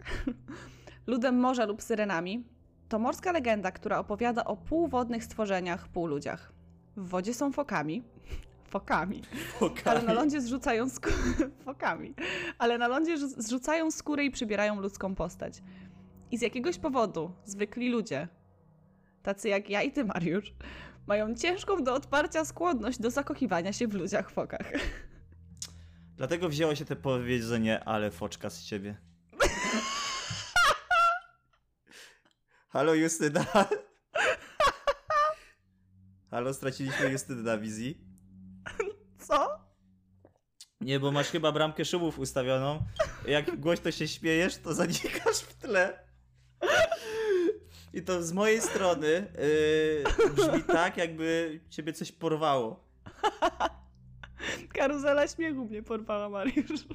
ludem 1.07 1.39
morza 1.39 1.65
lub 1.65 1.81
syrenami, 1.81 2.43
to 2.89 2.99
morska 2.99 3.31
legenda, 3.31 3.71
która 3.71 3.99
opowiada 3.99 4.45
o 4.45 4.57
półwodnych 4.57 5.23
stworzeniach, 5.23 5.87
półludziach. 5.87 6.53
W 6.97 7.07
wodzie 7.07 7.33
są 7.33 7.51
fokami, 7.51 8.03
fokami, 8.69 9.21
ale 9.85 10.01
na 10.01 10.13
lądzie 10.13 10.41
zrzucają 10.41 10.89
skórę. 10.89 11.15
Fokami. 11.65 12.13
Ale 12.57 12.77
na 12.77 12.87
lądzie 12.87 13.17
rzu- 13.17 13.41
zrzucają 13.41 13.91
skórę 13.91 14.25
i 14.25 14.31
przybierają 14.31 14.81
ludzką 14.81 15.15
postać. 15.15 15.61
I 16.31 16.37
z 16.37 16.41
jakiegoś 16.41 16.77
powodu 16.77 17.31
zwykli 17.45 17.89
ludzie, 17.89 18.27
tacy 19.23 19.49
jak 19.49 19.69
ja 19.69 19.81
i 19.81 19.91
ty, 19.91 20.05
Mariusz, 20.05 20.53
mają 21.07 21.35
ciężką 21.35 21.83
do 21.83 21.93
odparcia 21.93 22.45
skłonność 22.45 22.99
do 22.99 23.11
zakochiwania 23.11 23.73
się 23.73 23.87
w 23.87 23.93
ludziach 23.93 24.29
fokach. 24.29 24.71
Dlatego 26.17 26.49
wzięło 26.49 26.75
się 26.75 26.85
te 26.85 26.95
powiedzenie, 26.95 27.83
ale 27.83 28.11
foczka 28.11 28.49
z 28.49 28.63
ciebie. 28.63 28.97
Halo 32.69 32.93
Justyna. 32.93 33.45
Halo, 36.31 36.53
straciliśmy 36.53 37.09
Justynę 37.11 37.41
na 37.41 37.57
wizji. 37.57 38.01
Co? 39.19 39.59
Nie, 40.81 40.99
bo 40.99 41.11
masz 41.11 41.27
chyba 41.27 41.51
bramkę 41.51 41.85
szumów 41.85 42.19
ustawioną. 42.19 42.85
Jak 43.27 43.59
głośno 43.59 43.91
się 43.91 44.07
śmiejesz, 44.07 44.57
to 44.57 44.73
zanikasz 44.73 45.39
w 45.39 45.53
tle. 45.53 46.10
I 47.93 48.01
to 48.01 48.23
z 48.23 48.33
mojej 48.33 48.61
strony 48.61 49.07
yy, 49.07 50.29
brzmi 50.29 50.63
tak, 50.63 50.97
jakby 50.97 51.59
ciebie 51.69 51.93
coś 51.93 52.11
porwało. 52.11 52.83
Karuzela 54.73 55.27
śmiechu 55.27 55.65
mnie 55.65 55.83
porwała, 55.83 56.29
Mariusz. 56.29 56.85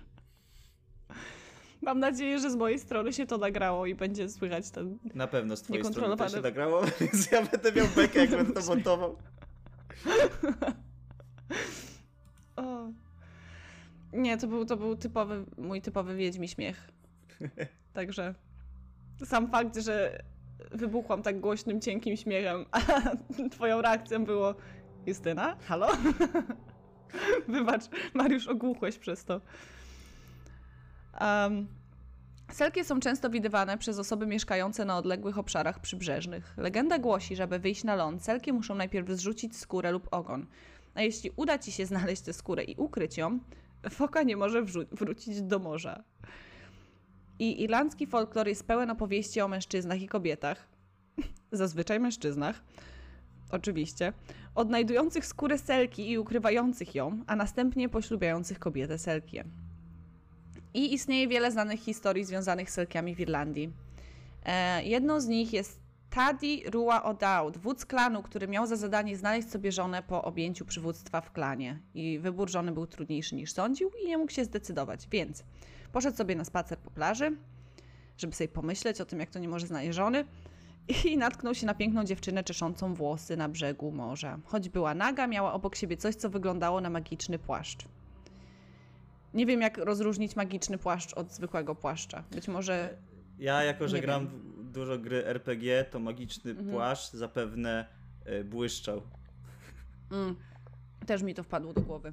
Mam 1.82 1.98
nadzieję, 1.98 2.38
że 2.38 2.50
z 2.50 2.56
mojej 2.56 2.78
strony 2.78 3.12
się 3.12 3.26
to 3.26 3.38
nagrało 3.38 3.86
i 3.86 3.94
będzie 3.94 4.28
słychać 4.28 4.70
ten 4.70 4.98
Na 5.14 5.26
pewno 5.26 5.56
z 5.56 5.62
twojej 5.62 5.84
strony 5.84 6.16
to 6.16 6.28
się 6.28 6.40
nagrało, 6.40 6.82
więc 7.00 7.30
ja 7.30 7.42
będę 7.42 7.72
miał 7.72 7.86
bekę, 7.96 8.18
jak 8.18 8.30
będę 8.30 8.52
to 8.52 8.66
montował. 8.66 9.16
O. 12.56 12.90
Nie, 14.12 14.38
to 14.38 14.46
był, 14.46 14.64
to 14.64 14.76
był 14.76 14.96
typowy, 14.96 15.44
mój 15.58 15.82
typowy 15.82 16.16
wiedźmi 16.16 16.48
śmiech. 16.48 16.90
Także 17.92 18.34
sam 19.24 19.50
fakt, 19.50 19.76
że 19.76 20.22
wybuchłam 20.70 21.22
tak 21.22 21.40
głośnym, 21.40 21.80
cienkim 21.80 22.16
śmiechem, 22.16 22.64
a 22.70 22.80
twoją 23.54 23.82
reakcją 23.82 24.24
było 24.24 24.54
Justyna, 25.06 25.56
halo? 25.60 25.88
Wybacz, 27.48 27.82
Mariusz, 28.14 28.48
ogłuchłeś 28.48 28.98
przez 28.98 29.24
to. 29.24 29.40
Um, 31.20 31.66
selkie 32.52 32.84
są 32.84 33.00
często 33.00 33.30
widywane 33.30 33.78
przez 33.78 33.98
osoby 33.98 34.26
mieszkające 34.26 34.84
na 34.84 34.98
odległych 34.98 35.38
obszarach 35.38 35.80
przybrzeżnych. 35.80 36.54
Legenda 36.56 36.98
głosi, 36.98 37.36
że 37.36 37.42
aby 37.42 37.58
wyjść 37.58 37.84
na 37.84 37.94
ląd, 37.94 38.24
selkie 38.24 38.52
muszą 38.52 38.74
najpierw 38.74 39.08
zrzucić 39.08 39.56
skórę 39.56 39.92
lub 39.92 40.08
ogon. 40.10 40.46
A 40.94 41.02
jeśli 41.02 41.30
uda 41.36 41.58
ci 41.58 41.72
się 41.72 41.86
znaleźć 41.86 42.22
tę 42.22 42.32
skórę 42.32 42.64
i 42.64 42.76
ukryć 42.76 43.18
ją, 43.18 43.38
foka 43.90 44.22
nie 44.22 44.36
może 44.36 44.62
wrócić 44.92 45.42
do 45.42 45.58
morza. 45.58 46.04
I 47.38 47.62
irlandzki 47.62 48.06
folklor 48.06 48.48
jest 48.48 48.66
pełen 48.66 48.90
opowieści 48.90 49.40
o 49.40 49.48
mężczyznach 49.48 50.02
i 50.02 50.08
kobietach, 50.08 50.68
zazwyczaj 51.52 52.00
mężczyznach, 52.00 52.62
oczywiście, 53.50 54.12
odnajdujących 54.54 55.26
skórę 55.26 55.58
selki 55.58 56.10
i 56.10 56.18
ukrywających 56.18 56.94
ją, 56.94 57.24
a 57.26 57.36
następnie 57.36 57.88
poślubiających 57.88 58.58
kobietę 58.58 58.98
selkie. 58.98 59.44
I 60.74 60.94
istnieje 60.94 61.28
wiele 61.28 61.50
znanych 61.50 61.80
historii 61.80 62.24
związanych 62.24 62.70
z 62.70 62.74
selkiami 62.74 63.14
w 63.14 63.20
Irlandii. 63.20 63.72
E, 64.44 64.84
jedną 64.84 65.20
z 65.20 65.26
nich 65.26 65.52
jest 65.52 65.80
Taddy 66.10 66.70
Rua 66.70 67.12
O'Dowd, 67.12 67.58
wódz 67.58 67.86
klanu, 67.86 68.22
który 68.22 68.48
miał 68.48 68.66
za 68.66 68.76
zadanie 68.76 69.16
znaleźć 69.16 69.50
sobie 69.50 69.72
żonę 69.72 70.02
po 70.02 70.24
objęciu 70.24 70.64
przywództwa 70.64 71.20
w 71.20 71.32
klanie. 71.32 71.82
I 71.94 72.18
wybór 72.18 72.50
żony 72.50 72.72
był 72.72 72.86
trudniejszy 72.86 73.34
niż 73.34 73.52
sądził 73.52 73.90
i 74.02 74.06
nie 74.06 74.18
mógł 74.18 74.32
się 74.32 74.44
zdecydować, 74.44 75.08
więc 75.10 75.44
poszedł 75.96 76.16
sobie 76.16 76.36
na 76.36 76.44
spacer 76.44 76.78
po 76.78 76.90
plaży, 76.90 77.36
żeby 78.18 78.32
sobie 78.34 78.48
pomyśleć 78.48 79.00
o 79.00 79.04
tym, 79.04 79.20
jak 79.20 79.30
to 79.30 79.38
nie 79.38 79.48
może 79.48 79.66
znaleźć 79.66 79.94
żony 79.96 80.24
i 81.04 81.16
natknął 81.16 81.54
się 81.54 81.66
na 81.66 81.74
piękną 81.74 82.04
dziewczynę 82.04 82.44
czeszącą 82.44 82.94
włosy 82.94 83.36
na 83.36 83.48
brzegu 83.48 83.92
morza. 83.92 84.38
Choć 84.44 84.68
była 84.68 84.94
naga, 84.94 85.26
miała 85.26 85.52
obok 85.52 85.76
siebie 85.76 85.96
coś, 85.96 86.14
co 86.14 86.30
wyglądało 86.30 86.80
na 86.80 86.90
magiczny 86.90 87.38
płaszcz. 87.38 87.84
Nie 89.34 89.46
wiem, 89.46 89.60
jak 89.60 89.78
rozróżnić 89.78 90.36
magiczny 90.36 90.78
płaszcz 90.78 91.14
od 91.14 91.32
zwykłego 91.32 91.74
płaszcza. 91.74 92.24
Być 92.30 92.48
może 92.48 92.96
Ja, 93.38 93.62
jako 93.64 93.88
że 93.88 94.00
gram 94.00 94.26
wiem. 94.28 94.72
dużo 94.72 94.98
gry 94.98 95.26
RPG, 95.26 95.84
to 95.84 95.98
magiczny 95.98 96.50
Mhm. 96.50 96.70
płaszcz 96.70 97.12
zapewne 97.12 97.86
y, 98.40 98.44
błyszczał. 98.44 99.02
mm, 100.12 100.36
też 101.06 101.22
mi 101.22 101.34
to 101.34 101.42
wpadło 101.42 101.72
do 101.72 101.80
głowy. 101.80 102.12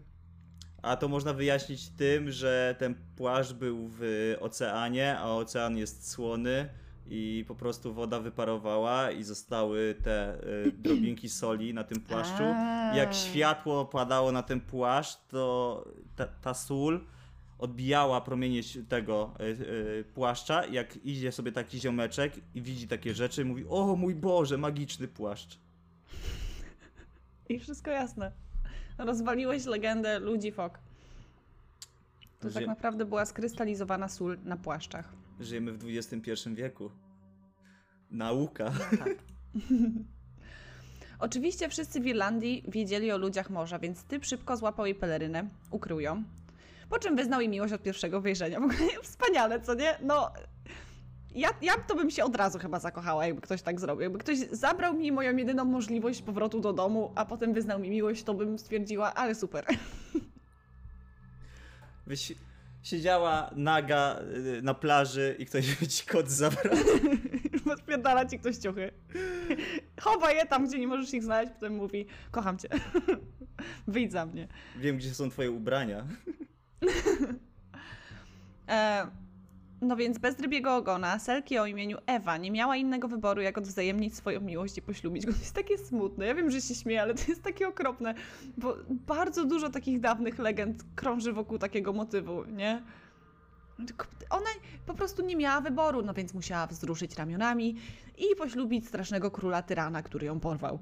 A 0.84 0.96
to 0.96 1.08
można 1.08 1.34
wyjaśnić 1.34 1.90
tym, 1.90 2.32
że 2.32 2.76
ten 2.80 2.96
płaszcz 3.16 3.54
był 3.54 3.90
w 4.00 4.36
oceanie, 4.40 5.18
a 5.20 5.36
ocean 5.36 5.78
jest 5.78 6.12
słony 6.12 6.70
i 7.08 7.46
po 7.48 7.56
prostu 7.56 7.94
woda 7.94 8.20
wyparowała 8.20 9.12
i 9.12 9.24
zostały 9.24 9.96
te 10.04 10.38
y, 10.66 10.72
drobinki 10.72 11.30
soli 11.40 11.74
na 11.74 11.84
tym 11.84 12.02
płaszczu. 12.02 12.44
Jak 12.96 13.14
światło 13.14 13.86
padało 13.86 14.32
na 14.32 14.44
ten 14.44 14.62
płaszcz, 14.62 15.18
to 15.28 15.86
ta, 16.16 16.28
ta 16.28 16.54
sól 16.54 17.06
odbijała 17.60 18.22
promienie 18.22 18.62
tego 18.90 19.34
y, 19.40 19.44
y, 19.44 20.06
płaszcza. 20.14 20.66
Jak 20.66 21.06
idzie 21.06 21.32
sobie 21.32 21.52
taki 21.52 21.80
ziomeczek 21.80 22.34
i 22.56 22.62
widzi 22.62 22.88
takie 22.88 23.14
rzeczy, 23.14 23.46
mówi: 23.46 23.66
O 23.70 23.96
mój 23.96 24.16
Boże, 24.16 24.58
magiczny 24.58 25.08
płaszcz. 25.08 25.60
I 27.50 27.60
wszystko 27.60 27.92
jasne. 27.92 28.43
Rozwaliłeś 28.98 29.66
legendę 29.66 30.20
ludzi 30.20 30.52
fok. 30.52 30.80
To 32.40 32.50
Że- 32.50 32.60
tak 32.60 32.68
naprawdę 32.68 33.06
była 33.06 33.26
skrystalizowana 33.26 34.08
sól 34.08 34.38
na 34.44 34.58
płaszczach. 34.58 35.10
Żyjemy 35.40 35.72
w 35.72 35.86
XXI 35.88 36.32
wieku. 36.54 36.92
Nauka. 38.12 38.72
Oczywiście 41.20 41.70
wszyscy 41.70 42.00
w 42.02 42.06
Irlandii 42.06 42.64
wiedzieli 42.68 43.12
o 43.12 43.18
ludziach 43.18 43.50
morza, 43.50 43.80
więc 43.80 44.04
typ 44.04 44.26
szybko 44.26 44.58
złapał 44.58 44.86
jej 44.86 44.96
pelerynę, 44.96 45.48
ukrył 45.72 46.00
ją. 46.00 46.24
Po 46.90 47.00
czym 47.00 47.16
wyznał 47.16 47.42
jej 47.42 47.50
miłość 47.50 47.74
od 47.74 47.84
pierwszego 47.84 48.22
wejrzenia. 48.22 48.60
W 48.60 48.64
ogóle 48.64 48.78
wspaniale, 49.04 49.62
co 49.62 49.74
nie? 49.74 49.98
No, 50.02 50.34
ja, 51.36 51.50
ja 51.62 51.74
to 51.88 51.96
bym 51.96 52.12
się 52.12 52.24
od 52.24 52.36
razu 52.36 52.60
chyba 52.60 52.80
zakochała, 52.80 53.26
jakby 53.26 53.42
ktoś 53.42 53.62
tak 53.62 53.80
zrobił. 53.80 54.02
Jakby 54.02 54.20
ktoś 54.20 54.38
zabrał 54.38 54.94
mi 54.94 55.12
moją 55.12 55.38
jedyną 55.38 55.66
możliwość 55.66 56.22
powrotu 56.22 56.60
do 56.60 56.74
domu, 56.74 57.12
a 57.16 57.26
potem 57.26 57.54
wyznał 57.54 57.80
mi 57.80 57.90
miłość, 57.90 58.24
to 58.24 58.34
bym 58.34 58.60
stwierdziła, 58.60 59.14
ale 59.14 59.36
super. 59.36 59.66
Byś 62.08 62.34
siedziała 62.84 63.50
naga 63.56 64.20
y, 64.58 64.62
na 64.62 64.74
plaży 64.74 65.36
i 65.40 65.46
ktoś 65.46 65.76
by 65.76 65.88
ci 65.88 66.06
kot 66.06 66.30
zabrał. 66.30 66.76
Podpierdala 67.66 68.26
ci 68.26 68.40
ktoś 68.40 68.58
ciuchy. 68.58 68.92
Chowa 70.02 70.32
je 70.32 70.46
tam, 70.46 70.68
gdzie 70.68 70.80
nie 70.80 70.88
możesz 70.88 71.14
ich 71.14 71.24
znaleźć, 71.24 71.54
potem 71.54 71.76
mówi, 71.76 72.06
kocham 72.32 72.58
cię. 72.58 72.70
Wyjdź 73.88 74.12
za 74.12 74.26
mnie. 74.26 74.48
Wiem, 74.76 74.98
gdzie 74.98 75.14
są 75.14 75.30
twoje 75.30 75.52
ubrania. 75.52 76.06
E, 78.68 79.08
no 79.84 79.96
więc 79.96 80.18
bez 80.18 80.40
rybiego 80.40 80.76
ogona, 80.76 81.20
Selki 81.20 81.58
o 81.58 81.66
imieniu 81.66 81.98
Ewa 82.06 82.38
nie 82.38 82.52
miała 82.52 82.76
innego 82.76 83.08
wyboru, 83.08 83.42
jak 83.42 83.58
odwzajemnić 83.58 84.16
swoją 84.16 84.42
miłość 84.42 84.78
i 84.78 84.82
poślubić 84.82 85.26
go. 85.26 85.34
To 85.34 85.40
jest 85.40 85.56
takie 85.56 85.78
smutne. 85.78 86.26
Ja 86.26 86.36
wiem, 86.36 86.52
że 86.52 86.62
się 86.62 86.76
śmieję, 86.76 87.02
ale 87.02 87.14
to 87.14 87.24
jest 87.28 87.44
takie 87.44 87.68
okropne, 87.68 88.14
bo 88.58 88.76
bardzo 88.90 89.46
dużo 89.46 89.70
takich 89.70 90.00
dawnych 90.00 90.40
legend 90.40 90.84
krąży 90.96 91.34
wokół 91.34 91.58
takiego 91.58 91.94
motywu, 91.94 92.46
nie? 92.46 92.84
Ona 94.30 94.50
po 94.86 94.94
prostu 94.94 95.26
nie 95.26 95.36
miała 95.36 95.62
wyboru, 95.62 96.02
no 96.02 96.14
więc 96.14 96.34
musiała 96.34 96.68
wzruszyć 96.68 97.16
ramionami 97.16 97.76
i 98.18 98.36
poślubić 98.36 98.88
strasznego 98.88 99.32
króla 99.32 99.62
tyrana, 99.62 100.04
który 100.04 100.28
ją 100.28 100.40
porwał. 100.40 100.80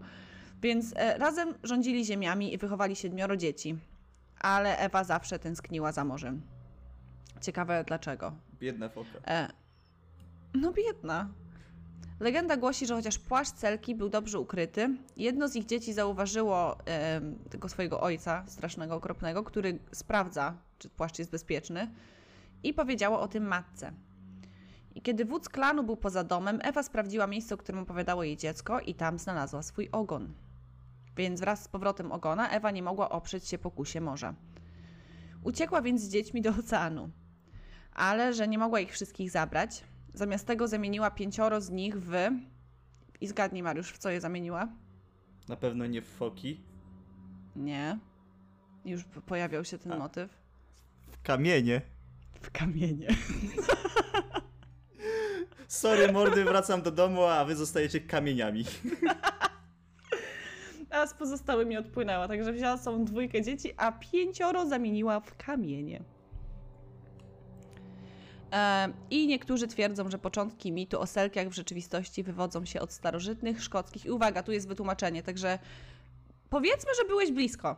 Więc 0.62 0.94
e, 0.96 1.18
razem 1.18 1.54
rządzili 1.64 2.06
ziemiami 2.06 2.54
i 2.54 2.58
wychowali 2.58 2.96
siedmioro 2.96 3.38
dzieci. 3.38 3.78
Ale 4.40 4.78
Ewa 4.78 5.04
zawsze 5.04 5.40
tęskniła 5.40 5.92
za 5.92 6.06
morzem. 6.06 6.42
Ciekawe 7.42 7.84
dlaczego. 7.88 8.34
Biedna 8.60 8.90
foka. 8.90 9.10
E, 9.28 9.48
no 10.54 10.72
biedna. 10.74 11.30
Legenda 12.20 12.58
głosi, 12.58 12.88
że 12.88 12.96
chociaż 12.96 13.20
płaszcz 13.20 13.54
Celki 13.54 13.96
był 13.96 14.10
dobrze 14.10 14.40
ukryty, 14.40 14.98
jedno 15.18 15.48
z 15.48 15.56
ich 15.56 15.66
dzieci 15.66 15.94
zauważyło 15.94 16.78
e, 16.88 17.22
tego 17.50 17.70
swojego 17.70 18.02
ojca, 18.02 18.44
strasznego, 18.48 18.96
okropnego, 18.96 19.44
który 19.44 19.80
sprawdza, 19.92 20.54
czy 20.80 20.90
płaszcz 20.90 21.20
jest 21.20 21.32
bezpieczny 21.32 21.92
i 22.64 22.74
powiedziało 22.74 23.22
o 23.22 23.28
tym 23.28 23.48
matce. 23.48 23.92
I 24.96 25.02
kiedy 25.02 25.26
wódz 25.26 25.50
klanu 25.50 25.84
był 25.84 25.98
poza 25.98 26.24
domem, 26.24 26.60
Ewa 26.64 26.84
sprawdziła 26.84 27.28
miejsce, 27.28 27.56
o 27.56 27.58
którym 27.58 27.82
opowiadało 27.82 28.24
jej 28.24 28.38
dziecko 28.38 28.80
i 28.80 28.96
tam 28.96 29.20
znalazła 29.20 29.62
swój 29.62 29.90
ogon. 29.92 30.34
Więc 31.18 31.40
wraz 31.40 31.64
z 31.64 31.68
powrotem 31.68 32.12
ogona 32.12 32.50
Ewa 32.50 32.72
nie 32.72 32.84
mogła 32.84 33.10
oprzeć 33.10 33.48
się 33.48 33.58
pokusie 33.58 34.02
morza. 34.02 34.34
Uciekła 35.44 35.82
więc 35.82 36.02
z 36.02 36.10
dziećmi 36.10 36.42
do 36.42 36.50
oceanu 36.50 37.10
ale 37.94 38.34
że 38.34 38.48
nie 38.48 38.58
mogła 38.58 38.80
ich 38.80 38.92
wszystkich 38.92 39.32
zabrać. 39.32 39.84
Zamiast 40.14 40.48
tego 40.48 40.68
zamieniła 40.68 41.12
pięcioro 41.12 41.62
z 41.62 41.70
nich 41.70 41.96
w. 42.02 42.16
I 43.22 43.28
zgadnij, 43.28 43.64
Mariusz, 43.64 43.92
w 43.92 43.98
co 43.98 44.10
je 44.10 44.22
zamieniła? 44.22 44.68
Na 45.50 45.56
pewno 45.56 45.86
nie 45.86 46.02
w 46.02 46.08
foki. 46.08 46.62
Nie. 47.56 47.98
Już 48.86 49.04
pojawiał 49.04 49.66
się 49.66 49.78
ten 49.78 49.92
A. 49.92 49.98
motyw. 49.98 50.30
W 51.12 51.22
kamienie. 51.22 51.82
W 52.42 52.52
kamienie. 52.52 53.08
Sorry, 55.68 56.12
mordy, 56.12 56.44
wracam 56.44 56.82
do 56.82 56.92
domu, 56.92 57.24
a 57.24 57.46
wy 57.46 57.56
zostajecie 57.56 58.00
kamieniami. 58.00 58.66
A 60.90 61.08
z 61.08 61.14
pozostałymi 61.14 61.78
odpłynęła, 61.78 62.28
także 62.28 62.54
wzięła 62.54 62.78
są 62.78 63.06
dwójkę 63.06 63.42
dzieci, 63.42 63.74
a 63.78 63.92
pięcioro 63.92 64.66
zamieniła 64.66 65.20
w 65.20 65.38
kamienie. 65.38 66.04
E, 68.52 68.94
I 69.10 69.28
niektórzy 69.28 69.68
twierdzą, 69.68 70.10
że 70.10 70.20
początki 70.20 70.72
mitu 70.72 71.00
o 71.00 71.08
selkiach 71.08 71.50
w 71.50 71.54
rzeczywistości 71.54 72.24
wywodzą 72.24 72.66
się 72.66 72.82
od 72.82 72.92
starożytnych 72.92 73.64
szkockich. 73.64 74.06
I 74.06 74.12
uwaga, 74.12 74.44
tu 74.44 74.52
jest 74.52 74.68
wytłumaczenie, 74.68 75.24
także 75.24 75.60
powiedzmy, 76.50 76.92
że 77.02 77.08
byłeś 77.08 77.32
blisko. 77.32 77.76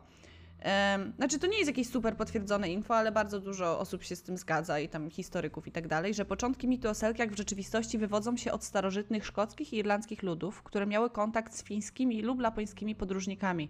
Znaczy, 1.17 1.39
to 1.39 1.47
nie 1.47 1.57
jest 1.57 1.67
jakieś 1.67 1.89
super 1.89 2.17
potwierdzone 2.17 2.69
info, 2.69 2.95
ale 2.95 3.11
bardzo 3.11 3.39
dużo 3.39 3.80
osób 3.80 4.03
się 4.03 4.15
z 4.15 4.24
tym 4.24 4.38
zgadza 4.38 4.80
i 4.80 4.89
tam 4.89 5.09
historyków 5.09 5.67
i 5.67 5.71
tak 5.71 5.88
dalej, 5.88 6.13
że 6.13 6.26
początki 6.26 6.67
mitu 6.67 6.89
o 6.89 6.93
selkiach 6.93 7.30
w 7.30 7.38
rzeczywistości 7.38 7.97
wywodzą 7.97 8.38
się 8.38 8.51
od 8.51 8.63
starożytnych 8.63 9.26
szkockich 9.26 9.74
i 9.74 9.78
irlandzkich 9.78 10.24
ludów, 10.24 10.63
które 10.63 10.86
miały 10.86 11.09
kontakt 11.09 11.55
z 11.55 11.63
fińskimi 11.63 12.21
lub 12.21 12.39
lapońskimi 12.39 12.95
podróżnikami. 12.95 13.69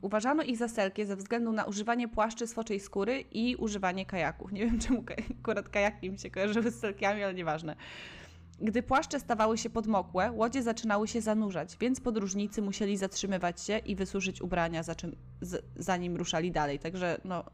Uważano 0.00 0.42
ich 0.42 0.56
za 0.56 0.68
selkie 0.68 1.06
ze 1.06 1.16
względu 1.16 1.52
na 1.52 1.64
używanie 1.64 2.08
płaszczy 2.08 2.46
z 2.46 2.54
foczej 2.54 2.80
skóry 2.80 3.20
i 3.20 3.56
używanie 3.56 4.06
kajaków. 4.06 4.52
Nie 4.52 4.66
wiem, 4.66 4.78
czemu 4.86 5.04
akurat 5.40 5.68
kajaki 5.68 6.10
mi 6.10 6.18
się 6.18 6.30
kojarzyły 6.30 6.70
z 6.70 6.80
selkiami, 6.80 7.22
ale 7.22 7.34
nieważne. 7.34 7.76
Gdy 8.62 8.82
płaszcze 8.82 9.20
stawały 9.20 9.58
się 9.58 9.70
podmokłe, 9.70 10.32
łodzie 10.32 10.62
zaczynały 10.62 11.08
się 11.08 11.20
zanurzać, 11.20 11.76
więc 11.80 12.00
podróżnicy 12.00 12.62
musieli 12.62 12.96
zatrzymywać 12.96 13.62
się 13.62 13.78
i 13.78 13.96
wysuszyć 13.96 14.42
ubrania, 14.42 14.82
za 14.82 14.94
czym, 14.94 15.16
z, 15.40 15.64
zanim 15.76 16.16
ruszali 16.16 16.52
dalej. 16.52 16.78
Także 16.78 17.20
no, 17.24 17.44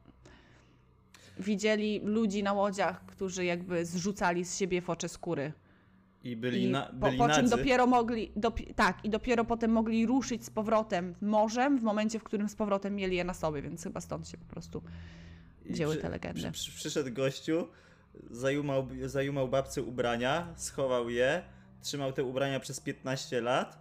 widzieli 1.39 2.01
ludzi 2.05 2.43
na 2.43 2.53
łodziach, 2.53 3.07
którzy 3.07 3.45
jakby 3.45 3.87
zrzucali 3.87 4.45
z 4.45 4.57
siebie 4.57 4.83
focze 4.83 5.09
skóry. 5.09 5.53
I 6.31 6.37
byli, 6.37 6.63
I 6.65 6.71
na, 6.71 6.83
po, 6.83 7.07
byli 7.07 7.19
po 7.19 7.29
czym 7.29 7.43
nadzy. 7.45 7.57
dopiero 7.57 7.87
mogli, 7.87 8.33
dopi- 8.37 8.75
tak, 8.75 9.05
i 9.05 9.11
dopiero 9.11 9.45
potem 9.45 9.71
mogli 9.71 10.07
ruszyć 10.07 10.45
z 10.45 10.51
powrotem 10.51 11.15
morzem 11.21 11.79
w 11.79 11.83
momencie, 11.83 12.19
w 12.19 12.23
którym 12.25 12.49
z 12.49 12.55
powrotem 12.57 12.95
mieli 12.97 13.17
je 13.17 13.25
na 13.25 13.35
sobie, 13.35 13.63
więc 13.63 13.83
chyba 13.83 14.01
stąd 14.01 14.29
się 14.29 14.39
po 14.39 14.45
prostu 14.47 14.83
I 15.65 15.73
wzięły 15.73 15.93
przy- 15.95 16.03
te 16.03 16.09
legendy. 16.09 16.41
Przy, 16.41 16.53
przy, 16.53 16.73
przyszedł 16.73 17.13
gościu, 17.13 17.69
zajumał, 18.31 18.89
zajumał 19.05 19.49
babce 19.49 19.83
ubrania, 19.83 20.53
schował 20.57 21.11
je, 21.11 21.43
trzymał 21.83 22.13
te 22.13 22.25
ubrania 22.25 22.61
przez 22.61 22.81
15 22.81 23.41
lat 23.41 23.79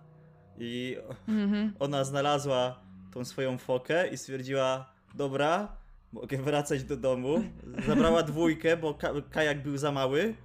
i 0.58 0.98
Mhm. 1.28 1.74
ona 1.80 2.04
znalazła 2.04 2.80
tą 3.14 3.26
swoją 3.26 3.58
fokę 3.58 4.08
i 4.08 4.18
stwierdziła, 4.18 4.94
dobra, 5.16 5.76
mogę 6.14 6.38
wracać 6.38 6.84
do 6.84 6.98
domu. 6.98 7.44
Zabrała 7.88 8.24
dwójkę, 8.24 8.78
bo 8.78 8.94
ka 8.94 9.10
kajak 9.32 9.64
był 9.64 9.78
za 9.78 9.92
mały. 9.92 10.36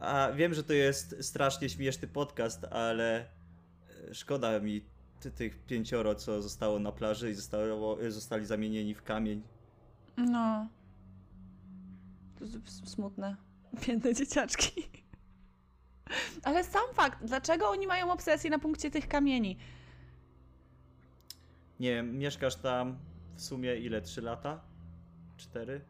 A 0.00 0.32
wiem, 0.32 0.54
że 0.54 0.64
to 0.64 0.72
jest 0.72 1.16
strasznie 1.20 1.68
śmieszny 1.68 2.08
podcast, 2.08 2.64
ale 2.64 3.20
e, 3.20 4.14
szkoda 4.14 4.60
mi 4.60 4.84
ty, 5.20 5.30
tych 5.30 5.58
pięcioro, 5.66 6.14
co 6.14 6.42
zostało 6.42 6.78
na 6.78 6.92
plaży 6.92 7.30
i 7.30 7.34
zostało, 7.34 7.98
zostali 8.08 8.46
zamienieni 8.46 8.94
w 8.94 9.02
kamień. 9.02 9.42
No. 10.16 10.68
To 12.38 12.44
jest 12.44 12.56
s- 12.56 12.82
smutne. 12.90 13.36
Biedne 13.86 14.14
dzieciaczki. 14.14 14.82
Ale 16.44 16.64
sam 16.64 16.82
fakt, 16.94 17.24
dlaczego 17.24 17.68
oni 17.68 17.86
mają 17.86 18.12
obsesję 18.12 18.50
na 18.50 18.58
punkcie 18.58 18.90
tych 18.90 19.08
kamieni? 19.08 19.56
Nie 21.80 21.90
wiem, 21.94 22.18
mieszkasz 22.18 22.56
tam 22.56 22.98
w 23.36 23.42
sumie 23.42 23.76
ile? 23.76 24.02
3 24.02 24.22
lata? 24.22 24.60
4? 25.36 25.80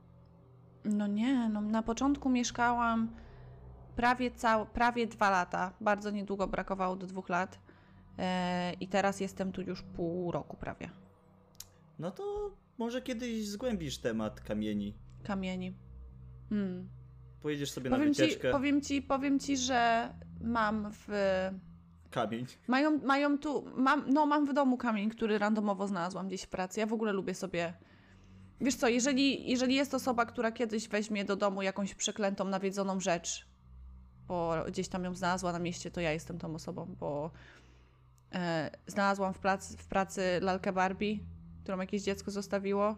No 0.85 1.07
nie, 1.07 1.49
no 1.49 1.61
na 1.61 1.83
początku 1.83 2.29
mieszkałam 2.31 3.11
prawie, 3.97 4.31
cał, 4.31 4.67
prawie 4.67 5.07
dwa 5.07 5.31
lata. 5.31 5.73
Bardzo 5.81 6.11
niedługo 6.11 6.47
brakowało 6.47 6.97
do 6.97 7.07
dwóch 7.07 7.29
lat. 7.29 7.59
E, 8.19 8.73
I 8.73 8.89
teraz 8.89 9.21
jestem 9.21 9.53
tu 9.53 9.63
już 9.63 9.83
pół 9.83 10.31
roku 10.31 10.57
prawie. 10.57 10.91
No 11.99 12.11
to 12.11 12.51
może 12.79 13.03
kiedyś 13.03 13.49
zgłębisz 13.49 13.99
temat 13.99 14.41
kamieni. 14.41 14.95
Kamieni. 15.23 15.75
Mm. 16.51 16.89
Pojedziesz 17.43 17.71
sobie 17.71 17.91
na 17.91 17.97
Powiem, 17.97 18.15
ci, 18.15 18.23
wycieczkę. 18.23 18.51
powiem, 18.51 18.81
ci, 18.81 19.03
powiem 19.03 19.39
ci, 19.39 19.57
że 19.57 20.13
mam 20.41 20.91
w. 20.93 21.09
Kamień. 22.11 22.47
Mają, 22.67 22.99
mają 22.99 23.39
tu. 23.39 23.65
Mam, 23.77 24.05
no, 24.13 24.27
mam 24.27 24.47
w 24.47 24.53
domu 24.53 24.77
kamień, 24.77 25.11
który 25.11 25.39
randomowo 25.39 25.87
znalazłam 25.87 26.27
gdzieś 26.29 26.43
w 26.43 26.49
pracy. 26.49 26.81
Ja 26.81 26.87
w 26.87 26.93
ogóle 26.93 27.13
lubię 27.13 27.35
sobie. 27.35 27.75
Wiesz 28.61 28.75
co, 28.75 28.89
jeżeli, 28.89 29.51
jeżeli 29.51 29.75
jest 29.75 29.95
osoba, 29.95 30.27
która 30.27 30.53
kiedyś 30.53 30.89
weźmie 30.89 31.25
do 31.25 31.37
domu 31.37 31.63
jakąś 31.63 31.95
przeklętą, 31.95 32.45
nawiedzoną 32.45 33.01
rzecz, 33.01 33.47
bo 34.29 34.65
gdzieś 34.69 34.89
tam 34.89 35.05
ją 35.05 35.15
znalazła 35.15 35.53
na 35.53 35.59
mieście, 35.59 35.91
to 35.91 36.01
ja 36.01 36.13
jestem 36.13 36.39
tą 36.39 36.55
osobą, 36.55 36.95
bo 37.01 37.31
e, 38.35 38.71
znalazłam 38.87 39.35
w, 39.35 39.39
plac, 39.39 39.77
w 39.77 39.87
pracy 39.87 40.23
lalkę 40.41 40.73
Barbie, 40.73 41.19
którą 41.63 41.81
jakieś 41.81 42.03
dziecko 42.03 42.31
zostawiło 42.31 42.97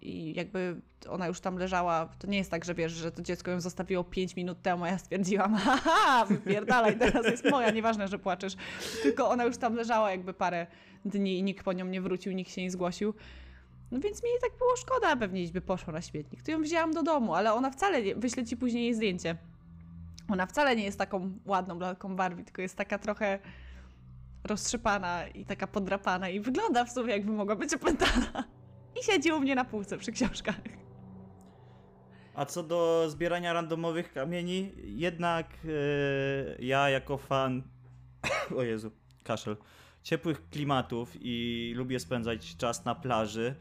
i 0.00 0.34
jakby 0.34 0.80
ona 1.08 1.26
już 1.26 1.40
tam 1.40 1.56
leżała. 1.56 2.08
To 2.18 2.26
nie 2.26 2.38
jest 2.38 2.50
tak, 2.50 2.64
że 2.64 2.74
wiesz, 2.74 2.92
że 2.92 3.12
to 3.12 3.22
dziecko 3.22 3.50
ją 3.50 3.60
zostawiło 3.60 4.04
5 4.04 4.36
minut 4.36 4.62
temu, 4.62 4.84
a 4.84 4.88
ja 4.88 4.98
stwierdziłam, 4.98 5.54
haha, 5.64 6.24
wypierdalaj, 6.24 6.98
teraz 6.98 7.26
jest 7.26 7.50
moja, 7.50 7.70
nieważne, 7.70 8.08
że 8.08 8.18
płaczesz. 8.18 8.56
Tylko 9.02 9.28
ona 9.28 9.44
już 9.44 9.56
tam 9.56 9.74
leżała 9.74 10.10
jakby 10.10 10.34
parę 10.34 10.66
dni 11.04 11.38
i 11.38 11.42
nikt 11.42 11.64
po 11.64 11.72
nią 11.72 11.86
nie 11.86 12.00
wrócił, 12.00 12.32
nikt 12.32 12.52
się 12.52 12.62
nie 12.62 12.70
zgłosił. 12.70 13.14
No 13.90 14.00
więc 14.00 14.22
mi 14.22 14.30
tak 14.40 14.58
było 14.58 14.76
szkoda, 14.76 15.16
pewnie 15.16 15.48
by 15.48 15.60
poszła 15.60 15.92
na 15.92 16.02
śmietnik. 16.02 16.42
To 16.42 16.50
ją 16.50 16.62
wzięłam 16.62 16.92
do 16.92 17.02
domu, 17.02 17.34
ale 17.34 17.52
ona 17.52 17.70
wcale 17.70 18.02
nie, 18.02 18.46
ci 18.46 18.56
później 18.56 18.84
jej 18.84 18.94
zdjęcie. 18.94 19.36
Ona 20.28 20.46
wcale 20.46 20.76
nie 20.76 20.84
jest 20.84 20.98
taką 20.98 21.38
ładną 21.44 21.78
lalką 21.78 22.16
Barbie, 22.16 22.44
tylko 22.44 22.62
jest 22.62 22.76
taka 22.76 22.98
trochę 22.98 23.38
roztrzepana 24.44 25.28
i 25.28 25.44
taka 25.44 25.66
podrapana 25.66 26.28
i 26.28 26.40
wygląda 26.40 26.84
w 26.84 26.90
sumie 26.90 27.12
jakby 27.12 27.32
mogła 27.32 27.56
być 27.56 27.74
opętana. 27.74 28.44
I 29.00 29.04
siedzi 29.04 29.32
u 29.32 29.40
mnie 29.40 29.54
na 29.54 29.64
półce 29.64 29.98
przy 29.98 30.12
książkach. 30.12 30.60
A 32.34 32.44
co 32.44 32.62
do 32.62 33.10
zbierania 33.10 33.52
randomowych 33.52 34.12
kamieni, 34.12 34.72
jednak 34.76 35.46
e, 35.64 36.62
ja 36.62 36.90
jako 36.90 37.18
fan, 37.18 37.62
o 38.58 38.62
Jezu, 38.62 38.90
kaszel, 39.24 39.56
ciepłych 40.02 40.48
klimatów 40.50 41.12
i 41.20 41.72
lubię 41.76 42.00
spędzać 42.00 42.56
czas 42.56 42.84
na 42.84 42.94
plaży, 42.94 43.54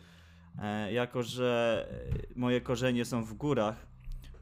e, 0.62 0.94
jako 0.94 1.24
że 1.24 1.88
moje 2.36 2.62
korzenie 2.62 3.06
są 3.06 3.24
w 3.24 3.34
górach, 3.34 3.88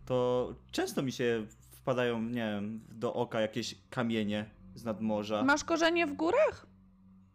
to 0.05 0.49
często 0.71 1.01
mi 1.01 1.11
się 1.11 1.45
wpadają, 1.86 2.21
nie 2.21 2.51
wiem, 2.55 2.79
do 2.89 3.13
oka 3.13 3.41
jakieś 3.41 3.75
kamienie 3.89 4.45
z 4.75 4.83
nadmorza. 4.83 5.43
Masz 5.43 5.63
korzenie 5.63 6.07
w 6.07 6.13
górach? 6.13 6.67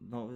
No, 0.01 0.29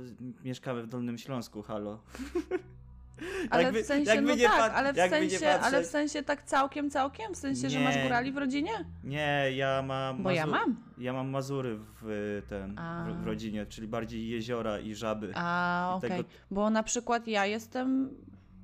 mieszkamy 0.44 0.82
w 0.82 0.86
Dolnym 0.86 1.18
Śląsku, 1.18 1.62
halo. 1.62 1.98
Ale 3.50 3.62
Jakby- 3.62 3.82
w 3.82 3.86
sensie, 3.86 4.20
no 4.20 4.34
nie 4.34 4.44
tak, 4.44 4.72
ale 4.74 4.92
w 4.92 4.96
nie 4.96 5.08
sensie, 5.08 5.50
ale 5.50 5.82
w 5.82 5.86
sensie 5.86 6.22
tak 6.22 6.42
całkiem, 6.42 6.90
całkiem? 6.90 7.34
W 7.34 7.36
sensie, 7.36 7.70
że 7.70 7.80
masz 7.80 7.96
Nie. 7.96 8.02
górali 8.02 8.32
w 8.32 8.36
rodzinie? 8.36 8.72
Nie, 9.04 9.46
ja 9.56 9.82
mam. 9.82 10.22
Bo 10.22 10.30
ja 10.30 10.46
mam. 10.46 10.76
Ja 10.98 11.12
mam 11.12 11.28
Mazury 11.30 11.78
w 12.02 12.42
ten 12.48 12.78
A. 12.78 13.06
w, 13.22 13.26
rodzinie, 13.26 13.66
czyli 13.66 13.88
bardziej 13.88 14.28
jeziora 14.28 14.78
i 14.78 14.94
żaby. 14.94 15.32
A, 15.34 15.94
okej. 15.96 16.10
tego- 16.10 16.24
Bo 16.50 16.70
na 16.70 16.82
przykład 16.82 17.26
ja 17.28 17.46
jestem 17.46 18.10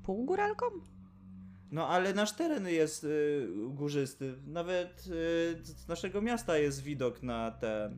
półgóralką? 0.03 0.65
No 1.71 1.87
ale 1.87 2.13
nasz 2.13 2.31
teren 2.31 2.67
jest 2.67 3.03
y, 3.03 3.47
górzysty. 3.67 4.33
Nawet 4.47 4.99
y, 4.99 5.03
z 5.63 5.87
naszego 5.87 6.21
miasta 6.21 6.57
jest 6.57 6.83
widok 6.83 7.23
na 7.23 7.51
te 7.51 7.91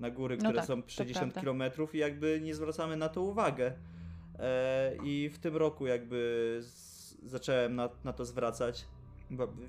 na 0.00 0.10
góry, 0.10 0.36
No 0.36 0.42
które 0.42 0.58
tak, 0.58 0.66
są 0.66 0.82
to 0.82 0.88
60 0.88 1.32
prawda. 1.32 1.52
km 1.52 1.62
i 1.92 1.98
jakby 1.98 2.40
nie 2.42 2.54
zwracamy 2.54 2.96
na 2.96 3.08
to 3.08 3.22
uwagę. 3.22 3.72
E, 4.38 4.92
I 5.04 5.28
w 5.28 5.38
tym 5.38 5.56
roku 5.56 5.86
jakby 5.86 6.16
z, 6.62 7.14
zacząłem 7.22 7.76
na, 7.76 7.88
na 8.04 8.12
to 8.12 8.24
zwracać 8.24 8.86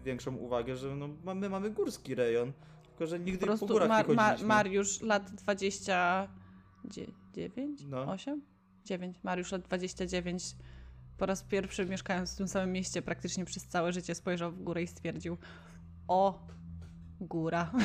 większą 0.05 0.36
uwagę, 0.36 0.76
że 0.76 0.95
no, 0.95 1.10
mamy, 1.24 1.49
mamy 1.49 1.70
górski 1.70 2.16
rejon, 2.16 2.51
tylko 2.88 3.08
że 3.08 3.20
nigdy 3.20 3.39
Po 3.39 3.45
po, 3.45 3.47
prostu 3.47 3.68
górach 3.68 3.89
Mar- 3.89 4.10
nie 4.10 4.16
Mar-. 4.16 4.43
Mariusz 4.45 5.01
lat 5.01 5.32
29? 5.32 7.82
No. 7.88 8.12
8? 8.12 8.41
9. 8.86 9.18
Mariusz 9.24 9.51
lat 9.51 9.62
29 9.62 10.55
po 11.18 11.26
raz 11.26 11.43
pierwszy 11.43 11.86
mieszkając 11.86 12.34
w 12.34 12.38
tym 12.38 12.47
samym 12.47 12.72
mieście 12.72 13.01
praktycznie 13.01 13.45
przez 13.45 13.68
całe 13.68 13.93
życie 13.93 14.15
spojrzał 14.15 14.51
w 14.51 14.63
górę 14.63 14.84
i 14.84 14.88
stwierdził 14.88 15.38
o, 16.07 16.47
góra. 17.20 17.72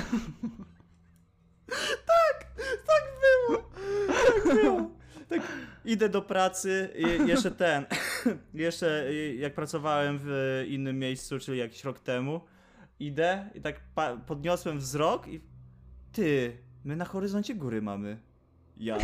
Tak 2.87 3.05
było! 3.21 3.71
Tak 4.17 4.55
było! 4.55 4.91
Tak, 5.29 5.41
idę 5.85 6.09
do 6.09 6.23
pracy, 6.23 6.93
jeszcze 7.27 7.51
ten, 7.51 7.87
jeszcze 8.55 9.15
jak 9.37 9.55
pracowałem 9.55 10.19
w 10.23 10.65
innym 10.69 10.99
miejscu, 10.99 11.39
czyli 11.39 11.59
jakiś 11.59 11.85
rok 11.85 11.99
temu, 11.99 12.41
idę 13.01 13.51
i 13.55 13.61
tak 13.61 13.81
podniosłem 14.27 14.79
wzrok 14.79 15.29
i 15.29 15.41
ty, 16.13 16.59
my 16.85 16.97
na 16.97 17.05
horyzoncie 17.05 17.55
góry 17.55 17.83
mamy. 17.83 18.21
Ja. 18.77 18.99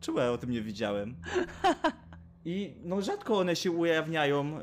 Czemu 0.00 0.18
ja 0.18 0.30
o 0.30 0.38
tym 0.38 0.50
nie 0.50 0.62
widziałem? 0.62 1.16
I 2.44 2.74
no 2.84 3.00
rzadko 3.02 3.38
one 3.38 3.56
się 3.56 3.70
ujawniają. 3.70 4.58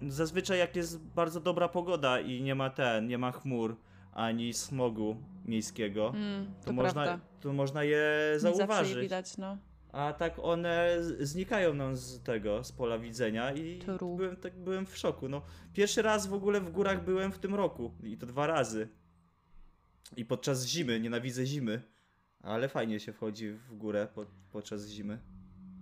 Yy, 0.00 0.10
zazwyczaj 0.10 0.58
jak 0.58 0.76
jest 0.76 0.98
bardzo 1.06 1.40
dobra 1.40 1.68
pogoda 1.68 2.20
i 2.20 2.42
nie 2.42 2.54
ma 2.54 2.70
ten, 2.70 3.06
nie 3.06 3.18
ma 3.18 3.32
chmur 3.32 3.76
ani 4.12 4.52
smogu 4.52 5.16
miejskiego, 5.44 6.12
Mm, 6.14 6.54
to, 6.60 6.66
to, 6.66 6.72
można, 6.72 7.20
to 7.40 7.52
można 7.52 7.84
je 7.84 8.00
Nie 8.32 8.38
zawsze 8.40 8.60
je 8.62 8.66
zauważyć. 8.66 8.96
widać, 9.02 9.36
no. 9.36 9.58
A 9.92 10.12
tak 10.12 10.38
one 10.38 10.96
znikają 11.20 11.74
nam 11.74 11.96
z 11.96 12.22
tego, 12.22 12.64
z 12.64 12.72
pola 12.72 12.98
widzenia 12.98 13.52
i 13.52 13.78
True. 13.78 14.16
byłem, 14.16 14.36
tak, 14.36 14.58
byłem 14.58 14.86
w 14.86 14.96
szoku. 14.98 15.28
No, 15.28 15.42
pierwszy 15.72 16.02
raz 16.02 16.26
w 16.26 16.34
ogóle 16.34 16.60
w 16.60 16.70
górach 16.70 17.04
byłem 17.04 17.32
w 17.32 17.38
tym 17.38 17.54
roku 17.54 17.94
i 18.02 18.16
to 18.18 18.26
dwa 18.26 18.46
razy. 18.46 18.88
I 20.16 20.24
podczas 20.24 20.66
zimy, 20.66 21.00
nienawidzę 21.00 21.46
zimy. 21.46 21.82
Ale 22.42 22.68
fajnie 22.68 23.00
się 23.00 23.12
wchodzi 23.12 23.50
w 23.50 23.76
górę 23.76 24.08
pod, 24.14 24.28
podczas 24.52 24.86
zimy. 24.88 25.18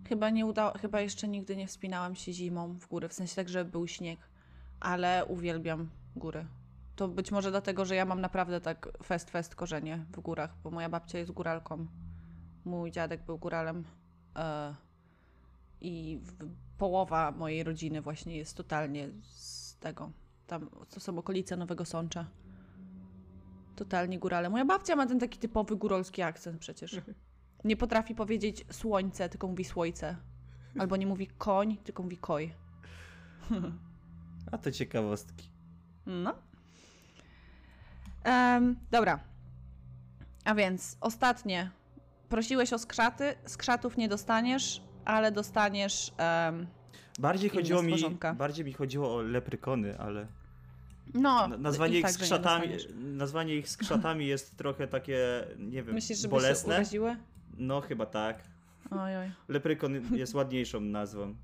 Chyba 0.09 0.31
nie 0.31 0.47
udało, 0.47 0.79
chyba 0.79 1.01
jeszcze 1.01 1.29
nigdy 1.29 1.57
nie 1.57 1.67
wspinałam 1.67 2.15
się 2.15 2.33
zimą 2.33 2.79
w 2.79 2.89
góry, 2.89 3.09
w 3.09 3.13
sensie 3.13 3.37
tak, 3.37 3.49
żeby 3.49 3.71
był 3.71 3.87
śnieg, 3.87 4.19
ale 4.81 5.25
uwielbiam 5.25 5.91
góry. 6.17 6.47
To 6.97 7.09
być 7.09 7.31
może 7.31 7.51
dlatego, 7.51 7.85
że 7.85 7.95
ja 7.95 8.05
mam 8.05 8.21
naprawdę 8.21 8.61
tak 8.61 8.89
fest 9.03 9.31
fest 9.31 9.55
korzenie 9.55 10.05
w 10.13 10.21
górach, 10.21 10.55
bo 10.65 10.71
moja 10.71 10.89
babcia 10.89 11.19
jest 11.19 11.33
góralką. 11.33 11.87
Mój 12.65 12.91
dziadek 12.91 13.23
był 13.23 13.39
góralem. 13.39 13.85
E, 14.37 14.75
I 15.81 16.21
połowa 16.79 17.31
mojej 17.31 17.65
rodziny 17.65 18.01
właśnie 18.01 18.37
jest 18.37 18.57
totalnie 18.57 19.09
z 19.23 19.77
tego. 19.77 20.11
Tam 20.47 20.71
to 20.91 21.01
są 21.01 21.19
okolice 21.19 21.57
Nowego 21.57 21.85
Sącza. 21.85 22.27
Totalnie 23.77 24.19
górale. 24.19 24.51
Moja 24.51 24.65
babcia 24.65 24.97
ma 24.97 25.07
ten 25.07 25.19
taki 25.19 25.39
typowy 25.39 25.77
górolski 25.77 26.23
akcent 26.23 26.59
przecież. 26.59 27.01
Nie 27.65 27.77
potrafi 27.77 28.15
powiedzieć 28.15 28.65
słońce, 28.71 29.29
tylko 29.29 29.47
mówi 29.49 29.65
słońce. 29.65 30.17
Albo 30.79 30.97
nie 30.97 31.07
mówi 31.07 31.27
koń, 31.27 31.77
tylko 31.77 32.03
mówi 32.03 32.17
koj. 32.17 32.55
A 34.53 34.59
to 34.59 34.71
ciekawostki. 34.71 35.49
No. 36.07 36.35
Em, 38.25 38.77
dobra. 38.91 39.21
A 40.45 40.55
więc 40.55 40.97
ostatnie. 41.01 41.71
Prosiłeś 42.29 42.73
o 42.73 42.79
skrzaty. 42.79 43.35
Skrzatów 43.47 43.97
nie 43.97 44.09
dostaniesz, 44.09 44.83
ale 45.05 45.33
dostaniesz. 45.33 46.13
em, 46.17 46.67
Bardziej 47.19 47.51
chodziło 47.51 47.83
mi, 47.83 47.93
stworzonka. 47.93 48.35
bardziej 48.35 48.65
mi 48.65 48.73
chodziło 48.73 49.15
o 49.17 49.23
leprykony, 49.23 49.99
ale 49.99 50.27
no. 51.15 51.49
na- 51.49 51.57
nazwanie 51.59 51.99
ich 51.99 52.05
nie 52.05 52.13
skrzatami, 52.13 52.69
nazwanie 52.95 53.55
ich 53.57 53.69
skrzatami 53.69 54.27
jest 54.27 54.57
trochę 54.57 54.89
takie, 54.89 55.19
nie 55.59 55.83
wiem, 55.83 55.95
Myślisz, 55.95 56.19
żeby 56.19 56.31
się 56.35 56.41
bolesne. 56.41 56.75
uraziły? 56.75 57.17
No 57.59 57.81
chyba 57.81 58.07
tak. 58.07 58.45
Oj, 58.91 59.17
oj. 59.17 59.31
Leprykon 59.49 60.17
jest 60.17 60.35
ładniejszą 60.35 60.81
nazwą. 60.81 61.35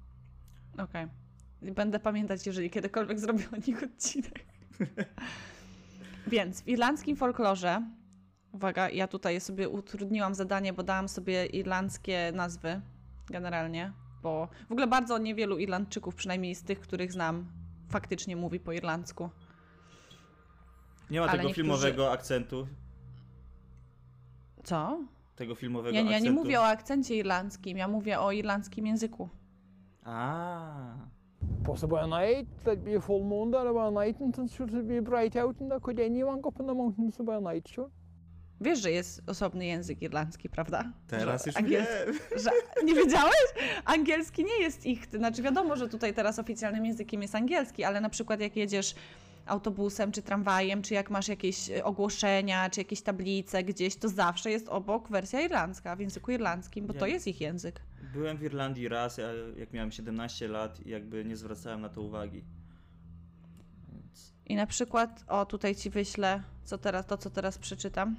Okej. 0.79 1.07
Będę 1.63 2.01
pamiętać, 2.01 2.47
jeżeli 2.47 2.71
kiedykolwiek 2.71 3.21
zrobię 3.21 3.45
o 3.53 3.57
nich 3.57 3.83
odcinek. 3.83 4.45
Więc 6.27 6.63
w 6.63 6.69
irlandzkim 6.69 7.17
folklorze, 7.17 7.83
uwaga, 8.53 8.91
ja 8.91 9.09
tutaj 9.09 9.41
sobie 9.41 9.69
utrudniłam 9.69 10.35
zadanie, 10.35 10.73
bo 10.73 10.83
dałam 10.83 11.09
sobie 11.09 11.47
irlandzkie 11.47 12.33
nazwy 12.35 12.81
generalnie, 13.31 13.93
bo 14.23 14.49
w 14.69 14.73
ogóle 14.73 14.87
bardzo 14.87 15.19
niewielu 15.19 15.59
Irlandczyków, 15.59 16.15
przynajmniej 16.15 16.55
z 16.55 16.63
tych, 16.63 16.81
których 16.81 17.13
znam, 17.13 17.47
faktycznie 17.89 18.37
mówi 18.37 18.61
po 18.61 18.73
irlandzku. 18.73 19.31
Nie 21.11 21.21
ma 21.21 21.25
Ale 21.27 21.33
tego 21.33 21.49
niektórzy- 21.49 21.55
filmowego 21.63 22.13
akcentu. 22.13 22.69
Co? 24.65 24.99
Tego 25.37 25.55
filmowego 25.55 25.93
nie- 25.95 25.99
ja 26.03 26.07
akcentu. 26.07 26.25
nie 26.25 26.31
mówię 26.31 26.61
o 26.61 26.65
akcencie 26.67 27.17
irlandzkim, 27.17 27.79
ja 27.79 27.89
mówię 27.89 28.21
o 28.21 28.33
irlandzkim 28.33 28.87
języku. 28.87 29.29
A. 30.05 30.95
Possibly 31.65 31.99
a 32.01 32.07
night, 32.07 32.65
there'd 32.65 32.83
be 32.85 32.97
a 32.97 33.01
full 33.01 33.25
moon 33.25 33.53
there 33.53 33.69
about 33.69 33.95
night, 34.07 34.23
and 34.23 34.39
it 34.39 34.53
should 34.53 34.71
be 34.87 35.03
bright 35.03 35.37
out, 35.37 35.61
and 35.61 35.71
there 35.71 35.81
could 35.81 36.01
anyone 36.01 36.41
go 36.41 36.49
up 36.49 36.61
in 36.63 36.67
the 36.69 36.75
mountains 36.75 37.21
about 37.21 37.45
night, 37.45 37.69
sure. 37.69 37.89
Wiesz, 38.61 38.79
że 38.83 38.91
jest 38.91 39.23
osobny 39.27 39.67
język 39.67 40.03
irlandzki, 40.03 40.49
prawda? 40.49 40.93
Teraz 41.07 41.45
Że 41.45 41.49
już 41.51 41.57
angielski- 41.57 42.07
wiem. 42.07 42.15
Że, 42.45 42.51
nie 42.85 42.95
wiedziałeś? 42.95 43.35
Angielski 43.85 44.45
nie 44.45 44.61
jest 44.61 44.87
ich. 44.87 45.07
Znaczy 45.07 45.43
wiadomo, 45.43 45.77
że 45.77 45.89
tutaj 45.89 46.15
teraz 46.15 46.39
oficjalnym 46.39 46.87
językiem 46.87 47.23
jest 47.23 47.35
angielski, 47.35 47.85
ale 47.85 48.01
na 48.01 48.09
przykład 48.09 48.41
jak 48.41 48.57
jedziesz 48.57 48.95
autobusem, 49.47 50.13
czy 50.13 50.23
tramwajem, 50.23 50.83
czy 50.83 50.95
jak 50.95 51.11
masz 51.11 51.29
jakieś 51.29 51.71
e, 51.71 51.85
ogłoszenia, 51.85 52.71
czy 52.71 52.81
jakieś 52.81 53.03
tablice 53.03 53.63
gdzieś, 53.65 53.97
to 53.97 54.09
zawsze 54.09 54.51
jest 54.51 54.69
obok 54.69 55.09
wersja 55.09 55.41
irlandzka 55.41 55.97
w 55.97 56.01
języku 56.01 56.31
irlandzkim, 56.31 56.87
bo 56.87 56.95
to 56.95 57.07
Nie. 57.07 57.13
jest 57.13 57.27
ich 57.27 57.41
język. 57.41 57.83
Byłem 58.13 58.37
w 58.37 58.43
Irlandii 58.43 58.89
raz, 58.89 59.19
ja- 59.19 59.33
jak 59.57 59.73
miałem 59.73 59.91
17 59.93 60.49
lat 60.49 60.87
i 60.87 60.91
jakby 60.91 61.25
nie 61.25 61.37
zwracałem 61.37 61.81
na 61.81 61.89
to 61.89 62.03
uwagi. 62.03 62.45
Więc... 63.93 64.35
I 64.47 64.55
na 64.57 64.67
przykład, 64.67 65.25
o 65.29 65.47
tutaj 65.47 65.75
ci 65.75 65.91
wyślę, 65.91 66.43
co 66.65 66.79
teraz, 66.79 67.07
to 67.07 67.17
co 67.19 67.31
teraz 67.31 67.59
przeczytam. 67.59 68.17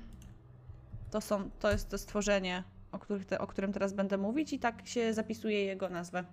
To, 1.11 1.21
są, 1.21 1.49
to 1.59 1.71
jest 1.71 1.89
to 1.89 1.97
stworzenie, 1.97 2.63
o, 2.91 2.99
te, 3.27 3.39
o 3.39 3.47
którym 3.47 3.73
teraz 3.73 3.93
będę 3.93 4.17
mówić 4.17 4.53
i 4.53 4.59
tak 4.59 4.87
się 4.87 5.13
zapisuje 5.13 5.65
jego 5.65 5.89
nazwę. 5.89 6.23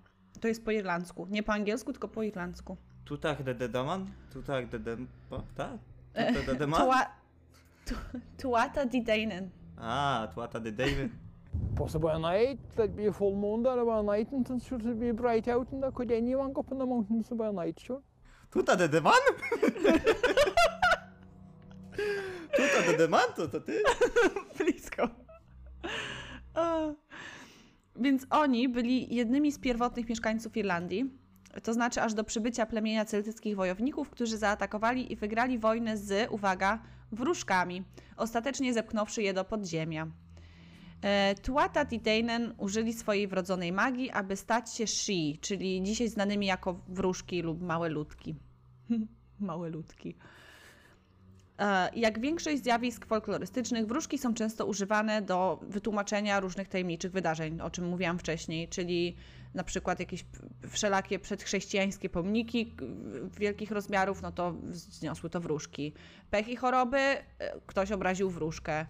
To 0.41 0.49
jest 0.49 0.65
po 0.65 0.71
irlandzku. 0.71 1.27
Nie 1.31 1.43
po 1.43 1.53
angielsku, 1.53 1.93
tylko 1.93 2.09
po 2.09 2.23
irlandzku. 2.23 2.77
Tutach 3.09 3.43
de 3.43 3.55
dedaman? 3.55 4.09
Tutach 4.33 4.69
de 4.71 4.79
dem... 4.85 5.09
o, 5.31 5.43
Tak? 5.57 5.79
E, 6.13 6.27
Tutach 6.33 6.47
de 6.47 6.57
deman? 6.57 6.81
Tua, 6.81 7.07
tu, 7.85 7.95
tuata 8.37 8.85
di 8.85 9.01
Dainen. 9.03 9.51
A, 9.77 10.27
Tuata 10.35 10.61
de 10.61 10.71
David. 10.73 11.11
Possibly 11.75 12.11
a 12.11 12.19
night, 12.19 12.59
be 12.97 13.07
a 13.07 13.13
full 13.13 13.35
moon 13.35 13.63
there 13.63 13.81
about 13.81 14.05
night, 14.05 14.33
and 14.33 14.51
it 14.51 14.63
should 14.63 15.01
be 15.01 15.13
bright 15.13 15.49
out, 15.49 15.73
and 15.73 15.95
could 15.95 16.11
anyone 16.11 16.53
go 16.53 16.61
up 16.61 16.71
in 16.73 16.79
the 16.79 16.85
mountains 16.87 17.33
about 17.33 17.55
night, 17.55 17.81
sure. 17.81 18.03
Tuta 18.51 18.77
de 18.77 18.89
deman? 18.89 19.23
Tuta 22.57 22.83
de 22.87 22.97
deman 22.99 23.35
to, 23.37 23.49
to 23.49 23.61
ty? 23.61 23.73
Blisko. 24.59 25.09
Więc 27.97 28.27
oni 28.31 28.69
byli 28.69 29.15
jednymi 29.15 29.53
z 29.53 29.59
pierwotnych 29.59 30.09
mieszkańców 30.09 30.57
Irlandii, 30.57 31.11
to 31.63 31.73
znaczy 31.73 32.03
aż 32.03 32.15
do 32.15 32.25
przybycia 32.25 32.67
plemienia 32.67 33.05
celtyckich 33.05 33.57
wojowników, 33.57 34.11
którzy 34.11 34.39
zaatakowali 34.39 35.13
i 35.13 35.17
wygrali 35.17 35.59
wojnę 35.59 35.97
z, 35.97 36.31
uwaga, 36.31 36.83
wróżkami, 37.13 37.85
ostatecznie 38.17 38.75
zepchnąwszy 38.75 39.23
je 39.23 39.35
do 39.35 39.45
podziemia. 39.45 40.07
E, 41.03 41.35
Tuatha 41.35 41.85
Danann 41.85 42.55
użyli 42.59 42.93
swojej 42.93 43.29
wrodzonej 43.29 43.73
magii, 43.73 44.11
aby 44.11 44.37
stać 44.37 44.75
się 44.75 44.87
Shi, 44.87 45.39
czyli 45.41 45.83
dzisiaj 45.83 46.09
znanymi 46.09 46.47
jako 46.47 46.81
wróżki 46.89 47.43
lub 47.43 47.63
małe 47.63 47.89
ludki. 47.89 48.35
małe 49.41 49.71
ludki. 49.71 50.15
E, 51.59 51.91
Jak 51.95 52.21
większość 52.21 52.63
zjawisk 52.63 53.07
folklorystycznych, 53.07 53.87
wróżki 53.87 54.19
są 54.19 54.35
często 54.35 54.67
używane 54.67 55.23
do 55.23 55.61
wytłumaczenia 55.63 56.41
różnych 56.41 56.69
tajemniczych 56.69 57.13
wydarzeń, 57.13 57.61
o 57.61 57.71
czym 57.71 57.89
mówiłam 57.89 58.19
wcześniej, 58.19 58.69
czyli 58.69 59.17
na 59.59 59.65
przykład 59.65 60.01
jakieś 60.01 60.25
wszelakie 60.69 61.19
przedchrześcijańskie 61.19 62.09
pomniki 62.09 62.75
wielkich 63.39 63.71
rozmiarów, 63.71 64.23
no 64.23 64.33
to 64.33 64.55
zniosły 64.71 65.31
to 65.31 65.41
wróżki. 65.41 65.93
Pech 66.31 66.49
i 66.49 66.57
choroby, 66.57 66.99
ktoś 67.67 67.93
obraził 67.93 68.31
wróżkę. 68.31 68.87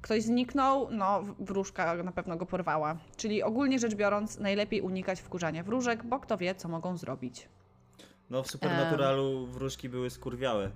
Ktoś 0.00 0.22
zniknął, 0.22 0.88
no 0.90 1.22
wróżka 1.38 2.02
na 2.02 2.12
pewno 2.12 2.36
go 2.36 2.46
porwała. 2.46 2.96
Czyli 3.16 3.42
ogólnie 3.42 3.78
rzecz 3.78 3.94
biorąc, 3.94 4.38
najlepiej 4.38 4.80
unikać 4.80 5.20
wkurzania 5.20 5.62
wróżek, 5.62 6.04
bo 6.04 6.20
kto 6.20 6.36
wie, 6.38 6.54
co 6.54 6.68
mogą 6.68 6.96
zrobić. 6.96 7.48
No 8.30 8.42
w 8.42 8.50
Supernaturalu 8.50 9.46
wróżki 9.46 9.88
były 9.88 10.10
skurwiałe. 10.10 10.70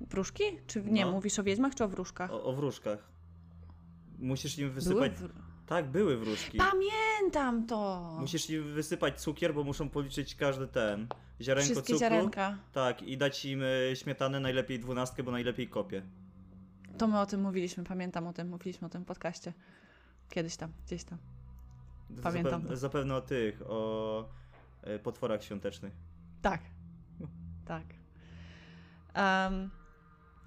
Wróżki? 0.00 0.44
Czy 0.66 0.82
nie, 0.82 1.04
No. 1.04 1.12
mówisz 1.12 1.38
o 1.38 1.42
wiedźmach 1.42 1.74
czy 1.74 1.84
o 1.84 1.88
wróżkach? 1.88 2.30
O, 2.30 2.44
o 2.44 2.52
wróżkach. 2.52 2.98
Musisz 4.18 4.58
im 4.58 4.68
Były 4.68 4.74
wysypać... 4.74 5.12
wr- 5.12 5.30
Tak, 5.66 5.90
były 5.90 6.16
wróżki. 6.16 6.58
Pamiętam 6.58 7.66
to! 7.66 8.10
Musisz 8.20 8.50
im 8.50 8.74
wysypać 8.74 9.20
cukier, 9.20 9.54
bo 9.54 9.64
muszą 9.64 9.88
policzyć 9.88 10.34
każdy 10.34 10.66
ten. 10.68 11.06
Ziarenko 11.40 11.64
Wszystkie 11.64 11.92
cukru. 11.92 11.98
ziarenka. 11.98 12.58
Tak, 12.72 13.02
i 13.02 13.18
dać 13.18 13.44
im 13.44 13.62
e, 13.90 13.96
śmietanę, 13.96 14.40
najlepiej 14.40 14.78
dwunastkę, 14.80 15.22
bo 15.22 15.30
najlepiej 15.30 15.68
kopie. 15.68 16.02
To 16.98 17.06
my 17.06 17.20
o 17.20 17.26
tym 17.26 17.40
mówiliśmy, 17.40 17.84
pamiętam 17.84 18.26
o 18.26 18.32
tym, 18.32 18.48
mówiliśmy 18.48 18.86
o 18.86 18.90
tym 18.90 19.02
w 19.02 19.06
podcaście. 19.06 19.52
Kiedyś 20.30 20.56
tam, 20.56 20.72
gdzieś 20.86 21.04
tam. 21.04 21.18
Pamiętam 22.22 22.52
Zapewne, 22.52 22.68
to. 22.68 22.76
zapewne 22.76 23.14
o 23.14 23.20
tych, 23.20 23.62
o 23.66 24.28
e, 24.82 24.98
potworach 24.98 25.44
świątecznych. 25.44 25.92
Tak. 26.42 26.60
Tak. 27.66 27.84
Em, 29.14 29.70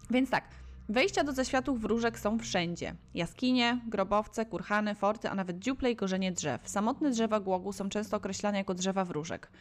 więc 0.10 0.30
tak. 0.30 0.44
Wejścia 0.90 1.24
do 1.24 1.32
zaświatów 1.32 1.82
wróżek 1.82 2.20
są 2.20 2.40
wszędzie. 2.40 2.96
Jaskinie, 3.14 3.82
grobowce, 3.88 4.46
kurhany, 4.46 4.96
forty, 4.96 5.30
a 5.30 5.36
nawet 5.36 5.60
dziuple 5.60 5.92
i 5.92 5.96
korzenie 5.96 6.32
drzew. 6.32 6.70
Samotne 6.70 7.12
drzewa 7.12 7.40
głogu 7.40 7.74
są 7.74 7.90
często 7.90 8.18
określane 8.18 8.58
jako 8.58 8.74
drzewa 8.74 9.06
wróżek. 9.06 9.52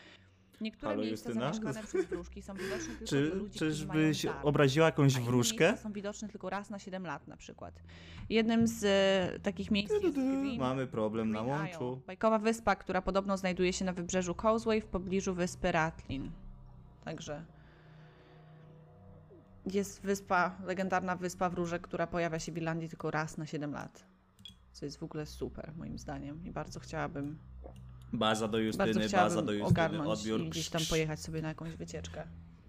Niektóre 0.61 0.91
Halo, 0.93 1.03
miejsca 1.03 1.29
Justyna? 1.29 1.53
zamieszkane 1.53 1.87
przez 1.87 2.07
wróżki 2.07 2.43
są 2.43 2.55
widoczne 2.55 2.87
tylko 2.87 3.07
Czy, 3.07 3.27
dla 3.31 3.35
ludzi, 3.39 3.59
czyżbyś 3.59 4.27
obraziła 4.43 4.87
jakąś 4.87 5.15
wróżkę? 5.21 5.77
są 5.77 5.93
widoczne 5.93 6.29
tylko 6.29 6.51
raz 6.51 6.71
na 6.71 6.79
7 6.79 7.07
lat 7.07 7.29
na 7.29 7.37
przykład. 7.37 7.75
Jednym 8.31 8.67
z 8.67 8.85
e, 8.85 9.39
takich 9.41 9.71
miejsc 9.71 9.93
jest 10.03 10.15
Green, 10.17 10.59
Mamy 10.59 10.87
problem 10.87 11.31
na 11.31 11.43
Green 11.43 11.59
łączu. 11.59 11.93
Isle, 11.93 12.07
bajkowa 12.07 12.39
wyspa, 12.39 12.77
która 12.77 13.03
podobno 13.03 13.37
znajduje 13.37 13.73
się 13.73 13.85
na 13.85 13.93
wybrzeżu 13.93 14.35
Causeway 14.35 14.81
w 14.81 14.87
pobliżu 14.87 15.35
wyspy 15.35 15.73
Ratlin. 15.73 16.31
Także 17.05 17.45
jest 19.67 20.01
wyspa, 20.03 20.57
legendarna 20.65 21.17
wyspa 21.17 21.51
wróżek, 21.51 21.83
która 21.83 22.07
pojawia 22.07 22.39
się 22.39 22.53
w 22.53 22.57
Irlandii 22.57 22.89
tylko 22.89 23.11
raz 23.11 23.39
na 23.39 23.47
7 23.47 23.73
lat. 23.73 24.05
Co 24.73 24.85
jest 24.85 24.99
w 24.99 25.03
ogóle 25.03 25.27
super 25.27 25.73
moim 25.77 25.99
zdaniem 25.99 26.45
i 26.45 26.51
bardzo 26.51 26.81
chciałabym, 26.81 27.39
Baza 28.13 28.49
do 28.49 28.59
Justyny, 28.59 29.09
baza 29.09 29.43
do 29.43 29.53
Justyny, 29.53 29.65
ogarnąć 29.69 30.09
odbiór. 30.21 30.41
i 30.41 30.49
gdzieś 30.51 30.69
tam 30.69 30.83
pojechać 30.91 31.21
sobie 31.21 31.43
na 31.43 31.49
jakąś 31.49 31.77
wycieczkę 31.77 32.25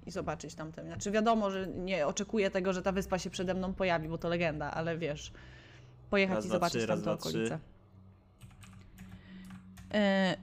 i 0.05 0.11
zobaczyć 0.11 0.55
tamten. 0.55 0.85
Znaczy 0.85 1.11
wiadomo, 1.11 1.51
że 1.51 1.67
nie 1.67 2.07
oczekuję 2.07 2.51
tego, 2.51 2.73
że 2.73 2.81
ta 2.81 2.91
wyspa 2.91 3.19
się 3.19 3.29
przede 3.29 3.53
mną 3.53 3.73
pojawi, 3.73 4.07
bo 4.09 4.17
to 4.17 4.29
legenda, 4.29 4.71
ale 4.71 4.97
wiesz, 4.97 5.31
pojechać 6.09 6.35
Raz, 6.35 6.45
i 6.45 6.47
dwa, 6.47 6.55
zobaczyć 6.55 6.77
trzy, 6.81 6.87
tamte 6.87 7.01
dwa, 7.03 7.17
trzy. 7.17 7.29
okolice. 7.29 7.55
E, 7.55 7.59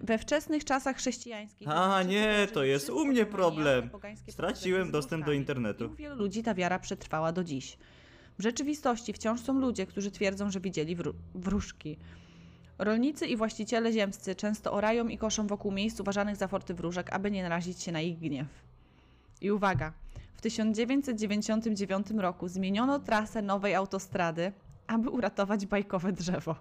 We 0.00 0.18
wczesnych 0.18 0.64
czasach 0.64 0.96
chrześcijańskich. 0.96 1.68
A, 1.68 2.02
nie, 2.02 2.46
to 2.52 2.64
jest 2.64 2.90
u 2.90 3.04
mnie 3.04 3.26
problem. 3.26 3.90
Straciłem 4.28 4.90
dostęp 4.90 5.26
do 5.26 5.32
internetu. 5.32 5.86
U 5.86 5.94
wielu 5.94 6.16
ludzi 6.16 6.42
ta 6.42 6.54
wiara 6.54 6.78
przetrwała 6.78 7.32
do 7.32 7.44
dziś. 7.44 7.78
W 8.38 8.42
rzeczywistości 8.42 9.12
wciąż 9.12 9.40
są 9.40 9.60
ludzie, 9.60 9.86
którzy 9.86 10.10
twierdzą, 10.10 10.50
że 10.50 10.60
widzieli 10.60 10.96
wró- 10.96 11.14
wróżki. 11.34 11.96
Rolnicy 12.78 13.26
i 13.26 13.36
właściciele 13.36 13.92
ziemscy 13.92 14.34
często 14.34 14.72
orają 14.72 15.08
i 15.08 15.18
koszą 15.18 15.46
wokół 15.46 15.72
miejsc 15.72 16.00
uważanych 16.00 16.36
za 16.36 16.48
forty 16.48 16.74
wróżek, 16.74 17.12
aby 17.12 17.30
nie 17.30 17.42
narazić 17.42 17.82
się 17.82 17.92
na 17.92 18.00
ich 18.00 18.18
gniew. 18.18 18.46
I 19.40 19.50
uwaga, 19.50 19.92
w 20.34 20.40
1999 20.40 22.06
roku 22.10 22.48
zmieniono 22.48 22.98
trasę 22.98 23.42
nowej 23.42 23.74
autostrady, 23.74 24.52
aby 24.86 25.10
uratować 25.10 25.66
bajkowe 25.66 26.12
drzewo. 26.12 26.56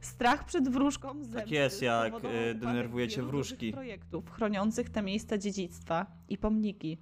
Strach 0.00 0.44
przed 0.44 0.68
wróżką 0.68 1.12
zemsty 1.14 1.34
Tak 1.34 1.50
jest, 1.50 1.82
jak, 1.82 2.14
upadek 2.14 2.58
denerwujecie 2.58 3.22
wróżki. 3.22 3.72
projektów 3.72 4.30
chroniących 4.30 4.90
te 4.90 5.02
miejsca 5.02 5.38
dziedzictwa 5.38 6.06
i 6.28 6.38
pomniki. 6.38 6.98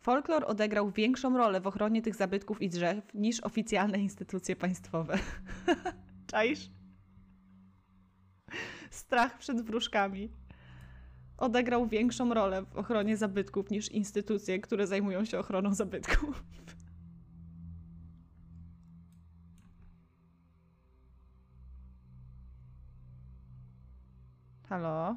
Folklor 0.00 0.44
odegrał 0.46 0.90
większą 0.90 1.36
rolę 1.36 1.60
w 1.60 1.66
ochronie 1.66 2.02
tych 2.02 2.14
zabytków 2.14 2.62
i 2.62 2.68
drzew 2.68 3.14
niż 3.14 3.40
oficjalne 3.40 3.98
instytucje 3.98 4.56
państwowe. 4.56 5.18
Czaisz? 6.30 6.70
Strach 8.90 9.38
przed 9.38 9.62
wróżkami 9.62 10.30
odegrał 11.38 11.86
większą 11.86 12.34
rolę 12.34 12.62
w 12.62 12.76
ochronie 12.76 13.16
zabytków 13.16 13.70
niż 13.70 13.88
instytucje, 13.88 14.60
które 14.60 14.86
zajmują 14.86 15.24
się 15.24 15.38
ochroną 15.38 15.74
zabytków. 15.74 16.44
Halo? 24.74 25.16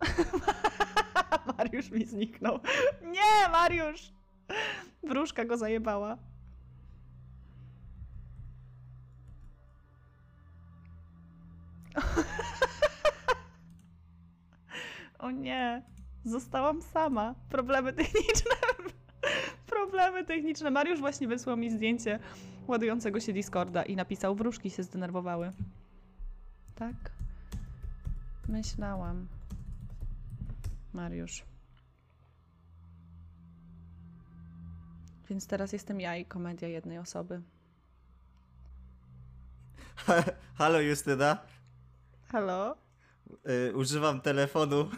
Mariusz 1.58 1.90
mi 1.90 2.04
zniknął. 2.04 2.58
Nie, 3.02 3.48
Mariusz! 3.48 4.12
Wróżka 5.02 5.44
go 5.44 5.56
zajebała. 5.56 6.18
O 15.18 15.30
nie, 15.30 15.82
zostałam 16.24 16.82
sama. 16.82 17.34
Problemy 17.48 17.92
techniczne. 17.92 18.56
Problemy 19.76 20.24
techniczne. 20.24 20.70
Mariusz 20.70 21.00
właśnie 21.00 21.28
wysłał 21.28 21.56
mi 21.56 21.70
zdjęcie 21.70 22.18
ładującego 22.68 23.20
się 23.20 23.32
Discorda 23.32 23.82
i 23.82 23.96
napisał: 23.96 24.34
Wróżki 24.34 24.70
się 24.70 24.82
zdenerwowały. 24.82 25.52
Tak? 26.82 27.10
Myślałam. 28.48 29.28
Mariusz. 30.92 31.44
Więc 35.30 35.46
teraz 35.46 35.72
jestem 35.72 36.00
ja 36.00 36.16
i 36.16 36.24
komedia 36.24 36.68
jednej 36.68 36.98
osoby. 36.98 37.42
Halo 40.58 40.80
Justyna, 40.80 41.38
Halo? 42.28 42.76
y, 43.68 43.76
używam 43.76 44.20
telefonu. 44.20 44.90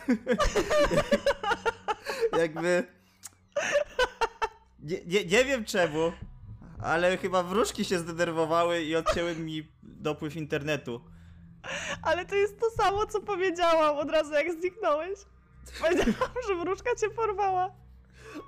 Jakby... 2.43 2.87
Nie, 4.79 5.05
nie, 5.05 5.25
nie 5.25 5.45
wiem 5.45 5.65
czemu, 5.65 6.13
ale 6.79 7.17
chyba 7.17 7.43
wróżki 7.43 7.85
się 7.85 7.99
zdenerwowały 7.99 8.83
i 8.83 8.97
odcięły 8.97 9.37
mi 9.37 9.69
dopływ 9.83 10.37
internetu. 10.37 11.14
Ale 12.03 12.25
to 12.27 12.35
jest 12.35 12.61
to 12.61 12.71
samo, 12.71 13.07
co 13.07 13.21
powiedziałam 13.21 13.97
od 13.97 14.11
razu, 14.11 14.33
jak 14.33 14.53
zniknąłeś. 14.53 15.19
Powiedziałam, 15.81 16.35
że 16.49 16.55
wróżka 16.57 16.91
cię 17.01 17.11
porwała. 17.11 17.71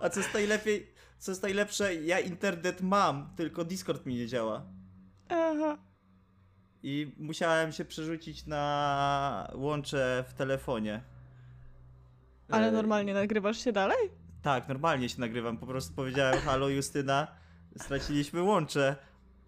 A 0.00 0.08
co 0.08 0.20
jest 0.20 0.34
najlepiej, 0.34 0.94
co 1.18 1.30
jest 1.30 1.42
najlepsze, 1.42 1.94
ja 1.94 2.20
internet 2.20 2.80
mam, 2.80 3.34
tylko 3.36 3.64
Discord 3.64 4.06
mi 4.06 4.14
nie 4.14 4.26
działa. 4.26 4.62
Aha. 5.28 5.78
I 6.82 7.14
musiałem 7.18 7.72
się 7.72 7.84
przerzucić 7.84 8.46
na 8.46 9.50
łącze 9.54 10.24
w 10.28 10.34
telefonie. 10.34 11.02
Ale 12.50 12.68
E, 12.68 12.72
normalnie 12.72 13.14
nagrywasz 13.14 13.64
się 13.64 13.72
dalej? 13.72 14.10
Tak, 14.42 14.68
normalnie 14.68 15.08
się 15.08 15.20
nagrywam. 15.20 15.58
Po 15.58 15.66
prostu 15.66 15.94
powiedziałem, 15.94 16.40
halo 16.40 16.68
Justyna, 16.68 17.26
straciliśmy 17.78 18.42
łącze. 18.42 18.96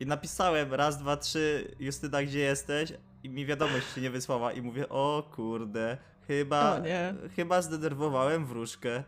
I 0.01 0.07
napisałem 0.07 0.75
raz, 0.75 0.99
dwa, 0.99 1.17
trzy, 1.17 1.75
Justyna, 1.81 2.23
gdzie 2.23 2.39
jesteś? 2.39 2.93
I 3.29 3.31
mi 3.31 3.47
wiadomość 3.47 3.95
się 3.95 4.01
nie 4.01 4.11
wysłała. 4.11 4.53
I 4.53 4.63
mówię, 4.63 4.89
o 4.89 5.31
kurde, 5.37 5.97
chyba, 6.27 6.77
O 6.79 7.29
chyba 7.37 7.63
zdenerwowałem 7.63 8.47
wróżkę. 8.47 9.05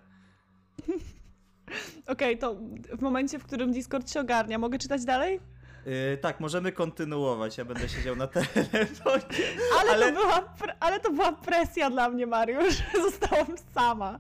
Okej, 2.07 2.39
to 2.39 2.55
w 2.99 3.01
momencie, 3.03 3.39
w 3.39 3.45
którym 3.45 3.73
Discord 3.73 4.11
się 4.13 4.21
ogarnia, 4.21 4.59
mogę 4.59 4.79
czytać 4.79 5.05
dalej? 5.05 5.41
Yy, 5.87 6.19
tak, 6.21 6.41
możemy 6.41 6.73
kontynuować. 6.73 7.59
Ja 7.59 7.65
będę 7.65 7.89
siedział 7.89 8.17
na 8.17 8.27
telefonie. 8.37 9.25
Ale, 9.81 9.91
Ale- 9.91 10.13
To, 10.13 10.21
była 10.21 10.55
ale 10.81 11.01
to 11.01 11.13
była 11.13 11.33
presja 11.33 11.91
dla 11.91 12.09
mnie, 12.11 12.27
Mariusz. 12.27 12.75
Zostałam 13.11 13.47
sama. 13.75 14.19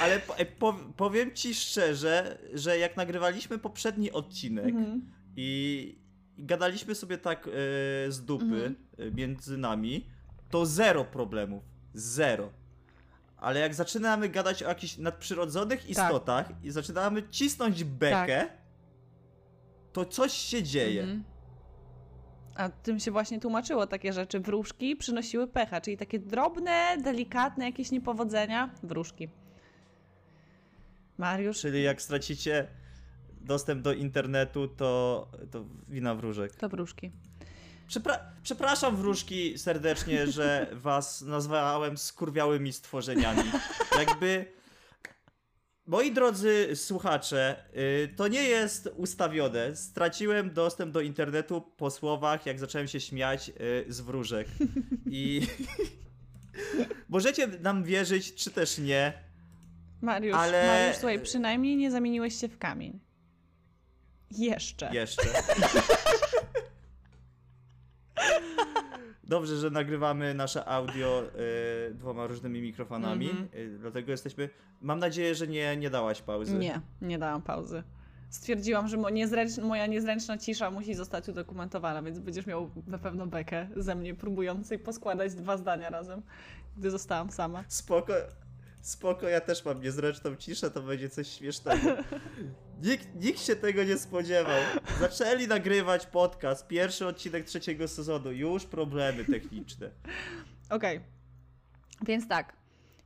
Ale 0.00 0.20
po, 0.20 0.36
e, 0.38 0.46
po, 0.46 0.72
powiem 0.96 1.34
ci 1.34 1.54
szczerze, 1.54 2.38
że 2.54 2.78
jak 2.78 2.96
nagrywaliśmy 2.96 3.58
poprzedni 3.58 4.12
odcinek 4.12 4.66
Mhm. 4.74 5.10
i, 5.36 5.98
i 6.36 6.44
gadaliśmy 6.44 6.94
sobie 6.94 7.18
tak 7.18 7.48
e, 7.48 7.50
z 8.12 8.24
dupy 8.24 8.44
Mhm. 8.44 8.76
e, 8.98 9.10
między 9.10 9.58
nami, 9.58 10.06
to 10.50 10.66
zero 10.66 11.04
problemów. 11.04 11.62
Zero. 11.94 12.50
Ale 13.36 13.60
jak 13.60 13.74
zaczynamy 13.74 14.28
gadać 14.28 14.62
o 14.62 14.68
jakichś 14.68 14.98
nadprzyrodzonych 14.98 15.90
istotach 15.90 16.64
i 16.64 16.70
zaczynamy 16.70 17.22
cisnąć 17.30 17.84
bekę, 17.84 18.46
to 19.92 20.04
coś 20.04 20.32
się 20.32 20.62
dzieje. 20.62 21.02
Mhm. 21.02 21.24
A 22.54 22.68
tym 22.68 23.00
się 23.00 23.10
właśnie 23.10 23.40
tłumaczyło 23.40 23.86
takie 23.86 24.12
rzeczy. 24.12 24.40
Wróżki 24.40 24.96
przynosiły 24.96 25.46
pecha, 25.46 25.80
czyli 25.80 25.96
takie 25.96 26.18
drobne, 26.18 26.96
delikatne 27.02 27.64
jakieś 27.64 27.90
niepowodzenia. 27.90 28.70
Wróżki. 28.82 29.28
Mariusz, 31.18 31.60
Czyli 31.60 31.82
jak 31.82 32.02
stracicie 32.02 32.66
dostęp 33.46 33.82
do 33.82 33.92
internetu, 33.92 34.68
to, 34.68 35.28
to 35.50 35.64
wina 35.88 36.14
wróżek. 36.14 36.54
to 36.54 36.68
wróżki. 36.68 37.10
Przepra- 37.88 38.18
przepraszam 38.42 38.96
wróżki 38.96 39.58
serdecznie, 39.58 40.26
że 40.26 40.66
was 40.72 41.22
nazwałem 41.22 41.98
skurwiałymi 41.98 42.72
stworzeniami. 42.72 43.42
Jakby... 43.98 44.56
Moi 45.88 46.12
drodzy 46.12 46.68
słuchacze, 46.74 47.64
y, 47.76 48.14
to 48.16 48.28
nie 48.28 48.42
jest 48.42 48.88
ustawione. 48.96 49.76
Straciłem 49.76 50.54
dostęp 50.54 50.92
do 50.92 51.00
internetu 51.00 51.60
po 51.76 51.90
słowach, 51.90 52.46
jak 52.46 52.58
zacząłem 52.58 52.88
się 52.88 53.00
śmiać 53.00 53.48
y, 53.48 53.84
z 53.92 54.00
wróżek. 54.00 54.48
I 55.10 55.40
możecie 57.08 57.46
nam 57.46 57.84
wierzyć, 57.84 58.34
czy 58.34 58.50
też 58.50 58.78
nie. 58.78 59.12
Mariusz, 60.02 60.36
Ale- 60.36 60.66
Mariusz, 60.66 60.96
słuchaj, 60.96 61.20
przynajmniej 61.20 61.76
nie 61.76 61.90
zamieniłeś 61.90 62.40
się 62.40 62.48
w 62.48 62.58
kamień. 62.58 63.00
Jeszcze. 64.30 64.90
Jeszcze. 64.94 65.22
Dobrze, 69.24 69.56
że 69.56 69.70
nagrywamy 69.70 70.34
nasze 70.34 70.64
audio 70.64 71.22
y, 71.90 71.94
dwoma 71.94 72.26
różnymi 72.26 72.62
mikrofonami, 72.62 73.30
Mhm. 73.30 73.48
y, 73.54 73.78
dlatego 73.78 74.10
jesteśmy. 74.10 74.48
Mam 74.80 74.98
nadzieję, 74.98 75.34
że 75.34 75.46
nie, 75.46 75.76
nie 75.76 75.90
dałaś 75.90 76.22
pauzy. 76.22 76.58
Nie, 76.58 76.80
nie 77.02 77.18
dałam 77.18 77.42
pauzy. 77.42 77.82
Stwierdziłam, 78.30 78.88
że 78.88 78.96
mo- 78.96 79.10
niezręcz, 79.10 79.58
moja 79.58 79.86
niezręczna 79.86 80.38
cisza 80.38 80.70
musi 80.70 80.94
zostać 80.94 81.28
udokumentowana, 81.28 82.02
więc 82.02 82.18
będziesz 82.18 82.46
miał 82.46 82.70
na 82.86 82.98
pewno 82.98 83.26
bekę 83.26 83.68
ze 83.76 83.94
mnie 83.94 84.14
próbującej 84.14 84.78
poskładać 84.78 85.34
dwa 85.34 85.56
zdania 85.56 85.90
razem, 85.90 86.22
gdy 86.76 86.90
zostałam 86.90 87.30
sama. 87.30 87.64
Spoko, 87.68 88.12
spoko, 88.88 89.28
ja 89.28 89.40
też 89.40 89.64
mam 89.64 89.82
niezręczną 89.82 90.36
ciszę, 90.36 90.70
to 90.70 90.82
będzie 90.82 91.08
coś 91.08 91.28
śmiesznego. 91.28 91.96
Nikt, 92.82 93.08
nikt 93.14 93.40
się 93.40 93.56
tego 93.56 93.84
nie 93.84 93.98
spodziewał. 93.98 94.60
Zaczęli 95.00 95.48
nagrywać 95.48 96.06
podcast, 96.06 96.66
pierwszy 96.66 97.06
odcinek 97.06 97.44
trzeciego 97.44 97.88
sezonu, 97.88 98.32
już 98.32 98.64
problemy 98.64 99.24
techniczne. 99.24 99.90
Okej, 100.70 101.00
więc 102.06 102.28
tak. 102.28 102.56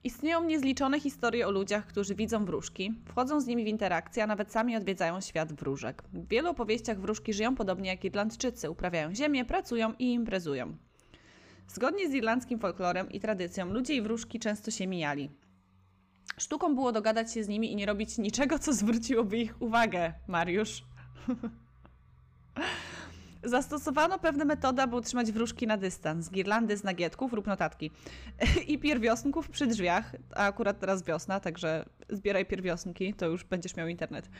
Istnieją 0.04 0.44
niezliczone 0.44 1.00
historie 1.00 1.46
o 1.46 1.50
ludziach, 1.50 1.86
którzy 1.86 2.14
widzą 2.14 2.44
wróżki, 2.44 2.94
wchodzą 3.06 3.40
z 3.40 3.46
nimi 3.46 3.64
w 3.64 3.68
interakcję, 3.68 4.24
a 4.24 4.26
nawet 4.26 4.52
sami 4.52 4.76
odwiedzają 4.76 5.20
świat 5.20 5.52
wróżek. 5.52 6.02
W 6.12 6.28
wielu 6.28 6.50
opowieściach 6.50 7.00
wróżki 7.00 7.32
żyją 7.32 7.56
podobnie 7.56 7.90
jak 7.90 8.04
Irlandczycy, 8.04 8.70
uprawiają 8.70 9.14
ziemię, 9.14 9.44
pracują 9.44 9.94
i 9.98 10.12
imprezują. 10.12 10.76
Zgodnie 11.68 12.08
z 12.08 12.14
irlandzkim 12.14 12.58
folklorem 12.58 13.12
i 13.12 13.20
tradycją, 13.20 13.72
ludzie 13.72 13.94
i 13.94 14.02
wróżki 14.02 14.38
często 14.38 14.70
się 14.70 14.86
mijali. 14.86 15.30
Sztuką 16.38 16.74
było 16.74 16.92
dogadać 16.92 17.32
się 17.32 17.44
z 17.44 17.48
nimi 17.48 17.72
i 17.72 17.76
nie 17.76 17.86
robić 17.86 18.18
niczego, 18.18 18.58
co 18.58 18.72
zwróciłoby 18.72 19.38
ich 19.38 19.62
uwagę, 19.62 20.12
Mariusz. 20.28 20.84
Zastosowano 23.44 24.18
pewne 24.18 24.44
metody, 24.44 24.82
aby 24.82 24.96
utrzymać 24.96 25.32
wróżki 25.32 25.66
na 25.66 25.76
dystans. 25.76 26.30
Girlandy 26.30 26.76
z 26.76 26.84
nagietków 26.84 27.32
lub 27.32 27.46
notatki. 27.46 27.90
I 28.68 28.78
pierwiosnków 28.78 29.50
przy 29.50 29.66
drzwiach. 29.66 30.16
A 30.34 30.46
akurat 30.46 30.80
teraz 30.80 31.04
wiosna, 31.04 31.40
także 31.40 31.84
zbieraj 32.10 32.46
pierwiosnki, 32.46 33.14
to 33.14 33.26
już 33.26 33.44
będziesz 33.44 33.76
miał 33.76 33.88
internet. 33.88 34.30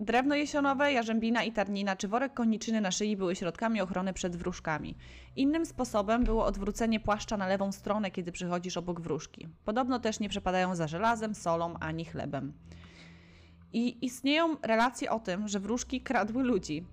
Drewno 0.00 0.34
jesionowe, 0.34 0.92
jarzębina 0.92 1.44
i 1.44 1.52
tarnina 1.52 1.96
czy 1.96 2.08
worek 2.08 2.34
koniczyny 2.34 2.80
na 2.80 2.90
szyi 2.90 3.16
były 3.16 3.36
środkami 3.36 3.80
ochrony 3.80 4.12
przed 4.12 4.36
wróżkami. 4.36 4.96
Innym 5.36 5.66
sposobem 5.66 6.24
było 6.24 6.44
odwrócenie 6.44 7.00
płaszcza 7.00 7.36
na 7.36 7.46
lewą 7.46 7.72
stronę, 7.72 8.10
kiedy 8.10 8.32
przychodzisz 8.32 8.76
obok 8.76 9.00
wróżki. 9.00 9.48
Podobno 9.64 9.98
też 9.98 10.20
nie 10.20 10.28
przepadają 10.28 10.74
za 10.74 10.86
żelazem, 10.86 11.34
solą 11.34 11.74
ani 11.80 12.04
chlebem. 12.04 12.52
I 13.72 14.04
istnieją 14.06 14.56
relacje 14.62 15.10
o 15.10 15.20
tym, 15.20 15.48
że 15.48 15.60
wróżki 15.60 16.00
kradły 16.00 16.42
ludzi. 16.42 16.86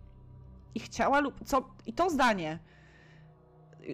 I 0.75 0.79
chciała 0.79 1.19
lub. 1.19 1.45
Co, 1.45 1.69
I 1.85 1.93
to 1.93 2.09
zdanie 2.09 2.59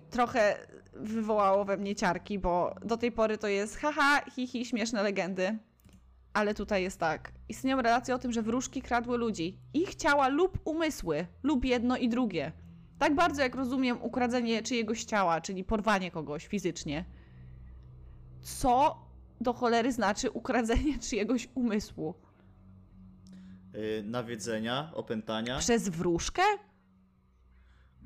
trochę 0.10 0.68
wywołało 0.94 1.66
we 1.66 1.78
mnie 1.78 1.96
ciarki, 1.96 2.40
bo 2.40 2.76
do 2.86 2.98
tej 2.98 3.12
pory 3.12 3.38
to 3.38 3.48
jest 3.48 3.78
haha, 3.78 4.22
hi, 4.32 4.48
hi, 4.48 4.66
śmieszne 4.66 5.04
legendy. 5.04 5.58
Ale 6.34 6.54
tutaj 6.54 6.84
jest 6.84 7.00
tak. 7.00 7.32
Istnieją 7.50 7.82
relacje 7.82 8.16
o 8.16 8.20
tym, 8.20 8.32
że 8.32 8.42
wróżki 8.42 8.82
kradły 8.82 9.18
ludzi. 9.18 9.60
Ich 9.74 9.96
ciała 9.96 10.28
lub 10.28 10.60
umysły, 10.66 11.28
lub 11.44 11.66
jedno 11.66 11.98
i 11.98 12.10
drugie. 12.10 12.52
Tak 13.00 13.16
bardzo 13.16 13.42
jak 13.42 13.56
rozumiem 13.56 14.02
ukradzenie 14.02 14.62
czyjegoś 14.64 15.04
ciała, 15.04 15.42
czyli 15.42 15.64
porwanie 15.64 16.12
kogoś 16.12 16.48
fizycznie. 16.48 17.06
Co 18.42 19.06
do 19.42 19.54
cholery 19.54 19.92
znaczy 19.92 20.32
ukradzenie 20.32 21.00
czyjegoś 21.10 21.50
umysłu? 21.56 22.16
Yy, 23.74 24.04
nawiedzenia, 24.06 24.92
opętania. 24.94 25.58
Przez 25.58 25.90
wróżkę? 25.90 26.42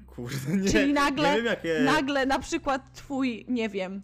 Kurde, 0.08 0.58
nie, 0.58 0.70
Czyli 0.70 0.94
nagle- 0.94 1.30
nie 1.30 1.36
wiem 1.38 1.46
jakie... 1.46 1.80
Nagle 1.86 2.26
na 2.26 2.40
przykład 2.40 2.94
twój, 2.94 3.46
nie 3.48 3.70
wiem, 3.70 4.02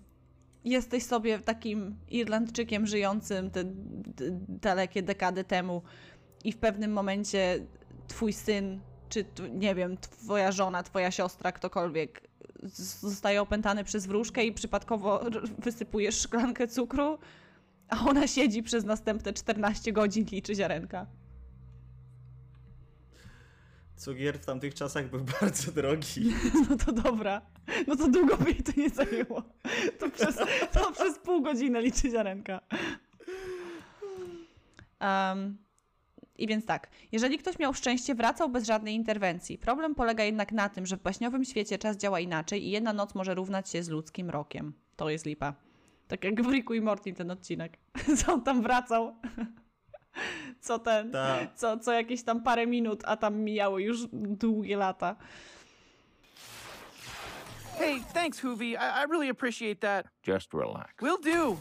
jesteś 0.66 1.04
sobie 1.04 1.40
takim 1.40 1.96
Irlandczykiem 2.10 2.88
żyjącym 2.88 3.52
te 3.52 3.64
dalekie 4.48 5.04
dekady 5.04 5.44
temu 5.44 5.82
i 6.44 6.52
w 6.52 6.58
pewnym 6.58 6.92
momencie 6.92 7.66
twój 8.08 8.34
syn, 8.34 8.80
czy 9.10 9.26
nie 9.52 9.76
wiem, 9.76 9.98
twoja 9.98 10.52
żona, 10.52 10.84
twoja 10.84 11.12
siostra, 11.12 11.52
ktokolwiek 11.52 12.22
zostaje 13.02 13.42
opętany 13.42 13.84
przez 13.84 14.06
wróżkę 14.06 14.46
i 14.46 14.54
przypadkowo 14.54 15.22
wysypujesz 15.58 16.20
szklankę 16.20 16.68
cukru, 16.68 17.18
a 17.90 18.06
ona 18.06 18.28
siedzi 18.28 18.64
przez 18.64 18.84
następne 18.84 19.34
14 19.34 19.94
godzin 19.94 20.26
liczy 20.32 20.56
ziarenka. 20.56 21.08
Cukier 24.02 24.40
w 24.40 24.46
tamtych 24.46 24.74
czasach 24.74 25.10
był 25.10 25.20
bardzo 25.42 25.72
drogi. 25.72 26.34
No 26.70 26.78
to 26.78 26.92
dobra. 26.92 27.42
No 27.88 27.96
to 27.96 28.08
długo 28.08 28.38
by 28.38 28.52
jej 28.52 28.64
to 28.64 28.72
nie 28.78 28.90
zajęło. 28.90 29.44
To 30.00 30.10
przez, 30.10 30.38
to 30.72 30.92
przez 30.92 31.20
pół 31.20 31.42
godziny 31.42 31.82
liczy 31.82 32.12
ziarenka. 32.12 32.62
Um, 35.02 35.58
I 36.38 36.48
więc 36.48 36.66
tak, 36.66 36.90
jeżeli 37.12 37.38
ktoś 37.38 37.60
miał 37.60 37.74
szczęście, 37.74 38.16
wracał 38.16 38.50
bez 38.50 38.66
żadnej 38.66 38.96
interwencji. 38.96 39.58
Problem 39.58 39.96
polega 39.96 40.24
jednak 40.24 40.52
na 40.52 40.70
tym, 40.70 40.86
że 40.86 40.98
w 40.98 41.02
baśniowym 41.02 41.46
świecie 41.46 41.78
czas 41.78 41.98
działa 41.98 42.20
inaczej 42.20 42.64
i 42.64 42.72
jedna 42.72 42.94
noc 42.94 43.16
może 43.16 43.36
równać 43.36 43.70
się 43.70 43.84
z 43.84 43.90
ludzkim 43.90 44.30
rokiem. 44.30 44.74
To 44.96 45.10
jest 45.10 45.26
lipa. 45.26 45.54
Tak 46.08 46.24
jak 46.24 46.44
w 46.44 46.52
Ricku 46.52 46.74
i 46.74 46.82
Morty 46.82 47.14
ten 47.14 47.32
odcinek. 47.32 47.78
Co 48.18 48.34
on 48.34 48.44
tam 48.44 48.62
wracał? 48.62 49.16
Co 50.62 50.80
ten? 50.80 51.12
Ta, 51.12 51.38
Co, 51.56 51.80
co 51.80 51.92
jakieś 51.92 52.24
tam 52.24 52.44
parę 52.44 52.68
minut, 52.68 53.02
a 53.06 53.18
tam 53.18 53.36
mijały 53.40 53.84
już 53.84 54.00
długie 54.14 54.78
lata. 54.78 55.16
Hey, 57.78 58.02
thanks, 58.14 58.40
Hoovy. 58.40 58.66
I, 58.66 58.76
I 58.76 59.06
really 59.12 59.30
appreciate 59.30 59.76
that. 59.80 60.06
Just 60.28 60.54
relax. 60.54 60.94
Will 61.02 61.18
do. 61.24 61.56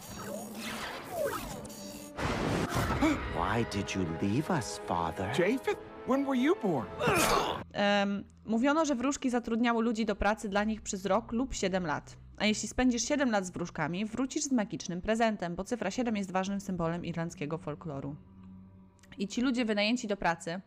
Why 3.35 3.65
did 3.71 3.95
you 3.95 4.05
leave 4.21 4.49
us, 4.51 4.79
Father? 4.87 5.25
Japheth, 5.39 5.77
when 6.07 6.25
were 6.25 6.37
you 6.37 6.55
born? 6.63 6.85
Em, 7.73 8.23
mówiono, 8.45 8.85
że 8.85 8.95
wróżki 8.95 9.29
zatrudniały 9.29 9.83
ludzi 9.83 10.05
do 10.05 10.15
pracy 10.15 10.49
dla 10.49 10.63
nich 10.63 10.81
przez 10.81 11.05
rok 11.05 11.31
lub 11.31 11.53
7 11.53 11.85
lat. 11.85 12.17
A 12.37 12.45
jeśli 12.45 12.67
spędzisz 12.67 13.03
7 13.07 13.31
lat 13.31 13.45
z 13.45 13.51
wróżkami, 13.51 14.05
wrócisz 14.05 14.43
z 14.43 14.51
magicznym 14.51 15.01
prezentem, 15.01 15.55
bo 15.55 15.63
cyfra 15.63 15.91
7 15.91 16.17
jest 16.17 16.31
ważnym 16.31 16.61
symbolem 16.61 17.05
irlandzkiego 17.05 17.57
folkloru. 17.57 18.15
I 19.17 19.27
ci 19.27 19.41
ludzie 19.41 19.65
wynajęci 19.65 20.07
do 20.07 20.17
pracy, 20.17 20.61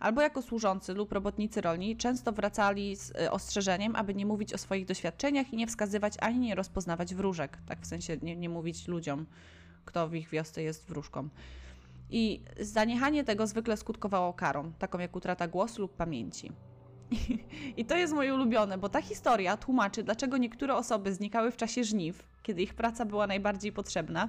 albo 0.00 0.22
jako 0.22 0.42
służący 0.42 0.94
lub 0.94 1.12
robotnicy 1.12 1.60
rolni, 1.60 1.96
często 1.96 2.32
wracali 2.32 2.96
z 2.96 3.10
y, 3.10 3.30
ostrzeżeniem, 3.30 3.96
aby 3.96 4.14
nie 4.14 4.26
mówić 4.26 4.54
o 4.54 4.58
swoich 4.58 4.86
doświadczeniach 4.86 5.52
i 5.52 5.56
nie 5.56 5.66
wskazywać 5.66 6.14
ani 6.20 6.38
nie 6.38 6.54
rozpoznawać 6.54 7.14
wróżek. 7.14 7.58
Tak 7.66 7.80
w 7.80 7.86
sensie 7.86 8.16
nie, 8.22 8.36
nie 8.36 8.48
mówić 8.48 8.88
ludziom, 8.88 9.26
kto 9.84 10.08
w 10.08 10.14
ich 10.14 10.30
wiosce 10.30 10.62
jest 10.62 10.86
wróżką. 10.86 11.28
I 12.10 12.40
zaniechanie 12.60 13.24
tego 13.24 13.46
zwykle 13.46 13.76
skutkowało 13.76 14.32
karą, 14.32 14.72
taką 14.78 14.98
jak 14.98 15.16
utrata 15.16 15.48
głosu 15.48 15.82
lub 15.82 15.96
pamięci. 15.96 16.52
I 17.76 17.84
to 17.84 17.96
jest 17.96 18.12
moje 18.12 18.34
ulubione, 18.34 18.78
bo 18.78 18.88
ta 18.88 19.02
historia 19.02 19.56
tłumaczy, 19.56 20.02
dlaczego 20.02 20.36
niektóre 20.36 20.76
osoby 20.76 21.14
znikały 21.14 21.50
w 21.50 21.56
czasie 21.56 21.84
żniw, 21.84 22.24
kiedy 22.42 22.62
ich 22.62 22.74
praca 22.74 23.04
była 23.04 23.26
najbardziej 23.26 23.72
potrzebna, 23.72 24.28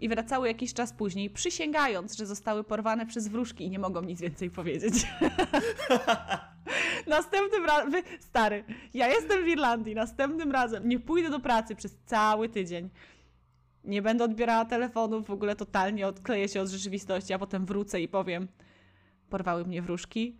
i 0.00 0.08
wracały 0.08 0.48
jakiś 0.48 0.74
czas 0.74 0.92
później, 0.92 1.30
przysięgając, 1.30 2.16
że 2.16 2.26
zostały 2.26 2.64
porwane 2.64 3.06
przez 3.06 3.28
wróżki 3.28 3.64
i 3.64 3.70
nie 3.70 3.78
mogą 3.78 4.02
nic 4.02 4.20
więcej 4.20 4.50
powiedzieć. 4.50 4.94
następnym 7.06 7.64
razem, 7.64 8.02
stary, 8.20 8.64
ja 8.94 9.08
jestem 9.08 9.44
w 9.44 9.48
Irlandii, 9.48 9.94
następnym 9.94 10.52
razem 10.52 10.88
nie 10.88 11.00
pójdę 11.00 11.30
do 11.30 11.40
pracy 11.40 11.76
przez 11.76 11.98
cały 12.06 12.48
tydzień. 12.48 12.90
Nie 13.84 14.02
będę 14.02 14.24
odbierała 14.24 14.64
telefonów, 14.64 15.26
w 15.26 15.30
ogóle 15.30 15.56
totalnie 15.56 16.06
odkleję 16.06 16.48
się 16.48 16.60
od 16.60 16.68
rzeczywistości, 16.68 17.32
a 17.32 17.38
potem 17.38 17.66
wrócę 17.66 18.00
i 18.00 18.08
powiem: 18.08 18.48
Porwały 19.30 19.64
mnie 19.64 19.82
wróżki. 19.82 20.36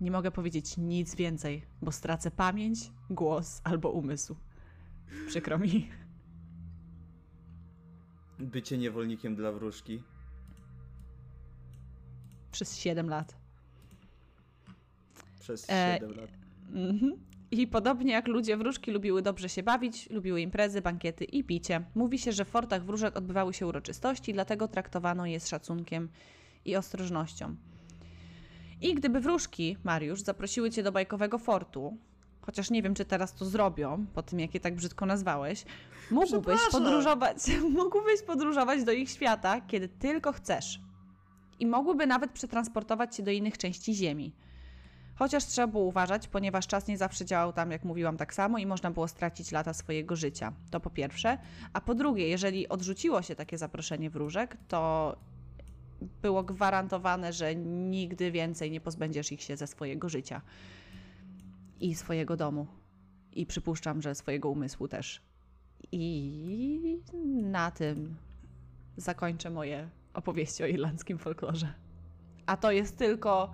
Nie 0.00 0.10
mogę 0.10 0.30
powiedzieć 0.30 0.76
nic 0.76 1.14
więcej, 1.14 1.62
bo 1.82 1.92
stracę 1.92 2.30
pamięć, 2.30 2.78
głos 3.10 3.60
albo 3.64 3.90
umysł. 3.90 4.36
Przykro 5.26 5.58
mi. 5.58 6.01
Bycie 8.42 8.78
niewolnikiem 8.78 9.36
dla 9.36 9.52
wróżki. 9.52 10.02
Przez 12.52 12.78
7 12.78 13.08
lat. 13.08 13.36
Przez 15.40 15.70
E, 15.70 15.98
7 16.00 16.16
lat. 16.16 16.30
Mhm. 16.74 17.12
I 17.50 17.66
podobnie 17.66 18.12
jak 18.12 18.28
ludzie 18.28 18.56
wróżki 18.56 18.90
lubiły 18.90 19.22
dobrze 19.22 19.48
się 19.48 19.62
bawić, 19.62 20.10
lubiły 20.10 20.40
imprezy, 20.40 20.82
bankiety 20.82 21.24
i 21.24 21.44
picie. 21.44 21.84
Mówi 21.94 22.18
się, 22.18 22.32
że 22.32 22.44
w 22.44 22.48
fortach 22.48 22.84
wróżek 22.84 23.16
odbywały 23.16 23.54
się 23.54 23.66
uroczystości, 23.66 24.32
dlatego 24.32 24.68
traktowano 24.68 25.26
je 25.26 25.40
z 25.40 25.48
szacunkiem 25.48 26.08
i 26.64 26.76
ostrożnością. 26.76 27.56
I 28.80 28.94
gdyby 28.94 29.20
wróżki, 29.20 29.76
Mariusz, 29.84 30.20
zaprosiły 30.20 30.70
cię 30.70 30.82
do 30.82 30.92
bajkowego 30.92 31.38
fortu, 31.38 31.96
chociaż 32.46 32.70
nie 32.70 32.82
wiem, 32.82 32.94
czy 32.94 33.04
teraz 33.04 33.34
to 33.34 33.44
zrobią, 33.44 34.06
po 34.14 34.22
tym 34.22 34.40
jak 34.40 34.54
je 34.54 34.60
tak 34.60 34.74
brzydko 34.74 35.06
nazwałeś, 35.06 35.64
mógłbyś 36.10 36.60
podróżować, 36.72 37.36
mógłbyś 37.78 38.22
podróżować 38.26 38.84
do 38.84 38.92
ich 38.92 39.10
świata, 39.10 39.60
kiedy 39.60 39.88
tylko 39.88 40.32
chcesz. 40.32 40.80
I 41.60 41.66
mogłyby 41.66 42.06
nawet 42.06 42.32
przetransportować 42.32 43.16
cię 43.16 43.22
do 43.22 43.30
innych 43.30 43.58
części 43.58 43.94
Ziemi. 43.94 44.32
Chociaż 45.14 45.46
trzeba 45.46 45.66
było 45.66 45.84
uważać, 45.84 46.28
ponieważ 46.28 46.66
czas 46.66 46.86
nie 46.86 46.98
zawsze 46.98 47.24
działał 47.24 47.52
tam, 47.52 47.70
jak 47.70 47.84
mówiłam, 47.84 48.16
tak 48.16 48.34
samo 48.34 48.58
i 48.58 48.66
można 48.66 48.90
było 48.90 49.08
stracić 49.08 49.52
lata 49.52 49.72
swojego 49.72 50.16
życia. 50.16 50.52
To 50.70 50.80
po 50.80 50.90
pierwsze. 50.90 51.38
A 51.72 51.80
po 51.80 51.94
drugie, 51.94 52.28
jeżeli 52.28 52.68
odrzuciło 52.68 53.22
się 53.22 53.34
takie 53.34 53.58
zaproszenie 53.58 54.10
wróżek, 54.10 54.56
to 54.68 55.16
było 56.22 56.42
gwarantowane, 56.42 57.32
że 57.32 57.56
nigdy 57.56 58.30
więcej 58.30 58.70
nie 58.70 58.80
pozbędziesz 58.80 59.32
ich 59.32 59.42
się 59.42 59.56
ze 59.56 59.66
swojego 59.66 60.08
życia 60.08 60.40
i 61.82 61.94
swojego 61.94 62.36
domu. 62.36 62.66
I 63.32 63.46
przypuszczam, 63.46 64.02
że 64.02 64.14
swojego 64.14 64.50
umysłu 64.50 64.88
też. 64.88 65.22
I 65.92 67.00
na 67.42 67.70
tym 67.70 68.16
zakończę 68.96 69.50
moje 69.50 69.88
opowieści 70.14 70.64
o 70.64 70.66
irlandzkim 70.66 71.18
folklorze. 71.18 71.74
A 72.46 72.56
to 72.56 72.72
jest 72.72 72.98
tylko 72.98 73.52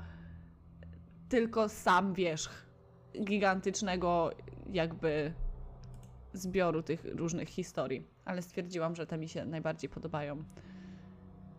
tylko 1.28 1.68
sam 1.68 2.14
wierzch 2.14 2.66
gigantycznego 3.24 4.30
jakby 4.72 5.32
zbioru 6.32 6.82
tych 6.82 7.04
różnych 7.04 7.48
historii. 7.48 8.06
Ale 8.24 8.42
stwierdziłam, 8.42 8.94
że 8.94 9.06
te 9.06 9.18
mi 9.18 9.28
się 9.28 9.44
najbardziej 9.44 9.90
podobają. 9.90 10.44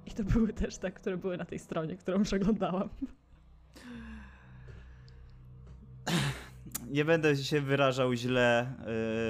I 0.06 0.12
to 0.12 0.24
były 0.24 0.54
też 0.54 0.78
te, 0.78 0.92
które 0.92 1.18
były 1.18 1.38
na 1.38 1.46
tej 1.46 1.60
stronie, 1.60 1.98
którą 1.98 2.24
przeglądałam. 2.24 2.90
Nie 6.88 7.06
będę 7.06 7.36
się 7.36 7.62
wyrażał 7.62 8.14
źle 8.14 8.74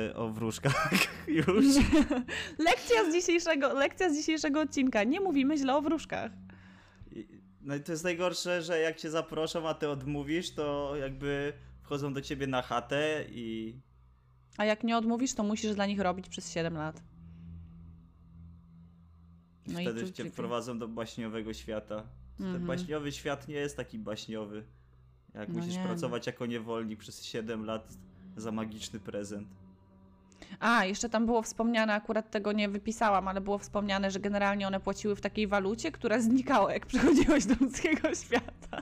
yy, 0.07 0.15
o 0.15 0.29
wróżkach 0.29 0.93
już. 1.27 1.65
lekcja, 2.69 3.11
z 3.11 3.13
dzisiejszego, 3.13 3.73
lekcja 3.73 4.09
z 4.13 4.17
dzisiejszego 4.17 4.61
odcinka. 4.61 5.03
Nie 5.03 5.19
mówimy 5.21 5.57
źle 5.57 5.75
o 5.75 5.81
wróżkach. 5.81 6.31
I- 7.11 7.27
No 7.61 7.75
i 7.75 7.79
to 7.81 7.91
jest 7.91 8.03
najgorsze, 8.03 8.61
że 8.61 8.79
jak 8.79 8.97
cię 8.97 9.09
zaproszą, 9.09 9.67
a 9.67 9.73
ty 9.73 9.89
odmówisz, 9.89 10.51
to 10.51 10.95
jakby 10.95 11.53
wchodzą 11.81 12.13
do 12.13 12.21
ciebie 12.21 12.47
na 12.47 12.61
chatę 12.61 13.25
i 13.29 13.75
A 14.57 14.65
jak 14.65 14.83
nie 14.83 14.97
odmówisz, 14.97 15.33
to 15.33 15.43
musisz 15.43 15.75
dla 15.75 15.85
nich 15.85 15.99
robić 15.99 16.29
przez 16.29 16.51
7 16.53 16.73
lat. 16.73 17.03
No 19.67 19.79
wtedy 19.81 20.03
tu- 20.03 20.11
cię 20.11 20.25
wprowadzą 20.25 20.79
do 20.79 20.87
baśniowego 20.87 21.53
świata. 21.53 22.03
Ten 22.37 22.45
Mhm. 22.47 22.65
baśniowy 22.65 23.11
świat 23.11 23.47
nie 23.47 23.55
jest 23.55 23.77
taki 23.77 23.99
baśniowy. 23.99 24.63
Jak 25.33 25.49
No 25.49 25.55
musisz 25.55 25.73
nie, 25.73 25.79
no. 25.81 25.85
pracować 25.87 26.27
jako 26.27 26.45
niewolnik 26.45 26.99
przez 26.99 27.23
7 27.25 27.65
lat 27.65 27.93
za 28.37 28.51
magiczny 28.51 28.99
prezent. 28.99 29.47
A, 30.59 30.85
jeszcze 30.85 31.09
tam 31.09 31.25
było 31.25 31.41
wspomniane, 31.41 31.93
akurat 31.93 32.31
tego 32.31 32.51
nie 32.51 32.69
wypisałam, 32.69 33.27
ale 33.27 33.41
było 33.41 33.57
wspomniane, 33.57 34.11
że 34.11 34.19
generalnie 34.19 34.67
one 34.67 34.79
płaciły 34.79 35.15
w 35.15 35.21
takiej 35.21 35.47
walucie, 35.47 35.91
która 35.91 36.19
znikała, 36.21 36.73
jak 36.73 36.85
przychodziłeś 36.85 37.45
do 37.45 37.55
ludzkiego 37.61 38.15
świata. 38.25 38.81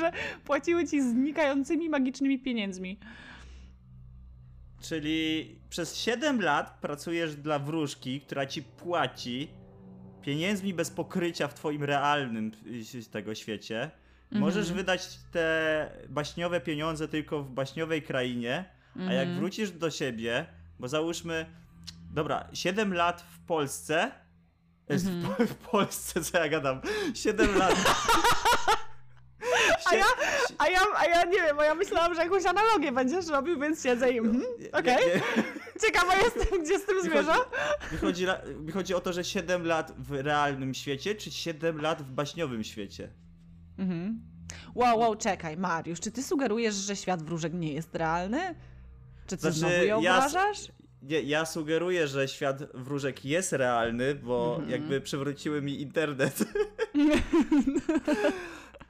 Że 0.00 0.12
płaciły 0.44 0.86
ci 0.88 1.02
znikającymi 1.02 1.88
magicznymi 1.90 2.38
pieniędzmi. 2.38 2.98
Czyli 4.80 5.58
przez 5.68 5.96
7 5.96 6.40
lat 6.40 6.78
pracujesz 6.80 7.36
dla 7.36 7.58
wróżki, 7.58 8.20
która 8.20 8.46
ci 8.46 8.62
płaci 8.62 9.48
pieniędzmi 10.22 10.74
bez 10.74 10.90
pokrycia 10.90 11.48
w 11.48 11.54
twoim 11.54 11.84
realnym 11.84 12.52
y, 12.94 13.04
tego 13.10 13.34
świecie. 13.34 13.90
Możesz 14.30 14.72
wydać 14.72 15.18
te 15.32 15.90
baśniowe 16.08 16.60
pieniądze 16.60 17.08
tylko 17.08 17.42
w 17.42 17.50
baśniowej 17.50 18.02
krainie, 18.02 18.64
a 19.08 19.12
jak 19.12 19.28
wrócisz 19.28 19.70
do 19.70 19.90
siebie, 19.90 20.46
bo 20.78 20.88
załóżmy, 20.88 21.46
dobra, 22.14 22.48
7 22.52 22.94
lat 22.94 23.24
w 23.34 23.38
Polsce, 23.46 24.10
e, 24.88 24.96
w, 24.96 25.02
w 25.50 25.54
Polsce, 25.54 26.20
co 26.20 26.38
ja 26.38 26.48
gadam, 26.48 26.80
7 27.14 27.58
lat... 27.58 27.74
A 29.90 29.94
ja, 29.94 30.04
a, 30.58 30.68
ja, 30.68 30.80
a 30.96 31.06
ja 31.06 31.24
nie 31.24 31.42
wiem, 31.42 31.56
bo 31.56 31.62
ja 31.62 31.74
myślałam, 31.74 32.14
że 32.14 32.22
jakąś 32.22 32.46
analogię 32.46 32.92
będziesz 32.92 33.26
robił, 33.26 33.60
więc 33.60 33.82
siedzę 33.82 34.12
i 34.12 34.18
mhm, 34.18 34.44
okej. 34.72 35.06
Nie. 35.06 35.22
Ciekawa 35.86 36.16
jestem, 36.16 36.64
gdzie 36.64 36.78
z 36.78 36.84
tym 36.84 37.02
zmierza. 37.02 37.36
Mi 37.92 37.98
chodzi, 37.98 38.26
mi 38.60 38.72
chodzi 38.72 38.94
o 38.94 39.00
to, 39.00 39.12
że 39.12 39.24
7 39.24 39.66
lat 39.66 39.92
w 39.98 40.12
realnym 40.12 40.74
świecie, 40.74 41.14
czy 41.14 41.30
7 41.30 41.80
lat 41.80 42.02
w 42.02 42.10
baśniowym 42.10 42.64
świecie? 42.64 43.08
Wow, 44.74 44.98
wow, 44.98 45.16
czekaj, 45.16 45.56
Mariusz, 45.56 46.00
czy 46.00 46.10
ty 46.12 46.22
sugerujesz, 46.22 46.74
że 46.74 46.96
świat 46.96 47.22
wróżek 47.22 47.54
nie 47.54 47.72
jest 47.72 47.94
realny? 47.94 48.54
Czy 49.26 49.36
ty 49.36 49.40
Znaczy, 49.42 49.58
znowu 49.58 49.74
je 49.74 49.86
ja 49.86 49.96
obrażasz? 49.96 50.58
Nie, 51.02 51.20
ja 51.22 51.46
sugeruję, 51.46 52.08
że 52.08 52.28
świat 52.28 52.62
wróżek 52.74 53.24
jest 53.24 53.52
realny, 53.52 54.14
bo 54.14 54.50
Mhm. 54.54 54.70
jakby 54.70 55.00
przywróciły 55.00 55.62
mi 55.62 55.80
internet. 55.80 56.44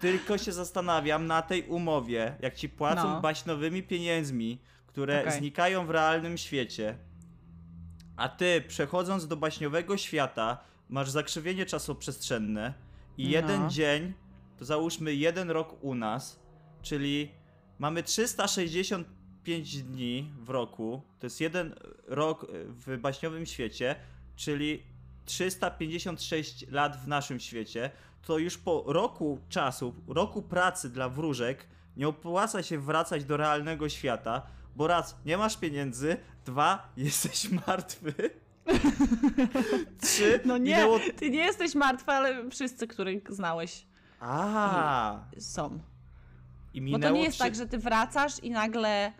Tylko 0.00 0.38
się 0.38 0.52
zastanawiam 0.52 1.26
na 1.26 1.42
tej 1.42 1.62
umowie, 1.62 2.36
jak 2.40 2.54
ci 2.54 2.68
płacą 2.68 3.02
No. 3.08 3.20
baśnowymi 3.20 3.82
pieniędzmi, 3.82 4.58
które 4.86 5.20
Okej. 5.20 5.32
znikają 5.38 5.86
w 5.86 5.90
realnym 5.90 6.38
świecie, 6.38 6.96
a 8.16 8.28
ty 8.28 8.64
przechodząc 8.68 9.26
do 9.28 9.36
baśniowego 9.36 9.96
świata 9.96 10.58
masz 10.88 11.10
zakrzywienie 11.10 11.66
czasoprzestrzenne 11.66 12.74
i 13.18 13.24
No. 13.24 13.30
jeden 13.30 13.70
dzień, 13.70 14.12
załóżmy 14.60 15.14
jeden 15.14 15.50
rok 15.50 15.84
u 15.84 15.94
nas, 15.94 16.40
czyli 16.82 17.30
mamy 17.78 18.02
365 18.02 19.82
dni 19.82 20.32
w 20.38 20.50
roku, 20.50 21.02
to 21.18 21.26
jest 21.26 21.40
jeden 21.40 21.74
rok 22.06 22.46
w 22.68 22.98
baśniowym 22.98 23.46
świecie, 23.46 23.96
czyli 24.36 24.82
356 25.24 26.70
lat 26.70 26.96
w 26.96 27.08
naszym 27.08 27.40
świecie, 27.40 27.90
to 28.22 28.38
już 28.38 28.58
po 28.58 28.84
roku 28.86 29.38
czasu, 29.48 29.94
roku 30.08 30.42
pracy 30.42 30.90
dla 30.90 31.08
wróżek 31.08 31.66
nie 31.96 32.08
opłaca 32.08 32.62
się 32.62 32.78
wracać 32.78 33.24
do 33.24 33.36
realnego 33.36 33.88
świata, 33.88 34.46
bo 34.76 34.86
raz, 34.86 35.16
nie 35.24 35.38
masz 35.38 35.56
pieniędzy, 35.56 36.16
dwa, 36.44 36.88
jesteś 36.96 37.50
martwy, 37.50 38.14
trzy, 40.02 40.40
No 40.44 40.58
nie, 40.58 40.74
minęło... 40.74 41.00
ty 41.16 41.30
nie 41.30 41.38
jesteś 41.38 41.74
martwy, 41.74 42.10
ale 42.12 42.50
wszyscy, 42.50 42.86
których 42.86 43.32
znałeś, 43.32 43.86
A, 44.26 45.24
są. 45.38 45.78
i 46.74 46.80
Bo 46.80 46.84
minęło 46.84 47.12
to 47.12 47.18
nie 47.18 47.24
jest 47.24 47.34
trzy... 47.34 47.44
tak, 47.44 47.54
że 47.54 47.66
ty 47.66 47.78
wracasz 47.78 48.38
i 48.42 48.50
nagle 48.50 49.12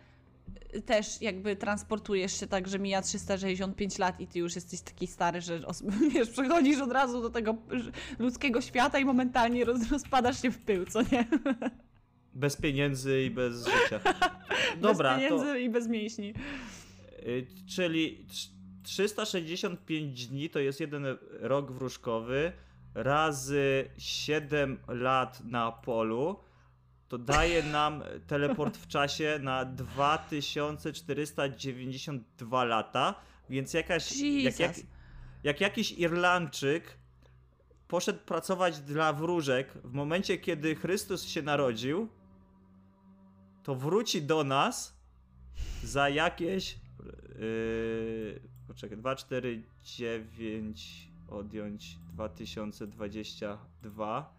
y, 0.75 0.81
też 0.81 1.21
jakby 1.21 1.55
transportujesz 1.55 2.39
się 2.39 2.47
tak, 2.47 2.67
że 2.67 2.79
mija 2.79 3.01
365 3.01 3.97
lat 3.97 4.19
i 4.21 4.27
ty 4.27 4.39
już 4.39 4.55
jesteś 4.55 4.81
taki 4.81 5.07
stary, 5.07 5.41
że 5.41 5.59
wiesz, 6.13 6.29
przechodzisz 6.29 6.81
od 6.81 6.91
razu 6.91 7.21
do 7.21 7.29
tego 7.29 7.55
ludzkiego 8.19 8.61
świata 8.61 8.99
i 8.99 9.05
momentalnie 9.05 9.65
roz, 9.65 9.91
rozpadasz 9.91 10.41
się 10.41 10.51
w 10.51 10.57
pył, 10.57 10.85
co 10.85 11.01
nie? 11.01 11.27
Bez 12.33 12.55
pieniędzy 12.57 13.23
i 13.23 13.29
bez 13.31 13.65
życia. 13.65 13.99
Dobra, 14.81 15.15
bez 15.15 15.23
pieniędzy 15.23 15.45
to... 15.45 15.55
i 15.55 15.69
bez 15.69 15.87
mięśni. 15.87 16.33
Y, 17.27 17.47
czyli 17.75 18.25
trz- 18.29 18.57
365 18.83 20.27
dni 20.27 20.49
to 20.49 20.59
jest 20.59 20.79
jeden 20.79 21.05
rok 21.39 21.71
wróżkowy 21.71 22.51
razy 22.97 23.89
7 23.97 24.77
lat 24.87 25.41
na 25.45 25.71
polu. 25.71 26.39
To 27.07 27.17
daje 27.17 27.63
nam 27.63 28.03
teleport 28.27 28.77
w 28.77 28.87
czasie 28.87 29.39
na 29.41 29.65
2492 29.65 32.63
lata, 32.63 33.15
więc 33.49 33.73
jakaś 33.73 34.21
jak, 34.21 34.59
jak, 34.59 34.75
jak 35.43 35.61
jakiś 35.61 35.91
Irlandczyk 35.91 36.97
poszedł 37.87 38.19
pracować 38.19 38.79
dla 38.79 39.13
wróżek 39.13 39.73
w 39.83 39.93
momencie, 39.93 40.37
kiedy 40.37 40.75
Chrystus 40.75 41.23
się 41.23 41.41
narodził, 41.41 42.09
to 43.63 43.75
wróci 43.75 44.21
do 44.21 44.43
nas 44.43 44.97
za 45.83 46.09
jakieś. 46.09 46.77
Yy, 47.39 48.41
poczekaj, 48.67 48.97
2, 48.97 49.15
4, 49.15 49.63
9 49.83 51.06
odjąć 51.29 51.97
2022. 52.13 54.33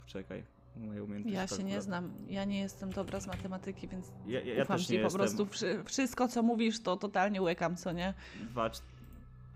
Poczekaj, 0.00 0.44
moje 0.76 1.04
umiejętności. 1.04 1.34
Ja 1.36 1.46
się 1.46 1.64
nie 1.64 1.82
znam, 1.82 2.12
ja 2.28 2.44
nie 2.44 2.60
jestem 2.60 2.90
dobra 2.92 3.20
z 3.20 3.26
matematyki, 3.26 3.88
więc 3.88 4.06
Ja, 4.26 4.40
ja, 4.40 4.54
ja 4.54 4.64
też 4.64 4.86
ci 4.86 4.92
nie 4.92 4.98
po 4.98 5.04
jestem. 5.04 5.18
prostu. 5.20 5.46
Wszy, 5.46 5.84
wszystko, 5.84 6.28
co 6.28 6.42
mówisz, 6.42 6.82
to 6.82 6.96
totalnie 6.96 7.42
łykam, 7.42 7.76
co 7.76 7.92
nie? 7.92 8.14
Dwa, 8.50 8.68
cz- 8.68 8.82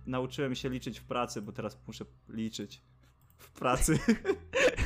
Nauczyłem 0.07 0.55
się 0.55 0.68
liczyć 0.68 1.01
w 1.01 1.05
pracy, 1.05 1.43
bo 1.43 1.53
teraz 1.53 1.79
muszę 1.87 2.05
liczyć 2.29 2.83
w 3.39 3.51
pracy. 3.51 3.99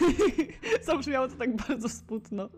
Zabrzmiało 0.86 1.28
to 1.28 1.34
tak 1.36 1.56
bardzo 1.68 1.88
smutno. 1.88 2.48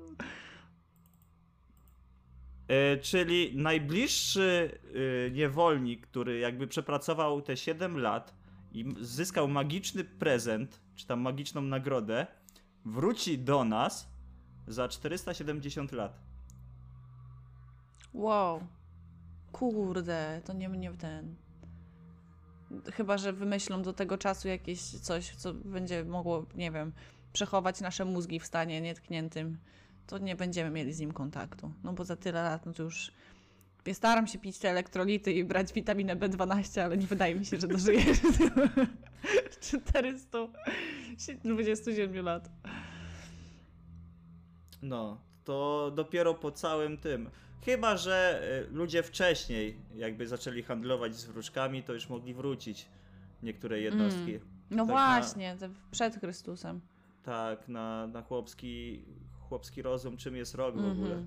E, 2.69 2.97
czyli 2.97 3.57
najbliższy 3.57 4.79
e, 5.27 5.31
niewolnik, 5.31 6.07
który 6.07 6.39
jakby 6.39 6.67
przepracował 6.67 7.43
te 7.43 7.57
7 7.57 7.99
lat 7.99 8.35
i 8.73 8.95
zyskał 9.01 9.49
magiczny 9.49 10.05
prezent, 10.05 10.81
czy 10.95 11.07
tam 11.07 11.21
magiczną 11.21 11.63
nagrodę, 11.63 12.27
wróci 12.85 13.39
do 13.39 13.65
nas 13.65 14.09
za 14.67 14.89
470 14.89 15.93
lat. 15.93 16.21
Wow. 18.15 18.67
Kurde, 19.53 20.43
to 20.45 20.53
nie 20.53 20.69
mnie 20.69 20.93
ten. 20.93 21.35
Chyba, 22.93 23.19
że 23.19 23.33
wymyślą 23.33 23.83
do 23.83 23.93
tego 23.93 24.19
czasu 24.19 24.49
jakieś 24.49 24.81
coś, 24.81 25.35
co 25.35 25.55
będzie 25.55 26.05
mogło, 26.05 26.47
nie 26.55 26.71
wiem, 26.71 26.93
przechować 27.33 27.81
nasze 27.81 28.05
mózgi 28.05 28.41
w 28.41 28.47
stanie 28.47 28.81
nietkniętym, 28.81 29.59
to 30.09 30.19
nie 30.19 30.37
będziemy 30.37 30.71
mieli 30.71 30.93
z 30.93 31.01
nim 31.01 31.13
kontaktu. 31.13 31.73
No 31.85 31.93
bo 31.93 32.05
za 32.05 32.17
tyle 32.17 32.43
lat, 32.43 32.67
no 32.67 32.73
to 32.73 32.83
już. 32.83 33.13
Ja 33.87 33.95
staram 33.95 34.27
się 34.27 34.39
pić 34.39 34.59
te 34.59 34.71
elektrolity 34.71 35.33
i 35.33 35.45
brać 35.45 35.73
witaminę 35.73 36.17
B12, 36.17 36.81
ale 36.81 36.97
nie 36.97 37.07
wydaje 37.07 37.35
mi 37.35 37.47
się, 37.47 37.61
że 37.61 37.69
dożyję 37.69 38.01
427 39.61 42.25
lat. 42.25 42.51
No, 44.83 45.21
to 45.45 45.91
dopiero 45.95 46.35
po 46.35 46.53
całym 46.53 46.99
tym. 46.99 47.31
Chyba, 47.65 47.97
że 47.97 48.43
e, 48.69 48.73
ludzie 48.73 49.03
wcześniej 49.03 49.77
jakby 49.97 50.27
zaczęli 50.27 50.63
handlować 50.63 51.17
z 51.17 51.25
wróżkami, 51.25 51.83
to 51.83 51.95
już 51.95 52.09
mogli 52.09 52.35
wrócić 52.35 52.89
niektóre 53.43 53.81
jednostki. 53.81 54.39
No 54.71 54.87
Tak 54.87 54.87
właśnie, 54.87 55.57
te 55.57 55.71
przed 55.91 56.17
Chrystusem. 56.17 56.81
Tak, 57.23 57.69
na, 57.69 58.07
na 58.07 58.23
chłopski, 58.23 59.05
chłopski 59.49 59.83
rozum, 59.83 60.17
czym 60.17 60.37
jest 60.37 60.55
rok 60.55 60.75
w 60.75 60.79
Mhm. 60.79 60.99
ogóle. 60.99 61.23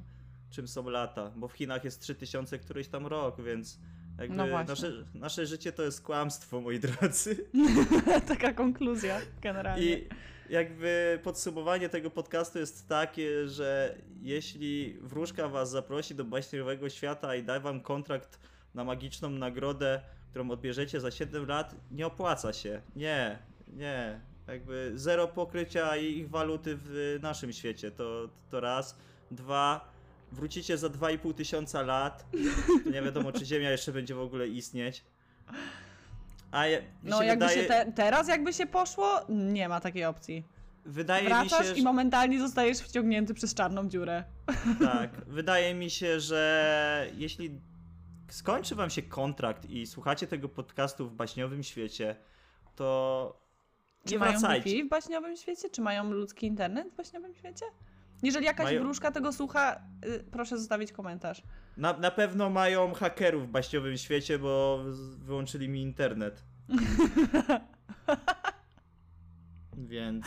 Czym 0.49 0.67
są 0.67 0.89
lata. 0.89 1.31
Bo 1.35 1.47
w 1.47 1.53
Chinach 1.53 1.83
jest 1.83 2.01
3000 2.01 2.59
któryś 2.59 2.87
tam 2.87 3.07
rok, 3.07 3.41
więc 3.41 3.79
jakby 4.19 4.35
No 4.35 4.45
nasze, 4.63 4.91
nasze 5.13 5.45
życie 5.45 5.71
to 5.71 5.83
jest 5.83 6.01
kłamstwo, 6.01 6.61
moi 6.61 6.79
drodzy. 6.79 7.45
Taka 8.27 8.53
konkluzja 8.53 9.21
generalnie. 9.41 9.83
I 9.85 10.07
jakby 10.49 11.19
podsumowanie 11.23 11.89
tego 11.89 12.09
podcastu 12.09 12.59
jest 12.59 12.87
takie, 12.87 13.47
że 13.47 13.95
jeśli 14.21 14.97
wróżka 15.01 15.47
was 15.47 15.69
zaprosi 15.69 16.15
do 16.15 16.25
baśniowego 16.25 16.89
świata 16.89 17.35
i 17.35 17.43
da 17.43 17.59
wam 17.59 17.81
kontrakt 17.81 18.39
na 18.73 18.83
magiczną 18.83 19.29
nagrodę, 19.29 20.01
którą 20.29 20.51
odbierzecie 20.51 20.99
za 20.99 21.11
7 21.11 21.45
lat, 21.47 21.75
nie 21.91 22.07
opłaca 22.07 22.53
się. 22.53 22.81
Nie, 22.95 23.39
nie. 23.67 24.21
Jakby 24.47 24.91
zero 24.95 25.27
pokrycia 25.27 25.97
ich 25.97 26.29
waluty 26.29 26.77
w 26.83 27.19
naszym 27.21 27.53
świecie. 27.53 27.91
To, 27.91 28.29
to 28.49 28.59
raz. 28.59 28.95
Dwa. 29.31 29.91
Wrócicie 30.31 30.77
za 30.77 30.87
2,5 30.87 31.33
tysiąca 31.33 31.81
lat. 31.81 32.25
To 32.83 32.89
nie 32.89 33.01
wiadomo, 33.01 33.31
czy 33.31 33.45
Ziemia 33.45 33.71
jeszcze 33.71 33.91
będzie 33.91 34.15
w 34.15 34.19
ogóle 34.19 34.47
istnieć. 34.47 35.03
A 36.51 36.65
je, 36.67 36.81
mi 36.81 36.87
No 37.03 37.19
się 37.19 37.25
jakby 37.25 37.45
wydaje, 37.45 37.61
się 37.61 37.67
te, 37.67 37.91
teraz 37.95 38.27
jakby 38.27 38.53
się 38.53 38.65
poszło, 38.67 39.19
nie 39.29 39.69
ma 39.69 39.79
takiej 39.79 40.05
opcji. 40.05 40.43
wydaje 40.85 41.23
mi 41.23 41.29
Wracasz 41.29 41.67
się, 41.67 41.73
i 41.73 41.83
momentalnie 41.83 42.39
zostajesz 42.39 42.79
wciągnięty 42.79 43.33
przez 43.33 43.53
czarną 43.53 43.89
dziurę. 43.89 44.23
Tak, 44.79 45.11
wydaje 45.27 45.73
mi 45.73 45.89
się, 45.89 46.19
że 46.19 47.07
jeśli 47.17 47.61
skończy 48.29 48.75
wam 48.75 48.89
się 48.89 49.01
kontrakt 49.01 49.65
i 49.69 49.87
słuchacie 49.87 50.27
tego 50.27 50.49
podcastu 50.49 51.09
w 51.09 51.13
baśniowym 51.13 51.63
świecie, 51.63 52.15
to 52.75 53.40
Czy 54.05 54.13
nie 54.13 54.19
mają 54.19 54.31
wracajcie. 54.31 54.63
Wi-Fi 54.69 54.83
w 54.83 54.89
baśniowym 54.89 55.35
świecie? 55.37 55.69
Czy 55.69 55.81
mają 55.81 56.11
ludzki 56.11 56.47
internet 56.47 56.87
w 56.93 56.95
baśniowym 56.95 57.33
świecie? 57.35 57.65
Jeżeli 58.23 58.45
jakaś 58.45 58.65
Mają- 58.65 58.81
wróżka 58.81 59.11
tego 59.11 59.33
słucha, 59.33 59.81
y, 60.05 60.23
proszę 60.31 60.57
zostawić 60.57 60.91
komentarz. 60.91 61.43
Na, 61.77 61.93
na 61.97 62.11
pewno 62.11 62.49
mają 62.49 62.93
hakerów 62.93 63.47
w 63.47 63.51
baśniowym 63.51 63.97
świecie, 63.97 64.39
bo 64.39 64.83
wyłączyli 65.17 65.69
mi 65.69 65.81
internet. 65.81 66.43
Więc. 69.77 70.25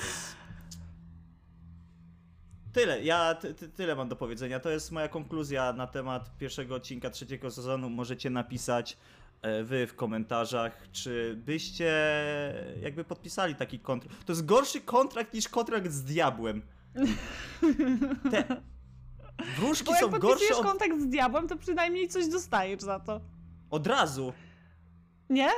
Tyle, 2.72 3.04
ja 3.04 3.34
ty, 3.34 3.54
ty, 3.54 3.68
tyle 3.68 3.96
mam 3.96 4.08
do 4.08 4.16
powiedzenia. 4.16 4.60
To 4.60 4.70
jest 4.70 4.92
moja 4.92 5.08
konkluzja 5.08 5.72
na 5.72 5.86
temat 5.86 6.36
pierwszego 6.38 6.74
odcinka 6.74 7.10
trzeciego 7.10 7.50
sezonu. 7.50 7.90
Możecie 7.90 8.30
napisać 8.30 8.96
wy 9.64 9.86
w 9.86 9.94
komentarzach, 9.94 10.90
czy 10.92 11.36
byście 11.44 11.94
jakby 12.80 13.04
podpisali 13.04 13.54
taki 13.54 13.78
kontrakt. 13.78 14.24
To 14.24 14.32
jest 14.32 14.46
gorszy 14.46 14.80
kontrakt 14.80 15.34
niż 15.34 15.48
kontrakt 15.48 15.92
z 15.92 16.04
diabłem. 16.04 16.62
Te 18.30 18.44
wróżki 19.56 19.84
Bo 19.84 19.92
jak 19.92 20.00
są 20.00 20.10
gorsze 20.10 20.20
podpisujesz 20.20 20.58
od, 20.58 20.66
kontakt 20.66 21.00
z 21.00 21.06
diabłem, 21.06 21.48
to 21.48 21.56
przynajmniej 21.56 22.08
coś 22.08 22.28
dostajesz 22.28 22.80
za 22.80 23.00
to. 23.00 23.20
od 23.70 23.86
razu. 23.86 24.32
Nie? 25.30 25.48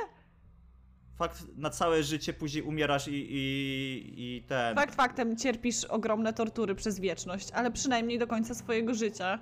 Fakt, 1.15 1.45
na 1.55 1.69
całe 1.69 2.03
życie 2.03 2.33
później 2.33 2.63
umierasz 2.63 3.07
i, 3.07 3.11
i, 3.11 4.13
i 4.17 4.43
ten. 4.43 4.75
Fakt 4.75 4.95
faktem 4.95 5.37
cierpisz 5.37 5.85
ogromne 5.85 6.33
tortury 6.33 6.75
przez 6.75 6.99
wieczność, 6.99 7.51
ale 7.51 7.71
przynajmniej 7.71 8.19
do 8.19 8.27
końca 8.27 8.55
swojego 8.55 8.93
życia 8.93 9.39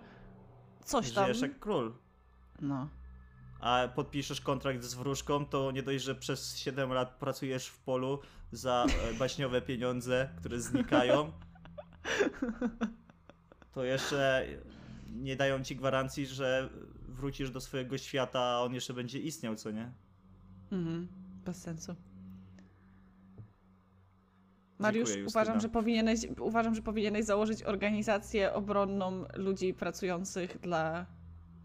coś 0.86 1.12
tam. 1.12 1.24
Żyjesz 1.24 1.42
jak 1.42 1.60
król. 1.60 1.94
No. 2.62 2.90
A 3.66 3.88
podpiszesz 3.88 4.42
kontrakt 4.42 4.84
z 4.84 4.94
wróżką, 4.94 5.46
to 5.46 5.72
nie 5.72 5.84
dość, 5.84 6.04
że 6.04 6.16
przez 6.16 6.58
7 6.58 6.94
lat 6.94 7.16
pracujesz 7.20 7.68
w 7.68 7.80
polu 7.80 8.20
za 8.52 8.86
e, 8.86 9.14
baśniowe 9.14 9.62
pieniądze, 9.62 10.30
które 10.38 10.60
znikają. 10.60 11.32
To 13.74 13.84
jeszcze 13.84 14.48
nie 15.10 15.36
dają 15.36 15.64
ci 15.64 15.76
gwarancji, 15.76 16.26
że 16.26 16.70
wrócisz 17.08 17.52
do 17.52 17.62
swojego 17.62 17.98
świata, 17.98 18.40
a 18.40 18.60
on 18.60 18.74
jeszcze 18.74 18.94
będzie 18.94 19.20
istniał, 19.20 19.56
co 19.56 19.72
nie? 19.72 19.92
Mhm. 20.72 21.08
Bez 21.46 21.62
sensu. 21.62 21.96
Mariusz, 24.80 25.10
Justyna. 25.10 25.28
uważam 25.28 25.60
że, 25.60 25.70
powinieneś, 25.70 26.20
uważam, 26.40 26.76
że 26.76 26.82
powinieneś 26.82 27.26
założyć 27.26 27.64
organizację 27.64 28.54
obronną 28.54 29.26
ludzi 29.36 29.74
pracujących 29.74 30.60
dla. 30.60 31.06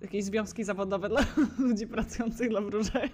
Jakieś 0.00 0.24
związki 0.24 0.64
zawodowe 0.64 1.08
dla 1.08 1.20
ludzi 1.58 1.86
pracujących 1.86 2.48
dla 2.50 2.60
wróżek. 2.60 3.12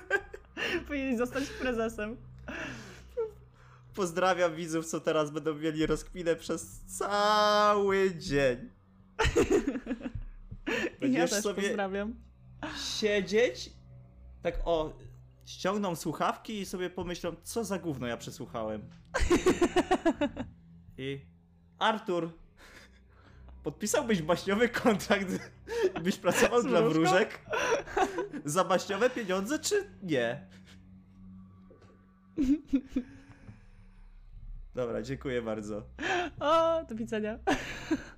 powinieneś 0.86 1.18
zostać 1.18 1.44
prezesem. 1.60 2.16
Pozdrawiam 3.94 4.54
widzów, 4.54 4.86
co 4.86 5.00
teraz 5.00 5.30
będą 5.30 5.54
mieli 5.54 5.86
rozkminę 5.86 6.36
przez 6.36 6.80
cały 6.80 8.14
dzień. 8.14 8.58
I 10.68 10.70
ja 10.70 10.90
Będziesz 11.00 11.30
też 11.30 11.42
sobie 11.42 11.62
pozdrawiam. 11.62 12.14
siedzieć, 12.98 13.72
tak 14.42 14.54
o, 14.64 14.92
ściągną 15.46 15.96
słuchawki 15.96 16.60
i 16.60 16.66
sobie 16.66 16.90
pomyślą, 16.90 17.32
co 17.42 17.64
za 17.64 17.78
gówno 17.78 18.06
ja 18.06 18.16
przesłuchałem. 18.16 18.82
I 20.98 21.20
Artur, 21.78 22.30
podpisałbyś 23.62 24.22
baśniowy 24.22 24.68
kontrakt, 24.68 25.26
byś 26.04 26.16
pracował 26.16 26.62
dla 26.62 26.82
wróżek 26.82 27.38
za 28.44 28.64
baśniowe 28.64 29.10
pieniądze, 29.10 29.58
czy 29.58 29.90
nie? 30.02 30.46
Dobra, 34.74 35.02
dziękuję 35.02 35.42
bardzo. 35.42 35.82
O, 36.40 36.84
do 36.84 36.94
widzenia. 36.94 37.38